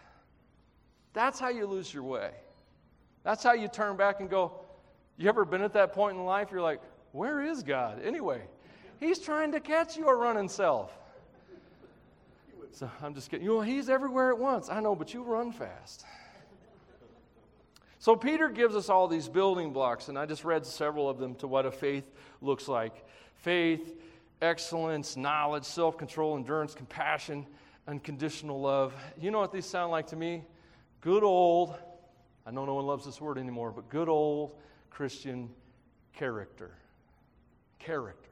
That's 1.14 1.40
how 1.40 1.50
you 1.50 1.66
lose 1.66 1.94
your 1.94 2.04
way. 2.04 2.32
That's 3.24 3.44
how 3.44 3.54
you 3.54 3.68
turn 3.68 3.98
back 3.98 4.20
and 4.20 4.30
go, 4.30 4.54
You 5.18 5.28
ever 5.30 5.44
been 5.44 5.62
at 5.62 5.74
that 5.74 5.94
point 5.94 6.18
in 6.18 6.24
life? 6.24 6.50
You're 6.52 6.62
like, 6.62 6.82
Where 7.12 7.42
is 7.42 7.64
God? 7.64 8.02
Anyway, 8.04 8.42
He's 9.00 9.20
trying 9.20 9.52
to 9.52 9.60
catch 9.60 9.98
your 9.98 10.18
running 10.18 10.50
self. 10.50 10.92
So 12.72 12.90
I'm 13.02 13.16
just 13.16 13.32
kidding. 13.32 13.46
You 13.46 13.56
know, 13.56 13.62
He's 13.62 13.90
everywhere 13.90 14.32
at 14.32 14.38
once. 14.38 14.70
I 14.70 14.80
know, 14.80 14.96
but 14.96 15.14
you 15.14 15.24
run 15.24 15.52
fast. 15.52 16.06
So 18.00 18.16
Peter 18.16 18.48
gives 18.48 18.76
us 18.76 18.88
all 18.88 19.08
these 19.08 19.28
building 19.28 19.74
blocks, 19.74 20.08
and 20.08 20.18
I 20.18 20.26
just 20.28 20.46
read 20.46 20.66
several 20.66 21.10
of 21.10 21.18
them 21.18 21.36
to 21.36 21.48
what 21.48 21.66
a 21.66 21.72
faith 21.72 22.10
looks 22.42 22.68
like 22.68 23.04
faith, 23.48 23.96
excellence, 24.42 25.16
knowledge, 25.16 25.64
self 25.64 25.98
control, 25.98 26.36
endurance, 26.36 26.76
compassion, 26.76 27.46
unconditional 27.88 28.60
love. 28.60 28.94
You 29.18 29.32
know 29.32 29.40
what 29.40 29.54
these 29.54 29.66
sound 29.66 29.90
like 29.90 30.08
to 30.08 30.18
me? 30.18 30.44
Good 31.00 31.24
old, 31.24 31.74
I 32.46 32.52
know 32.52 32.66
no 32.66 32.74
one 32.74 32.86
loves 32.86 33.06
this 33.06 33.22
word 33.22 33.38
anymore, 33.38 33.72
but 33.72 33.88
good 33.88 34.10
old 34.10 34.58
Christian 34.90 35.50
character. 36.12 36.72
Character. 37.80 38.32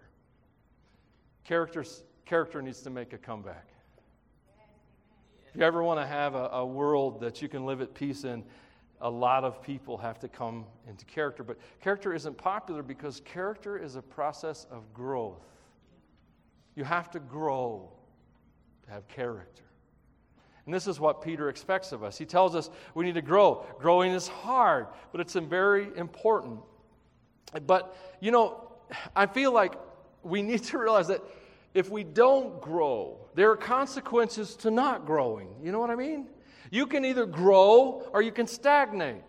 Character's, 1.45 2.03
character 2.25 2.61
needs 2.61 2.81
to 2.81 2.89
make 2.89 3.13
a 3.13 3.17
comeback. 3.17 3.69
If 5.47 5.55
you 5.55 5.61
ever 5.61 5.81
want 5.81 6.01
to 6.01 6.05
have 6.05 6.35
a, 6.35 6.49
a 6.51 6.65
world 6.65 7.21
that 7.21 7.41
you 7.41 7.47
can 7.47 7.65
live 7.65 7.79
at 7.79 7.93
peace 7.93 8.25
in, 8.25 8.43
a 9.05 9.09
lot 9.09 9.43
of 9.43 9.61
people 9.61 9.99
have 9.99 10.17
to 10.19 10.27
come 10.27 10.65
into 10.89 11.05
character. 11.05 11.43
But 11.43 11.59
character 11.79 12.11
isn't 12.11 12.39
popular 12.39 12.81
because 12.81 13.21
character 13.23 13.77
is 13.77 13.95
a 13.95 14.01
process 14.01 14.65
of 14.71 14.91
growth. 14.95 15.45
You 16.75 16.85
have 16.85 17.11
to 17.11 17.19
grow 17.19 17.91
to 18.83 18.91
have 18.91 19.07
character. 19.07 19.61
And 20.65 20.73
this 20.73 20.87
is 20.87 20.99
what 20.99 21.21
Peter 21.21 21.49
expects 21.49 21.91
of 21.91 22.03
us. 22.03 22.17
He 22.17 22.25
tells 22.25 22.55
us 22.55 22.71
we 22.95 23.05
need 23.05 23.13
to 23.13 23.21
grow. 23.21 23.67
Growing 23.77 24.11
is 24.11 24.27
hard, 24.27 24.87
but 25.11 25.21
it's 25.21 25.33
very 25.33 25.87
important. 25.95 26.61
But, 27.67 27.95
you 28.19 28.31
know, 28.31 28.71
I 29.15 29.27
feel 29.27 29.53
like 29.53 29.75
we 30.23 30.41
need 30.41 30.63
to 30.63 30.79
realize 30.79 31.09
that 31.09 31.21
if 31.75 31.91
we 31.91 32.03
don't 32.03 32.59
grow, 32.59 33.19
there 33.35 33.51
are 33.51 33.57
consequences 33.57 34.55
to 34.57 34.71
not 34.71 35.05
growing. 35.05 35.49
You 35.61 35.71
know 35.71 35.79
what 35.79 35.91
I 35.91 35.95
mean? 35.95 36.25
You 36.71 36.85
can 36.87 37.05
either 37.05 37.25
grow 37.25 38.07
or 38.13 38.21
you 38.21 38.31
can 38.31 38.47
stagnate. 38.47 39.23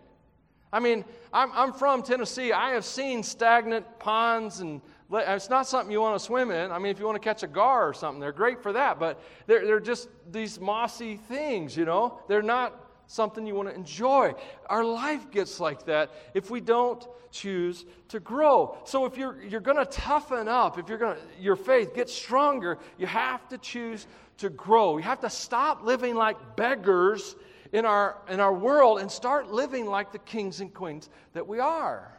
I 0.71 0.79
mean, 0.79 1.05
I'm, 1.31 1.51
I'm 1.53 1.73
from 1.73 2.03
Tennessee. 2.03 2.51
I 2.51 2.71
have 2.71 2.85
seen 2.85 3.23
stagnant 3.23 3.99
ponds 3.99 4.59
and 4.59 4.81
it's 5.11 5.49
not 5.49 5.67
something 5.67 5.91
you 5.91 6.01
want 6.01 6.19
to 6.19 6.23
swim 6.23 6.51
in. 6.51 6.71
I 6.71 6.79
mean, 6.79 6.91
if 6.91 6.99
you 6.99 7.05
want 7.05 7.15
to 7.15 7.23
catch 7.23 7.43
a 7.43 7.47
gar 7.47 7.87
or 7.87 7.93
something, 7.93 8.19
they're 8.19 8.33
great 8.33 8.61
for 8.61 8.73
that. 8.73 8.99
But 8.99 9.21
they're, 9.45 9.65
they're 9.65 9.79
just 9.79 10.09
these 10.31 10.59
mossy 10.59 11.15
things, 11.15 11.77
you 11.77 11.85
know? 11.85 12.19
They're 12.27 12.41
not 12.41 12.87
something 13.07 13.47
you 13.47 13.55
want 13.55 13.69
to 13.69 13.75
enjoy. 13.75 14.35
Our 14.69 14.83
life 14.83 15.31
gets 15.31 15.59
like 15.59 15.85
that 15.85 16.11
if 16.33 16.49
we 16.49 16.59
don't 16.59 17.07
choose 17.31 17.85
to 18.09 18.19
grow. 18.19 18.77
So 18.83 19.05
if 19.05 19.17
you're, 19.17 19.41
you're 19.43 19.61
going 19.61 19.77
to 19.77 19.85
toughen 19.85 20.47
up, 20.47 20.77
if 20.77 20.89
you're 20.89 20.97
going 20.97 21.15
to, 21.15 21.21
your 21.41 21.55
faith 21.55 21.93
get 21.93 22.09
stronger, 22.09 22.77
you 22.97 23.07
have 23.07 23.47
to 23.49 23.57
choose 23.57 24.07
to 24.37 24.49
grow. 24.49 24.93
We 24.93 25.01
have 25.03 25.19
to 25.21 25.29
stop 25.29 25.83
living 25.83 26.15
like 26.15 26.55
beggars 26.55 27.35
in 27.71 27.85
our, 27.85 28.17
in 28.29 28.39
our 28.39 28.53
world 28.53 28.99
and 28.99 29.11
start 29.11 29.51
living 29.51 29.85
like 29.85 30.11
the 30.11 30.19
kings 30.19 30.61
and 30.61 30.73
queens 30.73 31.09
that 31.33 31.47
we 31.47 31.59
are. 31.59 32.11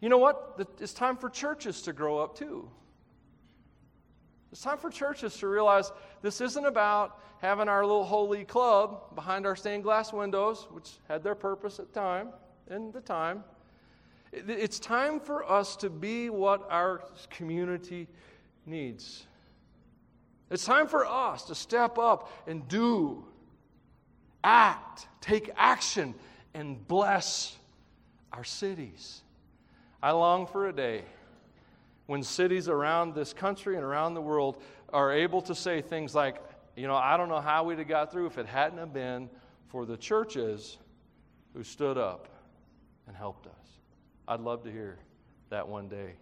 You 0.00 0.08
know 0.08 0.18
what? 0.18 0.66
It's 0.80 0.94
time 0.94 1.16
for 1.16 1.28
churches 1.28 1.82
to 1.82 1.92
grow 1.92 2.18
up 2.18 2.36
too. 2.36 2.68
It's 4.50 4.62
time 4.62 4.78
for 4.78 4.90
churches 4.90 5.36
to 5.38 5.48
realize 5.48 5.92
this 6.22 6.40
isn't 6.40 6.66
about 6.66 7.20
having 7.40 7.68
our 7.68 7.82
little 7.84 8.04
holy 8.04 8.44
club 8.44 9.14
behind 9.14 9.46
our 9.46 9.54
stained 9.54 9.84
glass 9.84 10.12
windows, 10.12 10.66
which 10.70 10.90
had 11.08 11.22
their 11.22 11.34
purpose 11.34 11.78
at 11.78 11.92
time, 11.92 12.30
in 12.68 12.90
the 12.90 13.00
time. 13.00 13.44
It's 14.32 14.78
time 14.78 15.20
for 15.20 15.48
us 15.50 15.76
to 15.76 15.90
be 15.90 16.30
what 16.30 16.66
our 16.70 17.02
community 17.30 18.08
needs. 18.66 19.26
It's 20.50 20.64
time 20.64 20.88
for 20.88 21.06
us 21.06 21.44
to 21.44 21.54
step 21.54 21.96
up 21.96 22.32
and 22.46 22.66
do, 22.66 23.24
act, 24.42 25.06
take 25.20 25.50
action, 25.56 26.14
and 26.54 26.86
bless 26.88 27.56
our 28.32 28.44
cities. 28.44 29.22
I 30.02 30.10
long 30.10 30.46
for 30.46 30.68
a 30.68 30.72
day 30.72 31.04
when 32.06 32.24
cities 32.24 32.68
around 32.68 33.14
this 33.14 33.32
country 33.32 33.76
and 33.76 33.84
around 33.84 34.14
the 34.14 34.20
world 34.20 34.60
are 34.92 35.12
able 35.12 35.40
to 35.42 35.54
say 35.54 35.80
things 35.80 36.14
like, 36.14 36.36
you 36.74 36.88
know, 36.88 36.96
I 36.96 37.16
don't 37.16 37.28
know 37.28 37.40
how 37.40 37.62
we'd 37.62 37.78
have 37.78 37.86
got 37.86 38.10
through 38.10 38.26
if 38.26 38.38
it 38.38 38.46
hadn't 38.46 38.78
have 38.78 38.92
been 38.92 39.30
for 39.68 39.86
the 39.86 39.96
churches 39.96 40.78
who 41.54 41.62
stood 41.62 41.96
up 41.96 42.28
and 43.06 43.16
helped 43.16 43.46
us. 43.46 43.52
I'd 44.26 44.40
love 44.40 44.64
to 44.64 44.72
hear 44.72 44.98
that 45.50 45.68
one 45.68 45.88
day. 45.88 46.14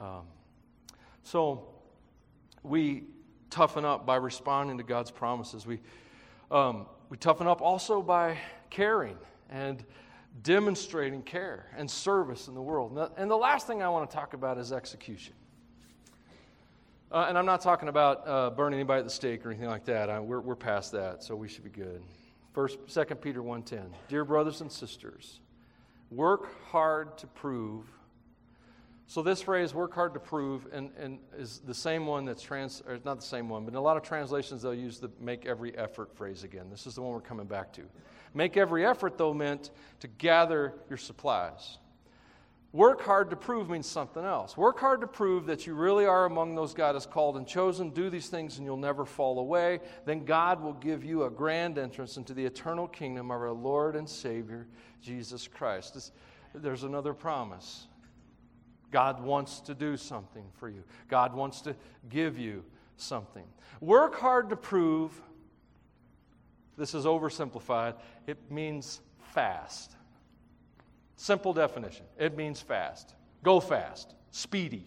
Um, 0.00 0.24
so 1.22 1.68
we 2.66 3.04
toughen 3.50 3.84
up 3.84 4.04
by 4.04 4.16
responding 4.16 4.78
to 4.78 4.84
God's 4.84 5.10
promises. 5.10 5.66
We, 5.66 5.80
um, 6.50 6.86
we 7.08 7.16
toughen 7.16 7.46
up 7.46 7.60
also 7.60 8.02
by 8.02 8.38
caring 8.70 9.16
and 9.48 9.84
demonstrating 10.42 11.22
care 11.22 11.66
and 11.76 11.90
service 11.90 12.48
in 12.48 12.54
the 12.54 12.62
world. 12.62 12.98
And 13.16 13.30
the 13.30 13.36
last 13.36 13.66
thing 13.66 13.82
I 13.82 13.88
want 13.88 14.10
to 14.10 14.14
talk 14.14 14.34
about 14.34 14.58
is 14.58 14.72
execution. 14.72 15.34
Uh, 17.10 17.26
and 17.28 17.38
I'm 17.38 17.46
not 17.46 17.60
talking 17.60 17.88
about 17.88 18.26
uh, 18.26 18.50
burning 18.50 18.80
anybody 18.80 18.98
at 18.98 19.04
the 19.04 19.10
stake 19.10 19.46
or 19.46 19.50
anything 19.50 19.68
like 19.68 19.84
that. 19.84 20.10
I, 20.10 20.18
we're, 20.18 20.40
we're 20.40 20.56
past 20.56 20.92
that, 20.92 21.22
so 21.22 21.36
we 21.36 21.48
should 21.48 21.62
be 21.62 21.70
good. 21.70 22.02
First, 22.52 22.78
2 22.92 23.04
Peter 23.16 23.42
1.10. 23.42 23.84
Dear 24.08 24.24
brothers 24.24 24.60
and 24.60 24.70
sisters, 24.70 25.40
work 26.10 26.48
hard 26.64 27.16
to 27.18 27.26
prove. 27.28 27.84
So 29.08 29.22
this 29.22 29.40
phrase, 29.40 29.72
work 29.72 29.94
hard 29.94 30.14
to 30.14 30.20
prove, 30.20 30.66
and, 30.72 30.90
and 30.98 31.18
is 31.38 31.60
the 31.64 31.74
same 31.74 32.06
one 32.06 32.24
that's 32.24 32.42
trans, 32.42 32.82
or 32.86 32.98
not 33.04 33.20
the 33.20 33.26
same 33.26 33.48
one, 33.48 33.64
but 33.64 33.72
in 33.72 33.76
a 33.76 33.80
lot 33.80 33.96
of 33.96 34.02
translations 34.02 34.62
they'll 34.62 34.74
use 34.74 34.98
the 34.98 35.10
make 35.20 35.46
every 35.46 35.76
effort 35.78 36.12
phrase 36.16 36.42
again. 36.42 36.66
This 36.70 36.86
is 36.88 36.96
the 36.96 37.02
one 37.02 37.12
we're 37.12 37.20
coming 37.20 37.46
back 37.46 37.72
to. 37.74 37.82
Make 38.34 38.56
every 38.56 38.84
effort, 38.84 39.16
though, 39.16 39.32
meant 39.32 39.70
to 40.00 40.08
gather 40.08 40.74
your 40.88 40.98
supplies. 40.98 41.78
Work 42.72 43.00
hard 43.00 43.30
to 43.30 43.36
prove 43.36 43.70
means 43.70 43.86
something 43.86 44.24
else. 44.24 44.56
Work 44.56 44.78
hard 44.80 45.00
to 45.00 45.06
prove 45.06 45.46
that 45.46 45.66
you 45.66 45.74
really 45.74 46.04
are 46.04 46.26
among 46.26 46.54
those 46.54 46.74
God 46.74 46.94
has 46.94 47.06
called 47.06 47.38
and 47.38 47.46
chosen. 47.46 47.90
Do 47.90 48.10
these 48.10 48.28
things 48.28 48.58
and 48.58 48.66
you'll 48.66 48.76
never 48.76 49.06
fall 49.06 49.38
away. 49.38 49.80
Then 50.04 50.26
God 50.26 50.62
will 50.62 50.74
give 50.74 51.02
you 51.02 51.24
a 51.24 51.30
grand 51.30 51.78
entrance 51.78 52.18
into 52.18 52.34
the 52.34 52.44
eternal 52.44 52.86
kingdom 52.86 53.30
of 53.30 53.40
our 53.40 53.52
Lord 53.52 53.96
and 53.96 54.06
Savior, 54.06 54.66
Jesus 55.00 55.48
Christ. 55.48 55.94
This, 55.94 56.12
there's 56.54 56.82
another 56.82 57.14
promise. 57.14 57.86
God 58.90 59.22
wants 59.22 59.60
to 59.60 59.74
do 59.74 59.96
something 59.96 60.44
for 60.54 60.68
you, 60.68 60.82
God 61.08 61.34
wants 61.34 61.60
to 61.62 61.74
give 62.08 62.38
you 62.38 62.64
something. 62.96 63.44
Work 63.80 64.16
hard 64.16 64.50
to 64.50 64.56
prove 64.56 65.12
this 66.78 66.94
is 66.94 67.04
oversimplified. 67.04 67.94
It 68.26 68.50
means 68.50 69.00
fast. 69.32 69.96
Simple 71.16 71.52
definition 71.52 72.04
it 72.18 72.36
means 72.36 72.60
fast. 72.60 73.14
Go 73.42 73.60
fast, 73.60 74.14
speedy. 74.30 74.86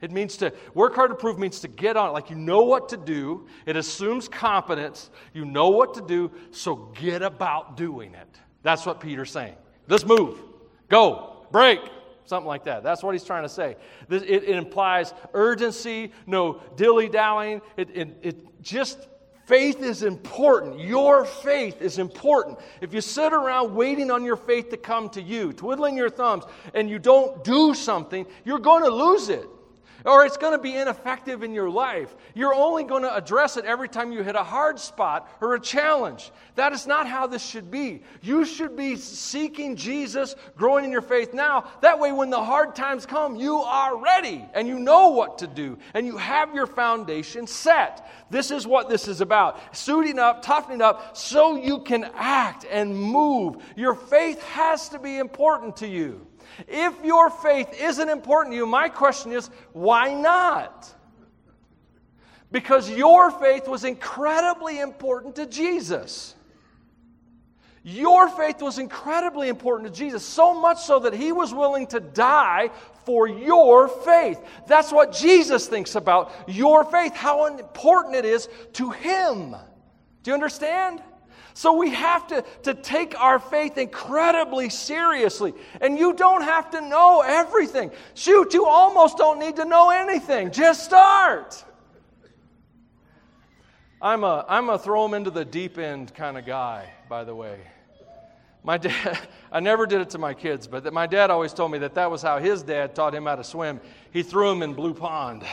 It 0.00 0.10
means 0.10 0.36
to 0.38 0.52
work 0.74 0.94
hard 0.94 1.10
to 1.10 1.14
prove 1.14 1.38
means 1.38 1.60
to 1.60 1.68
get 1.68 1.96
on 1.96 2.10
it, 2.10 2.12
like 2.12 2.28
you 2.28 2.36
know 2.36 2.62
what 2.62 2.90
to 2.90 2.98
do. 2.98 3.46
It 3.64 3.76
assumes 3.76 4.28
competence. 4.28 5.08
You 5.32 5.46
know 5.46 5.70
what 5.70 5.94
to 5.94 6.02
do, 6.02 6.30
so 6.50 6.92
get 7.00 7.22
about 7.22 7.76
doing 7.78 8.12
it. 8.14 8.28
That's 8.62 8.84
what 8.84 9.00
Peter's 9.00 9.30
saying. 9.30 9.54
Let's 9.88 10.04
move. 10.04 10.42
Go. 10.88 11.46
Break. 11.50 11.80
Something 12.26 12.46
like 12.46 12.64
that. 12.64 12.82
That's 12.82 13.02
what 13.02 13.14
he's 13.14 13.24
trying 13.24 13.42
to 13.42 13.48
say. 13.48 13.76
It, 14.08 14.22
it 14.22 14.48
implies 14.48 15.12
urgency, 15.34 16.12
no 16.26 16.60
dilly 16.76 17.08
dallying. 17.08 17.60
It, 17.76 17.90
it, 17.94 18.16
it 18.22 18.62
just 18.62 19.08
Faith 19.46 19.82
is 19.82 20.02
important. 20.02 20.80
Your 20.80 21.26
faith 21.26 21.82
is 21.82 21.98
important. 21.98 22.58
If 22.80 22.94
you 22.94 23.02
sit 23.02 23.34
around 23.34 23.74
waiting 23.74 24.10
on 24.10 24.24
your 24.24 24.36
faith 24.36 24.70
to 24.70 24.78
come 24.78 25.10
to 25.10 25.20
you, 25.20 25.52
twiddling 25.52 25.98
your 25.98 26.08
thumbs, 26.08 26.44
and 26.72 26.88
you 26.88 26.98
don't 26.98 27.44
do 27.44 27.74
something, 27.74 28.26
you're 28.46 28.58
going 28.58 28.84
to 28.84 28.90
lose 28.90 29.28
it 29.28 29.46
or 30.04 30.24
it's 30.24 30.36
going 30.36 30.52
to 30.52 30.58
be 30.58 30.76
ineffective 30.76 31.42
in 31.42 31.54
your 31.54 31.70
life. 31.70 32.14
You're 32.34 32.54
only 32.54 32.84
going 32.84 33.02
to 33.02 33.14
address 33.14 33.56
it 33.56 33.64
every 33.64 33.88
time 33.88 34.12
you 34.12 34.22
hit 34.22 34.36
a 34.36 34.42
hard 34.42 34.78
spot 34.78 35.28
or 35.40 35.54
a 35.54 35.60
challenge. 35.60 36.30
That 36.56 36.72
is 36.72 36.86
not 36.86 37.06
how 37.06 37.26
this 37.26 37.44
should 37.44 37.70
be. 37.70 38.02
You 38.22 38.44
should 38.44 38.76
be 38.76 38.96
seeking 38.96 39.76
Jesus, 39.76 40.36
growing 40.56 40.84
in 40.84 40.92
your 40.92 41.02
faith 41.02 41.32
now. 41.32 41.70
That 41.80 41.98
way, 41.98 42.12
when 42.12 42.30
the 42.30 42.42
hard 42.42 42.74
times 42.74 43.06
come, 43.06 43.36
you 43.36 43.56
are 43.56 43.96
ready 43.96 44.44
and 44.54 44.68
you 44.68 44.78
know 44.78 45.08
what 45.08 45.38
to 45.38 45.46
do 45.46 45.78
and 45.94 46.06
you 46.06 46.16
have 46.16 46.54
your 46.54 46.66
foundation 46.66 47.46
set. 47.46 48.10
This 48.30 48.50
is 48.50 48.66
what 48.66 48.88
this 48.88 49.08
is 49.08 49.20
about 49.20 49.76
suiting 49.76 50.18
up, 50.18 50.42
toughening 50.42 50.82
up 50.82 51.16
so 51.16 51.56
you 51.56 51.80
can 51.80 52.10
act 52.14 52.66
and 52.70 52.96
move. 52.96 53.56
Your 53.76 53.94
faith 53.94 54.42
has 54.42 54.88
to 54.90 54.98
be 54.98 55.18
important 55.18 55.76
to 55.76 55.88
you. 55.88 56.26
If 56.68 57.04
your 57.04 57.30
faith 57.30 57.68
isn't 57.80 58.08
important 58.08 58.52
to 58.52 58.56
you, 58.56 58.66
my 58.66 58.88
question 58.88 59.32
is 59.32 59.50
why 59.72 60.14
not? 60.14 60.92
Because 62.50 62.88
your 62.88 63.30
faith 63.30 63.66
was 63.66 63.84
incredibly 63.84 64.80
important 64.80 65.36
to 65.36 65.46
Jesus. 65.46 66.34
Your 67.82 68.30
faith 68.30 68.62
was 68.62 68.78
incredibly 68.78 69.48
important 69.50 69.92
to 69.92 69.98
Jesus, 69.98 70.24
so 70.24 70.58
much 70.58 70.80
so 70.80 71.00
that 71.00 71.12
he 71.12 71.32
was 71.32 71.52
willing 71.52 71.86
to 71.88 72.00
die 72.00 72.70
for 73.04 73.28
your 73.28 73.88
faith. 73.88 74.40
That's 74.66 74.90
what 74.90 75.12
Jesus 75.12 75.66
thinks 75.66 75.94
about 75.94 76.32
your 76.48 76.84
faith, 76.84 77.14
how 77.14 77.44
important 77.44 78.14
it 78.14 78.24
is 78.24 78.48
to 78.74 78.90
him. 78.90 79.50
Do 80.22 80.30
you 80.30 80.34
understand? 80.34 81.02
So 81.56 81.72
we 81.72 81.90
have 81.90 82.26
to, 82.26 82.44
to 82.64 82.74
take 82.74 83.18
our 83.18 83.38
faith 83.38 83.78
incredibly 83.78 84.68
seriously. 84.68 85.54
And 85.80 85.96
you 85.96 86.12
don't 86.12 86.42
have 86.42 86.72
to 86.72 86.80
know 86.80 87.22
everything. 87.24 87.92
Shoot, 88.14 88.54
you 88.54 88.66
almost 88.66 89.18
don't 89.18 89.38
need 89.38 89.56
to 89.56 89.64
know 89.64 89.90
anything. 89.90 90.50
Just 90.50 90.84
start. 90.84 91.64
I'm 94.02 94.24
a, 94.24 94.44
I'm 94.48 94.68
a 94.68 94.78
throw 94.78 95.04
them 95.04 95.14
into 95.14 95.30
the 95.30 95.44
deep 95.44 95.78
end 95.78 96.12
kind 96.12 96.36
of 96.36 96.44
guy, 96.44 96.90
by 97.08 97.22
the 97.22 97.36
way. 97.36 97.60
my 98.64 98.76
dad, 98.76 99.16
I 99.52 99.60
never 99.60 99.86
did 99.86 100.00
it 100.00 100.10
to 100.10 100.18
my 100.18 100.34
kids, 100.34 100.66
but 100.66 100.92
my 100.92 101.06
dad 101.06 101.30
always 101.30 101.52
told 101.52 101.70
me 101.70 101.78
that 101.78 101.94
that 101.94 102.10
was 102.10 102.20
how 102.20 102.40
his 102.40 102.64
dad 102.64 102.96
taught 102.96 103.14
him 103.14 103.26
how 103.26 103.36
to 103.36 103.44
swim. 103.44 103.80
He 104.10 104.24
threw 104.24 104.50
him 104.50 104.62
in 104.62 104.74
Blue 104.74 104.92
Pond. 104.92 105.44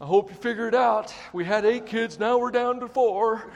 I 0.00 0.06
hope 0.06 0.30
you 0.30 0.36
figure 0.36 0.66
it 0.66 0.74
out. 0.74 1.14
We 1.34 1.44
had 1.44 1.66
eight 1.66 1.84
kids, 1.84 2.18
now 2.18 2.38
we're 2.38 2.50
down 2.50 2.80
to 2.80 2.88
four. 2.88 3.52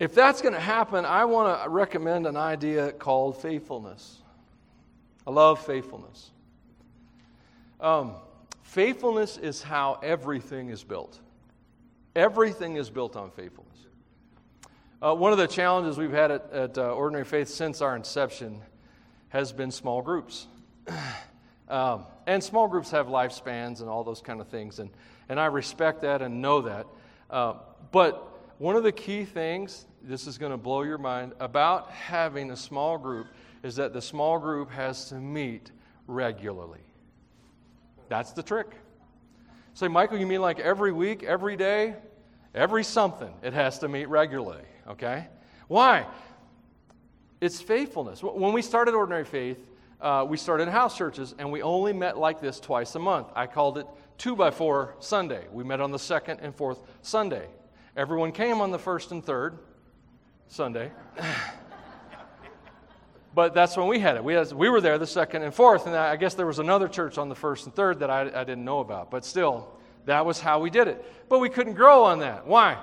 If 0.00 0.14
that's 0.14 0.40
going 0.40 0.54
to 0.54 0.60
happen, 0.60 1.04
I 1.04 1.26
want 1.26 1.62
to 1.62 1.68
recommend 1.68 2.26
an 2.26 2.36
idea 2.36 2.90
called 2.90 3.40
faithfulness. 3.40 4.16
I 5.26 5.30
love 5.30 5.64
faithfulness. 5.64 6.30
Um, 7.78 8.14
faithfulness 8.62 9.36
is 9.36 9.62
how 9.62 10.00
everything 10.02 10.70
is 10.70 10.82
built. 10.82 11.20
Everything 12.16 12.76
is 12.76 12.88
built 12.88 13.14
on 13.14 13.30
faithfulness. 13.30 13.76
Uh, 15.02 15.14
one 15.14 15.32
of 15.32 15.38
the 15.38 15.46
challenges 15.46 15.98
we've 15.98 16.12
had 16.12 16.30
at, 16.30 16.50
at 16.50 16.78
uh, 16.78 16.94
Ordinary 16.94 17.24
Faith 17.26 17.48
since 17.48 17.82
our 17.82 17.94
inception 17.94 18.62
has 19.28 19.52
been 19.52 19.70
small 19.70 20.00
groups. 20.00 20.46
um, 21.68 22.06
and 22.26 22.42
small 22.42 22.68
groups 22.68 22.90
have 22.90 23.08
lifespans 23.08 23.80
and 23.80 23.88
all 23.90 24.02
those 24.02 24.22
kind 24.22 24.40
of 24.40 24.48
things, 24.48 24.78
and, 24.78 24.88
and 25.28 25.38
I 25.38 25.46
respect 25.46 26.00
that 26.02 26.22
and 26.22 26.40
know 26.40 26.62
that. 26.62 26.86
Uh, 27.28 27.54
but 27.92 28.29
one 28.60 28.76
of 28.76 28.82
the 28.82 28.92
key 28.92 29.24
things, 29.24 29.86
this 30.02 30.26
is 30.26 30.36
going 30.36 30.52
to 30.52 30.58
blow 30.58 30.82
your 30.82 30.98
mind, 30.98 31.32
about 31.40 31.90
having 31.90 32.50
a 32.50 32.56
small 32.56 32.98
group 32.98 33.26
is 33.62 33.76
that 33.76 33.94
the 33.94 34.02
small 34.02 34.38
group 34.38 34.70
has 34.70 35.08
to 35.08 35.14
meet 35.14 35.70
regularly. 36.06 36.82
That's 38.10 38.32
the 38.32 38.42
trick. 38.42 38.66
Say, 39.72 39.88
Michael, 39.88 40.18
you 40.18 40.26
mean 40.26 40.42
like 40.42 40.60
every 40.60 40.92
week, 40.92 41.22
every 41.22 41.56
day, 41.56 41.94
every 42.54 42.84
something? 42.84 43.32
It 43.42 43.54
has 43.54 43.78
to 43.78 43.88
meet 43.88 44.10
regularly, 44.10 44.60
okay? 44.88 45.28
Why? 45.68 46.06
It's 47.40 47.62
faithfulness. 47.62 48.22
When 48.22 48.52
we 48.52 48.60
started 48.60 48.92
Ordinary 48.92 49.24
Faith, 49.24 49.58
uh, 50.02 50.26
we 50.28 50.36
started 50.36 50.68
house 50.68 50.98
churches, 50.98 51.34
and 51.38 51.50
we 51.50 51.62
only 51.62 51.94
met 51.94 52.18
like 52.18 52.42
this 52.42 52.60
twice 52.60 52.94
a 52.94 52.98
month. 52.98 53.28
I 53.34 53.46
called 53.46 53.78
it 53.78 53.86
two 54.18 54.36
by 54.36 54.50
four 54.50 54.96
Sunday. 55.00 55.46
We 55.50 55.64
met 55.64 55.80
on 55.80 55.92
the 55.92 55.98
second 55.98 56.40
and 56.42 56.54
fourth 56.54 56.82
Sunday. 57.00 57.48
Everyone 57.96 58.32
came 58.32 58.60
on 58.60 58.70
the 58.70 58.78
first 58.78 59.12
and 59.12 59.24
third 59.24 59.58
Sunday. 60.48 60.90
But 63.32 63.54
that's 63.54 63.76
when 63.76 63.86
we 63.86 64.00
had 64.00 64.16
it. 64.16 64.24
We, 64.24 64.34
had, 64.34 64.52
we 64.52 64.68
were 64.68 64.80
there 64.80 64.98
the 64.98 65.06
second 65.06 65.42
and 65.42 65.54
fourth, 65.54 65.86
and 65.86 65.94
I 65.94 66.16
guess 66.16 66.34
there 66.34 66.46
was 66.46 66.58
another 66.58 66.88
church 66.88 67.16
on 67.16 67.28
the 67.28 67.34
first 67.34 67.64
and 67.64 67.74
third 67.74 68.00
that 68.00 68.10
I, 68.10 68.22
I 68.22 68.44
didn't 68.44 68.64
know 68.64 68.80
about. 68.80 69.10
But 69.10 69.24
still, 69.24 69.68
that 70.06 70.26
was 70.26 70.40
how 70.40 70.58
we 70.58 70.70
did 70.70 70.88
it. 70.88 71.04
But 71.28 71.38
we 71.38 71.48
couldn't 71.48 71.74
grow 71.74 72.02
on 72.04 72.18
that. 72.20 72.46
Why? 72.46 72.78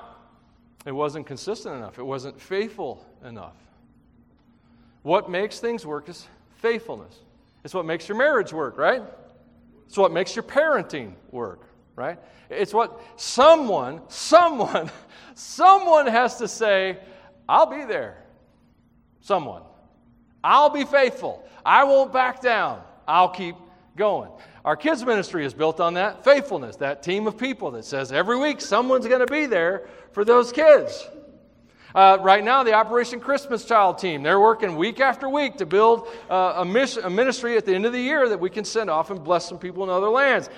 It 0.85 0.93
wasn't 0.93 1.27
consistent 1.27 1.75
enough, 1.75 1.99
it 1.99 2.03
wasn't 2.03 2.39
faithful 2.39 3.05
enough. 3.25 3.55
What 5.03 5.29
makes 5.29 5.59
things 5.59 5.85
work 5.85 6.07
is 6.07 6.27
faithfulness. 6.57 7.13
It's 7.65 7.73
what 7.73 7.85
makes 7.85 8.07
your 8.07 8.17
marriage 8.17 8.53
work, 8.53 8.77
right? 8.77 9.03
It's 9.87 9.97
what 9.97 10.13
makes 10.13 10.35
your 10.35 10.43
parenting 10.43 11.13
work, 11.31 11.66
right? 11.97 12.17
It's 12.49 12.73
what 12.73 13.01
someone, 13.17 14.01
someone, 14.07 14.89
someone 15.33 16.07
has 16.07 16.37
to 16.37 16.47
say, 16.47 16.99
I'll 17.49 17.65
be 17.65 17.83
there. 17.83 18.23
Someone. 19.19 19.63
I'll 20.41 20.69
be 20.69 20.85
faithful. 20.85 21.43
I 21.65 21.83
won't 21.83 22.13
back 22.13 22.39
down. 22.41 22.81
I'll 23.05 23.29
keep 23.29 23.55
going. 23.97 24.29
Our 24.63 24.77
kids' 24.77 25.03
ministry 25.03 25.43
is 25.45 25.53
built 25.53 25.81
on 25.81 25.95
that 25.95 26.23
faithfulness, 26.23 26.77
that 26.77 27.03
team 27.03 27.27
of 27.27 27.37
people 27.37 27.71
that 27.71 27.83
says 27.83 28.11
every 28.11 28.37
week 28.37 28.61
someone's 28.61 29.07
going 29.07 29.25
to 29.25 29.31
be 29.31 29.45
there 29.45 29.87
for 30.11 30.23
those 30.23 30.51
kids. 30.51 31.07
Uh, 31.95 32.17
right 32.21 32.43
now, 32.43 32.63
the 32.63 32.73
Operation 32.73 33.19
Christmas 33.19 33.65
Child 33.65 33.97
team, 33.97 34.21
they're 34.21 34.39
working 34.39 34.75
week 34.75 34.99
after 34.99 35.27
week 35.27 35.57
to 35.57 35.65
build 35.65 36.07
uh, 36.29 36.55
a, 36.57 36.65
mission, 36.65 37.03
a 37.05 37.09
ministry 37.09 37.57
at 37.57 37.65
the 37.65 37.73
end 37.73 37.85
of 37.85 37.93
the 37.93 37.99
year 37.99 38.29
that 38.29 38.39
we 38.39 38.49
can 38.49 38.63
send 38.63 38.89
off 38.89 39.09
and 39.09 39.23
bless 39.23 39.47
some 39.47 39.57
people 39.57 39.83
in 39.83 39.89
other 39.89 40.09
lands. 40.09 40.49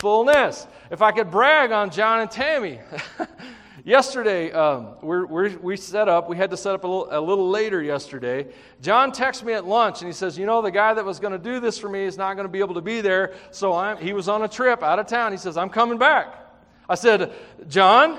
Faithfulness. 0.00 0.66
If 0.90 1.02
I 1.02 1.12
could 1.12 1.30
brag 1.30 1.72
on 1.72 1.90
John 1.90 2.20
and 2.20 2.30
Tammy, 2.30 2.80
Yesterday, 3.84 4.52
um, 4.52 4.96
we're, 5.00 5.24
we're, 5.26 5.58
we 5.58 5.76
set 5.76 6.06
up, 6.06 6.28
we 6.28 6.36
had 6.36 6.50
to 6.50 6.56
set 6.56 6.74
up 6.74 6.84
a 6.84 6.86
little, 6.86 7.08
a 7.10 7.20
little 7.20 7.48
later 7.48 7.82
yesterday. 7.82 8.46
John 8.82 9.10
texts 9.10 9.42
me 9.42 9.54
at 9.54 9.66
lunch 9.66 10.02
and 10.02 10.08
he 10.08 10.12
says, 10.12 10.38
You 10.38 10.44
know, 10.44 10.60
the 10.60 10.70
guy 10.70 10.92
that 10.92 11.04
was 11.04 11.18
going 11.18 11.32
to 11.32 11.38
do 11.38 11.60
this 11.60 11.78
for 11.78 11.88
me 11.88 12.04
is 12.04 12.18
not 12.18 12.34
going 12.34 12.44
to 12.44 12.52
be 12.52 12.58
able 12.58 12.74
to 12.74 12.82
be 12.82 13.00
there. 13.00 13.34
So 13.52 13.72
I'm, 13.72 13.96
he 13.96 14.12
was 14.12 14.28
on 14.28 14.42
a 14.42 14.48
trip 14.48 14.82
out 14.82 14.98
of 14.98 15.06
town. 15.06 15.32
He 15.32 15.38
says, 15.38 15.56
I'm 15.56 15.70
coming 15.70 15.96
back. 15.96 16.34
I 16.90 16.94
said, 16.94 17.32
John, 17.68 18.18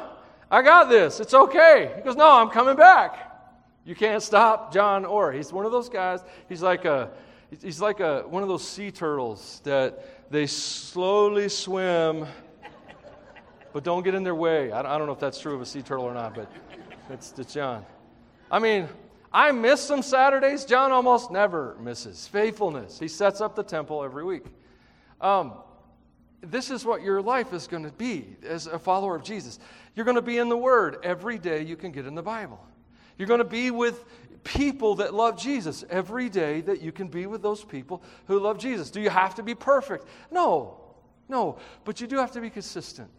I 0.49 0.63
got 0.63 0.89
this. 0.89 1.19
It's 1.19 1.35
okay. 1.35 1.91
He 1.95 2.01
goes, 2.01 2.15
No, 2.15 2.31
I'm 2.31 2.49
coming 2.49 2.75
back. 2.75 3.31
You 3.85 3.93
can't 3.93 4.23
stop 4.23 4.73
John 4.73 5.05
Orr. 5.05 5.31
He's 5.31 5.53
one 5.53 5.67
of 5.67 5.71
those 5.71 5.89
guys. 5.89 6.21
He's 6.49 6.61
like 6.61 6.85
a. 6.85 7.11
He's 7.61 7.81
like 7.81 7.99
a, 7.99 8.21
one 8.21 8.43
of 8.43 8.49
those 8.49 8.65
sea 8.65 8.91
turtles 8.91 9.59
that 9.65 10.20
they 10.31 10.47
slowly 10.47 11.49
swim 11.49 12.25
but 13.73 13.83
don't 13.83 14.03
get 14.03 14.15
in 14.15 14.23
their 14.23 14.35
way. 14.35 14.71
I 14.71 14.97
don't 14.97 15.05
know 15.05 15.13
if 15.13 15.19
that's 15.19 15.39
true 15.39 15.55
of 15.55 15.61
a 15.61 15.65
sea 15.65 15.81
turtle 15.81 16.05
or 16.05 16.13
not, 16.13 16.35
but 16.35 16.51
it's, 17.09 17.33
it's 17.37 17.53
John. 17.53 17.85
I 18.49 18.59
mean, 18.59 18.89
I 19.31 19.51
miss 19.51 19.81
some 19.81 20.01
Saturdays. 20.01 20.65
John 20.65 20.91
almost 20.91 21.31
never 21.31 21.77
misses. 21.79 22.27
Faithfulness. 22.27 22.99
He 22.99 23.07
sets 23.07 23.39
up 23.39 23.55
the 23.55 23.63
temple 23.63 24.03
every 24.03 24.25
week. 24.25 24.43
Um, 25.21 25.53
this 26.41 26.69
is 26.69 26.83
what 26.83 27.01
your 27.01 27.21
life 27.21 27.53
is 27.53 27.67
going 27.67 27.83
to 27.83 27.91
be 27.91 28.35
as 28.43 28.67
a 28.67 28.79
follower 28.79 29.15
of 29.15 29.23
Jesus. 29.23 29.59
You're 29.95 30.05
going 30.05 30.15
to 30.15 30.21
be 30.21 30.37
in 30.37 30.49
the 30.49 30.57
Word 30.57 30.97
every 31.03 31.37
day 31.37 31.61
you 31.61 31.75
can 31.75 31.91
get 31.91 32.05
in 32.05 32.15
the 32.15 32.23
Bible. 32.23 32.59
You're 33.17 33.27
going 33.27 33.39
to 33.39 33.45
be 33.45 33.71
with 33.71 34.03
people 34.43 34.95
that 34.95 35.13
love 35.13 35.39
Jesus 35.39 35.83
every 35.89 36.29
day 36.29 36.61
that 36.61 36.81
you 36.81 36.91
can 36.91 37.07
be 37.07 37.25
with 37.25 37.41
those 37.41 37.63
people 37.63 38.01
who 38.27 38.39
love 38.39 38.57
Jesus. 38.57 38.89
Do 38.89 39.01
you 39.01 39.09
have 39.09 39.35
to 39.35 39.43
be 39.43 39.55
perfect? 39.55 40.05
No, 40.31 40.79
no, 41.29 41.57
but 41.85 42.01
you 42.01 42.07
do 42.07 42.17
have 42.17 42.31
to 42.31 42.41
be 42.41 42.49
consistent. 42.49 43.09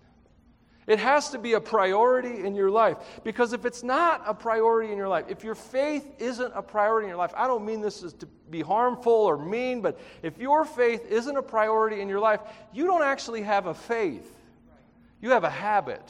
It 0.86 0.98
has 0.98 1.30
to 1.30 1.38
be 1.38 1.52
a 1.52 1.60
priority 1.60 2.44
in 2.44 2.54
your 2.56 2.70
life. 2.70 2.96
Because 3.22 3.52
if 3.52 3.64
it's 3.64 3.84
not 3.84 4.22
a 4.26 4.34
priority 4.34 4.90
in 4.90 4.98
your 4.98 5.08
life, 5.08 5.26
if 5.28 5.44
your 5.44 5.54
faith 5.54 6.10
isn't 6.18 6.52
a 6.54 6.62
priority 6.62 7.06
in 7.06 7.10
your 7.10 7.18
life, 7.18 7.32
I 7.36 7.46
don't 7.46 7.64
mean 7.64 7.80
this 7.80 8.02
is 8.02 8.12
to 8.14 8.26
be 8.50 8.62
harmful 8.62 9.12
or 9.12 9.38
mean, 9.38 9.80
but 9.80 9.98
if 10.22 10.38
your 10.38 10.64
faith 10.64 11.06
isn't 11.08 11.36
a 11.36 11.42
priority 11.42 12.00
in 12.00 12.08
your 12.08 12.18
life, 12.18 12.40
you 12.72 12.86
don't 12.86 13.02
actually 13.02 13.42
have 13.42 13.66
a 13.66 13.74
faith. 13.74 14.28
You 15.20 15.30
have 15.30 15.44
a 15.44 15.50
habit. 15.50 16.02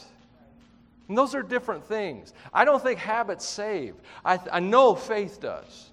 And 1.09 1.18
those 1.18 1.34
are 1.34 1.42
different 1.42 1.84
things. 1.84 2.32
I 2.53 2.64
don't 2.64 2.82
think 2.82 2.98
habits 2.98 3.44
save. 3.44 3.94
I, 4.24 4.38
I 4.50 4.61
know 4.61 4.94
faith 4.94 5.40
does. 5.40 5.90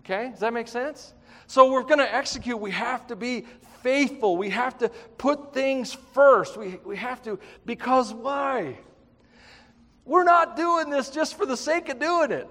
Okay? 0.00 0.30
Does 0.30 0.40
that 0.40 0.52
make 0.52 0.68
sense? 0.68 1.14
So 1.46 1.70
we're 1.70 1.82
going 1.82 1.98
to 1.98 2.14
execute. 2.14 2.58
We 2.58 2.70
have 2.70 3.06
to 3.08 3.16
be 3.16 3.46
faithful. 3.82 4.36
We 4.36 4.50
have 4.50 4.78
to 4.78 4.88
put 5.18 5.52
things 5.52 5.92
first. 6.12 6.56
We, 6.56 6.78
we 6.84 6.96
have 6.96 7.22
to, 7.22 7.38
because 7.66 8.12
why? 8.12 8.78
We're 10.04 10.24
not 10.24 10.56
doing 10.56 10.90
this 10.90 11.10
just 11.10 11.36
for 11.36 11.46
the 11.46 11.56
sake 11.56 11.88
of 11.88 11.98
doing 11.98 12.30
it. 12.30 12.48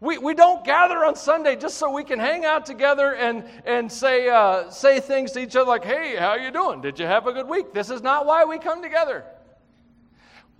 We, 0.00 0.16
we 0.16 0.32
don't 0.32 0.64
gather 0.64 1.04
on 1.04 1.14
Sunday 1.14 1.56
just 1.56 1.76
so 1.76 1.90
we 1.92 2.04
can 2.04 2.18
hang 2.18 2.46
out 2.46 2.64
together 2.64 3.14
and, 3.14 3.44
and 3.66 3.92
say, 3.92 4.30
uh, 4.30 4.70
say 4.70 4.98
things 4.98 5.32
to 5.32 5.40
each 5.40 5.54
other 5.56 5.68
like, 5.68 5.84
hey, 5.84 6.16
how 6.16 6.36
you 6.36 6.50
doing? 6.50 6.80
Did 6.80 6.98
you 6.98 7.04
have 7.04 7.26
a 7.26 7.32
good 7.32 7.46
week? 7.46 7.74
This 7.74 7.90
is 7.90 8.02
not 8.02 8.24
why 8.24 8.46
we 8.46 8.58
come 8.58 8.82
together. 8.82 9.24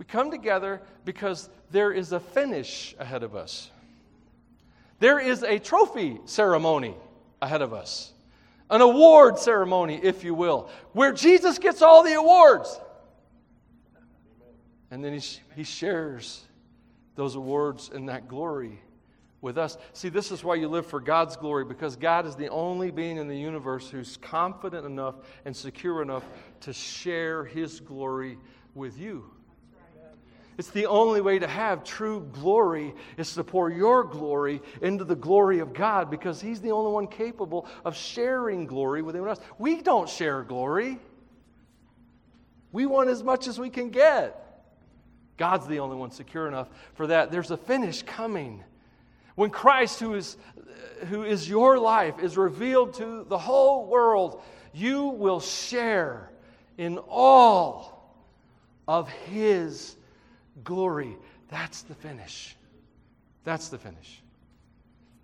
We 0.01 0.05
come 0.05 0.31
together 0.31 0.81
because 1.05 1.47
there 1.69 1.91
is 1.91 2.11
a 2.11 2.19
finish 2.19 2.95
ahead 2.97 3.21
of 3.21 3.35
us. 3.35 3.69
There 4.97 5.19
is 5.19 5.43
a 5.43 5.59
trophy 5.59 6.17
ceremony 6.25 6.95
ahead 7.39 7.61
of 7.61 7.71
us 7.71 8.11
an 8.71 8.81
award 8.81 9.37
ceremony, 9.37 9.99
if 10.01 10.23
you 10.23 10.33
will, 10.33 10.71
where 10.93 11.13
Jesus 11.13 11.59
gets 11.59 11.83
all 11.83 12.01
the 12.01 12.15
awards. 12.15 12.79
And 14.89 15.05
then 15.05 15.13
he, 15.13 15.21
he 15.55 15.63
shares 15.63 16.45
those 17.13 17.35
awards 17.35 17.91
and 17.93 18.09
that 18.09 18.27
glory 18.27 18.81
with 19.39 19.59
us. 19.59 19.77
See, 19.93 20.09
this 20.09 20.31
is 20.31 20.43
why 20.43 20.55
you 20.55 20.67
live 20.67 20.87
for 20.87 20.99
God's 20.99 21.37
glory, 21.37 21.63
because 21.63 21.95
God 21.95 22.25
is 22.25 22.35
the 22.35 22.47
only 22.47 22.89
being 22.89 23.17
in 23.17 23.27
the 23.27 23.37
universe 23.37 23.87
who's 23.87 24.17
confident 24.17 24.83
enough 24.83 25.13
and 25.45 25.55
secure 25.55 26.01
enough 26.01 26.23
to 26.61 26.73
share 26.73 27.45
his 27.45 27.79
glory 27.79 28.39
with 28.73 28.97
you. 28.97 29.29
It's 30.61 30.69
the 30.69 30.85
only 30.85 31.21
way 31.21 31.39
to 31.39 31.47
have 31.47 31.83
true 31.83 32.29
glory 32.33 32.93
is 33.17 33.33
to 33.33 33.43
pour 33.43 33.71
your 33.71 34.03
glory 34.03 34.61
into 34.83 35.03
the 35.03 35.15
glory 35.15 35.57
of 35.57 35.73
God 35.73 36.11
because 36.11 36.39
He's 36.39 36.61
the 36.61 36.69
only 36.69 36.91
one 36.91 37.07
capable 37.07 37.65
of 37.83 37.95
sharing 37.95 38.67
glory 38.67 39.01
with 39.01 39.15
anyone 39.15 39.29
else. 39.29 39.39
We 39.57 39.81
don't 39.81 40.07
share 40.07 40.43
glory. 40.43 40.99
We 42.71 42.85
want 42.85 43.09
as 43.09 43.23
much 43.23 43.47
as 43.47 43.57
we 43.59 43.71
can 43.71 43.89
get. 43.89 44.61
God's 45.35 45.65
the 45.65 45.79
only 45.79 45.97
one 45.97 46.11
secure 46.11 46.47
enough 46.47 46.69
for 46.93 47.07
that. 47.07 47.31
There's 47.31 47.49
a 47.49 47.57
finish 47.57 48.03
coming. 48.03 48.63
When 49.33 49.49
Christ, 49.49 49.99
who 49.99 50.13
is, 50.13 50.37
who 51.09 51.23
is 51.23 51.49
your 51.49 51.79
life, 51.79 52.19
is 52.19 52.37
revealed 52.37 52.93
to 52.93 53.25
the 53.27 53.39
whole 53.39 53.87
world, 53.87 54.43
you 54.73 55.07
will 55.07 55.39
share 55.39 56.29
in 56.77 56.99
all 56.99 58.15
of 58.87 59.09
His 59.09 59.95
glory. 60.63 61.17
That's 61.49 61.81
the 61.83 61.95
finish. 61.95 62.55
That's 63.43 63.69
the 63.69 63.77
finish. 63.77 64.21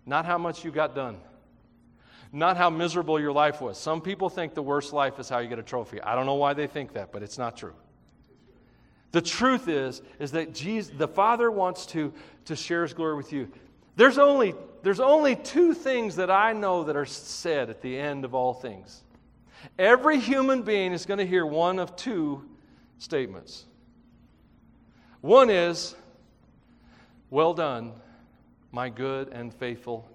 Not 0.06 0.26
how 0.26 0.38
much 0.38 0.64
you 0.64 0.72
got 0.72 0.96
done, 0.96 1.18
not 2.32 2.58
how 2.58 2.70
miserable 2.70 3.20
your 3.20 3.32
life 3.32 3.62
was. 3.62 3.78
Some 3.78 4.02
people 4.02 4.30
think 4.30 4.54
the 4.54 4.64
worst 4.64 4.94
life 4.94 5.20
is 5.20 5.30
how 5.30 5.40
you 5.40 5.50
get 5.50 5.60
a 5.60 5.64
trophy. 5.64 6.02
I 6.02 6.16
don't 6.16 6.26
know 6.26 6.36
why 6.36 6.54
they 6.54 6.68
think 6.68 6.94
that, 6.94 7.12
but 7.12 7.24
it's 7.24 7.38
not 7.38 7.58
true. 7.58 7.74
The 9.12 9.22
truth 9.22 9.68
is, 9.68 10.02
is 10.20 10.32
that 10.32 10.54
Jesus, 10.54 10.94
the 10.98 11.08
Father 11.08 11.50
wants 11.50 11.86
to, 11.88 12.14
to 12.46 12.56
share 12.56 12.84
His 12.84 12.94
glory 12.94 13.16
with 13.16 13.32
you. 13.32 13.50
There's 13.96 14.18
only, 14.18 14.54
there's 14.84 15.00
only 15.00 15.36
two 15.36 15.74
things 15.74 16.18
that 16.18 16.30
I 16.30 16.54
know 16.54 16.84
that 16.84 16.96
are 16.96 17.06
said 17.06 17.70
at 17.70 17.82
the 17.82 17.98
end 17.98 18.26
of 18.26 18.36
all 18.36 18.54
things. 18.54 19.04
Every 19.80 20.20
human 20.20 20.62
being 20.62 20.94
is 20.94 21.06
going 21.06 21.18
to 21.20 21.26
hear 21.26 21.46
one 21.46 21.80
of 21.80 21.96
two 21.96 22.44
statements. 23.00 23.66
One 25.22 25.50
is, 25.50 25.96
Well 27.30 27.54
done, 27.54 27.94
my 28.72 28.90
good 28.90 29.30
and 29.30 29.54
faithful 29.54 30.08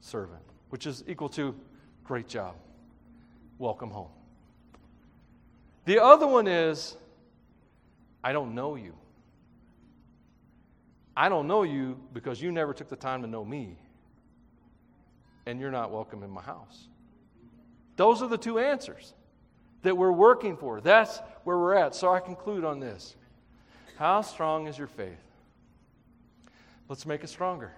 servant, 0.00 0.42
which 0.70 0.86
is 0.86 1.04
equal 1.06 1.28
to 1.30 1.54
great 2.04 2.28
job. 2.28 2.56
Welcome 3.58 3.90
home. 3.90 4.10
The 5.84 6.02
other 6.02 6.26
one 6.26 6.46
is, 6.46 6.96
I 8.22 8.32
don't 8.32 8.54
know 8.54 8.74
you. 8.74 8.94
I 11.16 11.28
don't 11.28 11.46
know 11.46 11.62
you 11.62 11.98
because 12.12 12.40
you 12.40 12.52
never 12.52 12.72
took 12.72 12.88
the 12.88 12.96
time 12.96 13.22
to 13.22 13.28
know 13.28 13.44
me, 13.44 13.76
and 15.46 15.60
you're 15.60 15.70
not 15.70 15.90
welcome 15.90 16.22
in 16.22 16.30
my 16.30 16.42
house. 16.42 16.88
Those 17.96 18.22
are 18.22 18.28
the 18.28 18.38
two 18.38 18.58
answers 18.58 19.14
that 19.82 19.96
we're 19.96 20.12
working 20.12 20.56
for. 20.56 20.80
That's 20.80 21.20
where 21.44 21.58
we're 21.58 21.74
at. 21.74 21.94
So 21.94 22.12
I 22.12 22.20
conclude 22.20 22.64
on 22.64 22.80
this. 22.80 23.16
How 24.00 24.22
strong 24.22 24.66
is 24.66 24.78
your 24.78 24.86
faith? 24.86 25.20
Let's 26.88 27.04
make 27.04 27.22
it 27.22 27.28
stronger. 27.28 27.70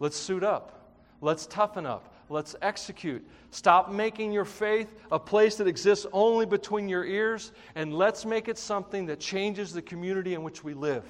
Let's 0.00 0.18
suit 0.18 0.44
up. 0.44 0.92
Let's 1.22 1.46
toughen 1.46 1.86
up. 1.86 2.12
Let's 2.28 2.54
execute. 2.60 3.26
Stop 3.50 3.90
making 3.90 4.32
your 4.32 4.44
faith 4.44 4.94
a 5.10 5.18
place 5.18 5.56
that 5.56 5.66
exists 5.66 6.04
only 6.12 6.44
between 6.44 6.90
your 6.90 7.06
ears, 7.06 7.52
and 7.74 7.94
let's 7.94 8.26
make 8.26 8.48
it 8.48 8.58
something 8.58 9.06
that 9.06 9.18
changes 9.18 9.72
the 9.72 9.80
community 9.80 10.34
in 10.34 10.42
which 10.42 10.62
we 10.62 10.74
live. 10.74 11.04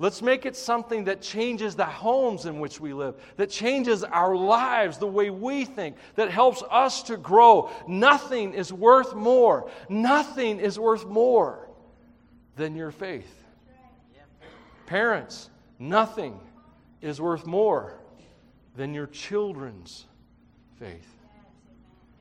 Let's 0.00 0.22
make 0.22 0.44
it 0.44 0.56
something 0.56 1.04
that 1.04 1.22
changes 1.22 1.76
the 1.76 1.84
homes 1.84 2.46
in 2.46 2.58
which 2.58 2.80
we 2.80 2.92
live, 2.92 3.14
that 3.36 3.48
changes 3.48 4.02
our 4.02 4.34
lives, 4.34 4.98
the 4.98 5.06
way 5.06 5.30
we 5.30 5.64
think, 5.66 5.94
that 6.16 6.32
helps 6.32 6.64
us 6.68 7.04
to 7.04 7.16
grow. 7.16 7.70
Nothing 7.86 8.54
is 8.54 8.72
worth 8.72 9.14
more. 9.14 9.70
Nothing 9.88 10.58
is 10.58 10.80
worth 10.80 11.06
more 11.06 11.69
than 12.60 12.76
your 12.76 12.90
faith. 12.90 13.42
Parents, 14.84 15.48
nothing 15.78 16.38
is 17.00 17.18
worth 17.18 17.46
more 17.46 17.94
than 18.76 18.92
your 18.92 19.06
children's 19.06 20.04
faith. 20.78 21.16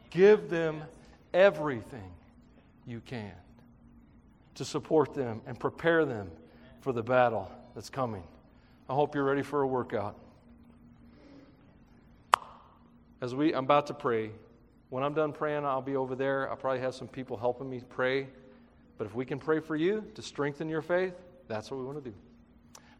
Give 0.09 0.49
them 0.49 0.81
everything 1.33 2.09
you 2.87 3.01
can 3.01 3.33
to 4.55 4.63
support 4.63 5.13
them 5.13 5.41
and 5.45 5.59
prepare 5.59 6.05
them 6.05 6.31
for 6.79 6.93
the 6.93 7.03
battle 7.03 7.51
that's 7.75 7.89
coming. 7.89 8.23
I 8.87 8.93
hope 8.93 9.15
you're 9.15 9.25
ready 9.25 9.43
for 9.43 9.63
a 9.63 9.67
workout. 9.67 10.17
As 13.19 13.35
we, 13.35 13.53
I'm 13.53 13.65
about 13.65 13.87
to 13.87 13.93
pray. 13.93 14.31
When 14.89 15.03
I'm 15.03 15.13
done 15.13 15.33
praying, 15.33 15.65
I'll 15.65 15.81
be 15.81 15.97
over 15.97 16.15
there. 16.15 16.49
I'll 16.49 16.55
probably 16.55 16.79
have 16.79 16.95
some 16.95 17.09
people 17.09 17.35
helping 17.35 17.69
me 17.69 17.81
pray. 17.89 18.29
But 18.99 19.07
if 19.07 19.15
we 19.15 19.25
can 19.25 19.39
pray 19.39 19.61
for 19.61 19.77
you 19.77 20.03
to 20.13 20.21
strengthen 20.21 20.67
your 20.67 20.81
faith, 20.81 21.13
that's 21.47 21.71
what 21.71 21.79
we 21.79 21.85
want 21.85 22.03
to 22.03 22.09
do. 22.09 22.15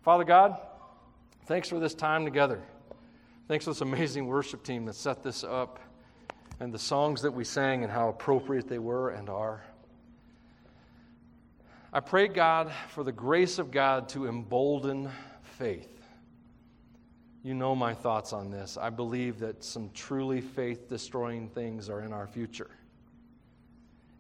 Father 0.02 0.24
God, 0.24 0.58
thanks 1.46 1.68
for 1.68 1.78
this 1.78 1.94
time 1.94 2.24
together. 2.24 2.64
Thanks 3.50 3.66
for 3.66 3.72
this 3.72 3.82
amazing 3.82 4.26
worship 4.26 4.64
team 4.64 4.86
that 4.86 4.96
set 4.96 5.24
this 5.24 5.44
up 5.44 5.78
and 6.62 6.74
the 6.74 6.80
songs 6.80 7.22
that 7.24 7.32
we 7.32 7.44
sang 7.44 7.84
and 7.84 7.92
how 7.92 8.08
appropriate 8.08 8.70
they 8.70 8.80
were 8.80 9.10
and 9.10 9.30
are. 9.30 9.62
I 11.92 12.00
pray, 12.00 12.30
God, 12.30 12.72
for 12.88 13.04
the 13.04 13.12
grace 13.12 13.60
of 13.60 13.70
God 13.70 14.08
to 14.10 14.26
embolden 14.28 15.10
faith. 15.44 16.02
You 17.44 17.56
know 17.56 17.76
my 17.76 17.94
thoughts 17.94 18.32
on 18.32 18.52
this. 18.52 18.78
I 18.78 18.90
believe 18.90 19.40
that 19.40 19.66
some 19.66 19.90
truly 19.94 20.40
faith 20.40 20.88
destroying 20.88 21.50
things 21.50 21.90
are 21.90 22.02
in 22.02 22.14
our 22.14 22.28
future. 22.28 22.70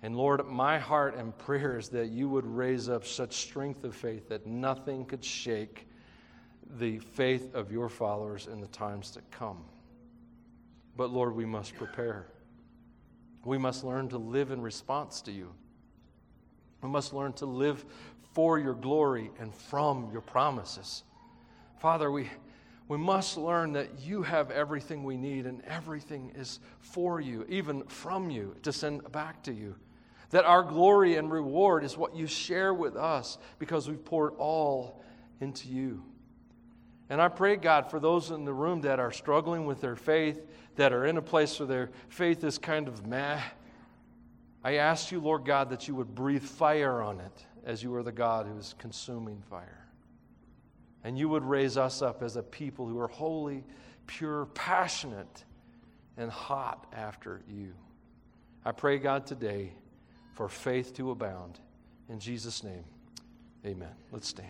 And 0.02 0.16
Lord, 0.16 0.46
my 0.48 0.80
heart 0.80 1.16
and 1.16 1.38
prayer 1.38 1.78
is 1.78 1.90
that 1.90 2.10
you 2.10 2.30
would 2.30 2.46
raise 2.46 2.88
up 2.88 3.06
such 3.06 3.36
strength 3.36 3.84
of 3.84 3.96
faith 3.96 4.30
that 4.30 4.48
nothing 4.48 5.06
could 5.06 5.24
shake 5.24 5.88
the 6.78 7.00
faith 7.00 7.54
of 7.54 7.72
your 7.72 7.90
followers 7.90 8.48
in 8.48 8.62
the 8.62 8.68
times 8.68 9.12
to 9.12 9.22
come. 9.32 9.66
But 10.96 11.12
Lord, 11.12 11.36
we 11.36 11.46
must 11.46 11.76
prepare. 11.76 12.28
We 13.44 13.58
must 13.58 13.84
learn 13.84 14.10
to 14.10 14.18
live 14.18 14.52
in 14.52 14.62
response 14.62 15.22
to 15.24 15.32
you. 15.32 15.52
We 16.82 16.90
must 16.90 17.14
learn 17.14 17.34
to 17.34 17.46
live 17.46 17.84
for 18.34 18.60
your 18.60 18.76
glory 18.76 19.32
and 19.40 19.54
from 19.54 20.10
your 20.12 20.22
promises. 20.22 21.04
Father, 21.80 22.12
we, 22.12 22.30
we 22.88 22.98
must 22.98 23.38
learn 23.38 23.74
that 23.74 24.00
you 24.00 24.24
have 24.24 24.52
everything 24.52 25.04
we 25.04 25.18
need 25.18 25.46
and 25.46 25.62
everything 25.66 26.32
is 26.36 26.60
for 26.80 27.20
you, 27.20 27.46
even 27.50 27.84
from 27.84 28.30
you, 28.30 28.56
to 28.64 28.72
send 28.72 29.10
back 29.12 29.44
to 29.44 29.54
you. 29.54 29.76
That 30.30 30.46
our 30.46 30.64
glory 30.64 31.16
and 31.16 31.32
reward 31.32 31.84
is 31.84 31.98
what 31.98 32.16
you 32.16 32.28
share 32.28 32.74
with 32.74 32.96
us 32.96 33.38
because 33.58 33.90
we've 33.90 34.04
poured 34.04 34.34
all 34.38 35.02
into 35.42 35.68
you. 35.68 36.04
And 37.10 37.20
I 37.20 37.28
pray, 37.28 37.56
God, 37.56 37.90
for 37.90 38.00
those 38.00 38.30
in 38.30 38.46
the 38.46 38.54
room 38.54 38.82
that 38.82 39.00
are 39.00 39.12
struggling 39.12 39.66
with 39.66 39.82
their 39.82 39.96
faith, 39.96 40.46
that 40.76 40.94
are 40.94 41.06
in 41.06 41.18
a 41.18 41.22
place 41.22 41.60
where 41.60 41.68
their 41.68 41.90
faith 42.10 42.44
is 42.44 42.60
kind 42.60 42.88
of 42.88 43.08
meh. 43.08 43.42
I 44.64 44.76
ask 44.76 45.12
you, 45.12 45.20
Lord 45.20 45.46
God, 45.46 45.72
that 45.72 45.88
you 45.88 45.96
would 45.96 46.14
breathe 46.14 46.44
fire 46.44 47.02
on 47.02 47.20
it 47.20 47.46
as 47.66 47.82
you 47.82 47.94
are 47.96 48.04
the 48.04 48.12
God 48.12 48.46
who 48.46 48.58
is 48.58 48.76
consuming 48.78 49.42
fire. 49.50 49.88
And 51.04 51.18
you 51.18 51.30
would 51.30 51.44
raise 51.44 51.78
us 51.78 52.02
up 52.02 52.22
as 52.22 52.36
a 52.36 52.44
people 52.44 52.86
who 52.86 53.00
are 53.00 53.08
holy, 53.08 53.64
pure, 54.06 54.46
passionate, 54.48 55.46
and 56.18 56.30
hot 56.30 56.86
after 56.94 57.42
you. 57.50 57.74
I 58.66 58.72
pray, 58.72 59.00
God, 59.00 59.26
today 59.26 59.74
for 60.40 60.48
faith 60.48 60.96
to 60.96 61.12
abound. 61.12 61.60
In 62.08 62.18
Jesus' 62.18 62.64
name, 62.64 62.86
amen. 63.66 63.92
Let's 64.10 64.30
stand. 64.30 64.48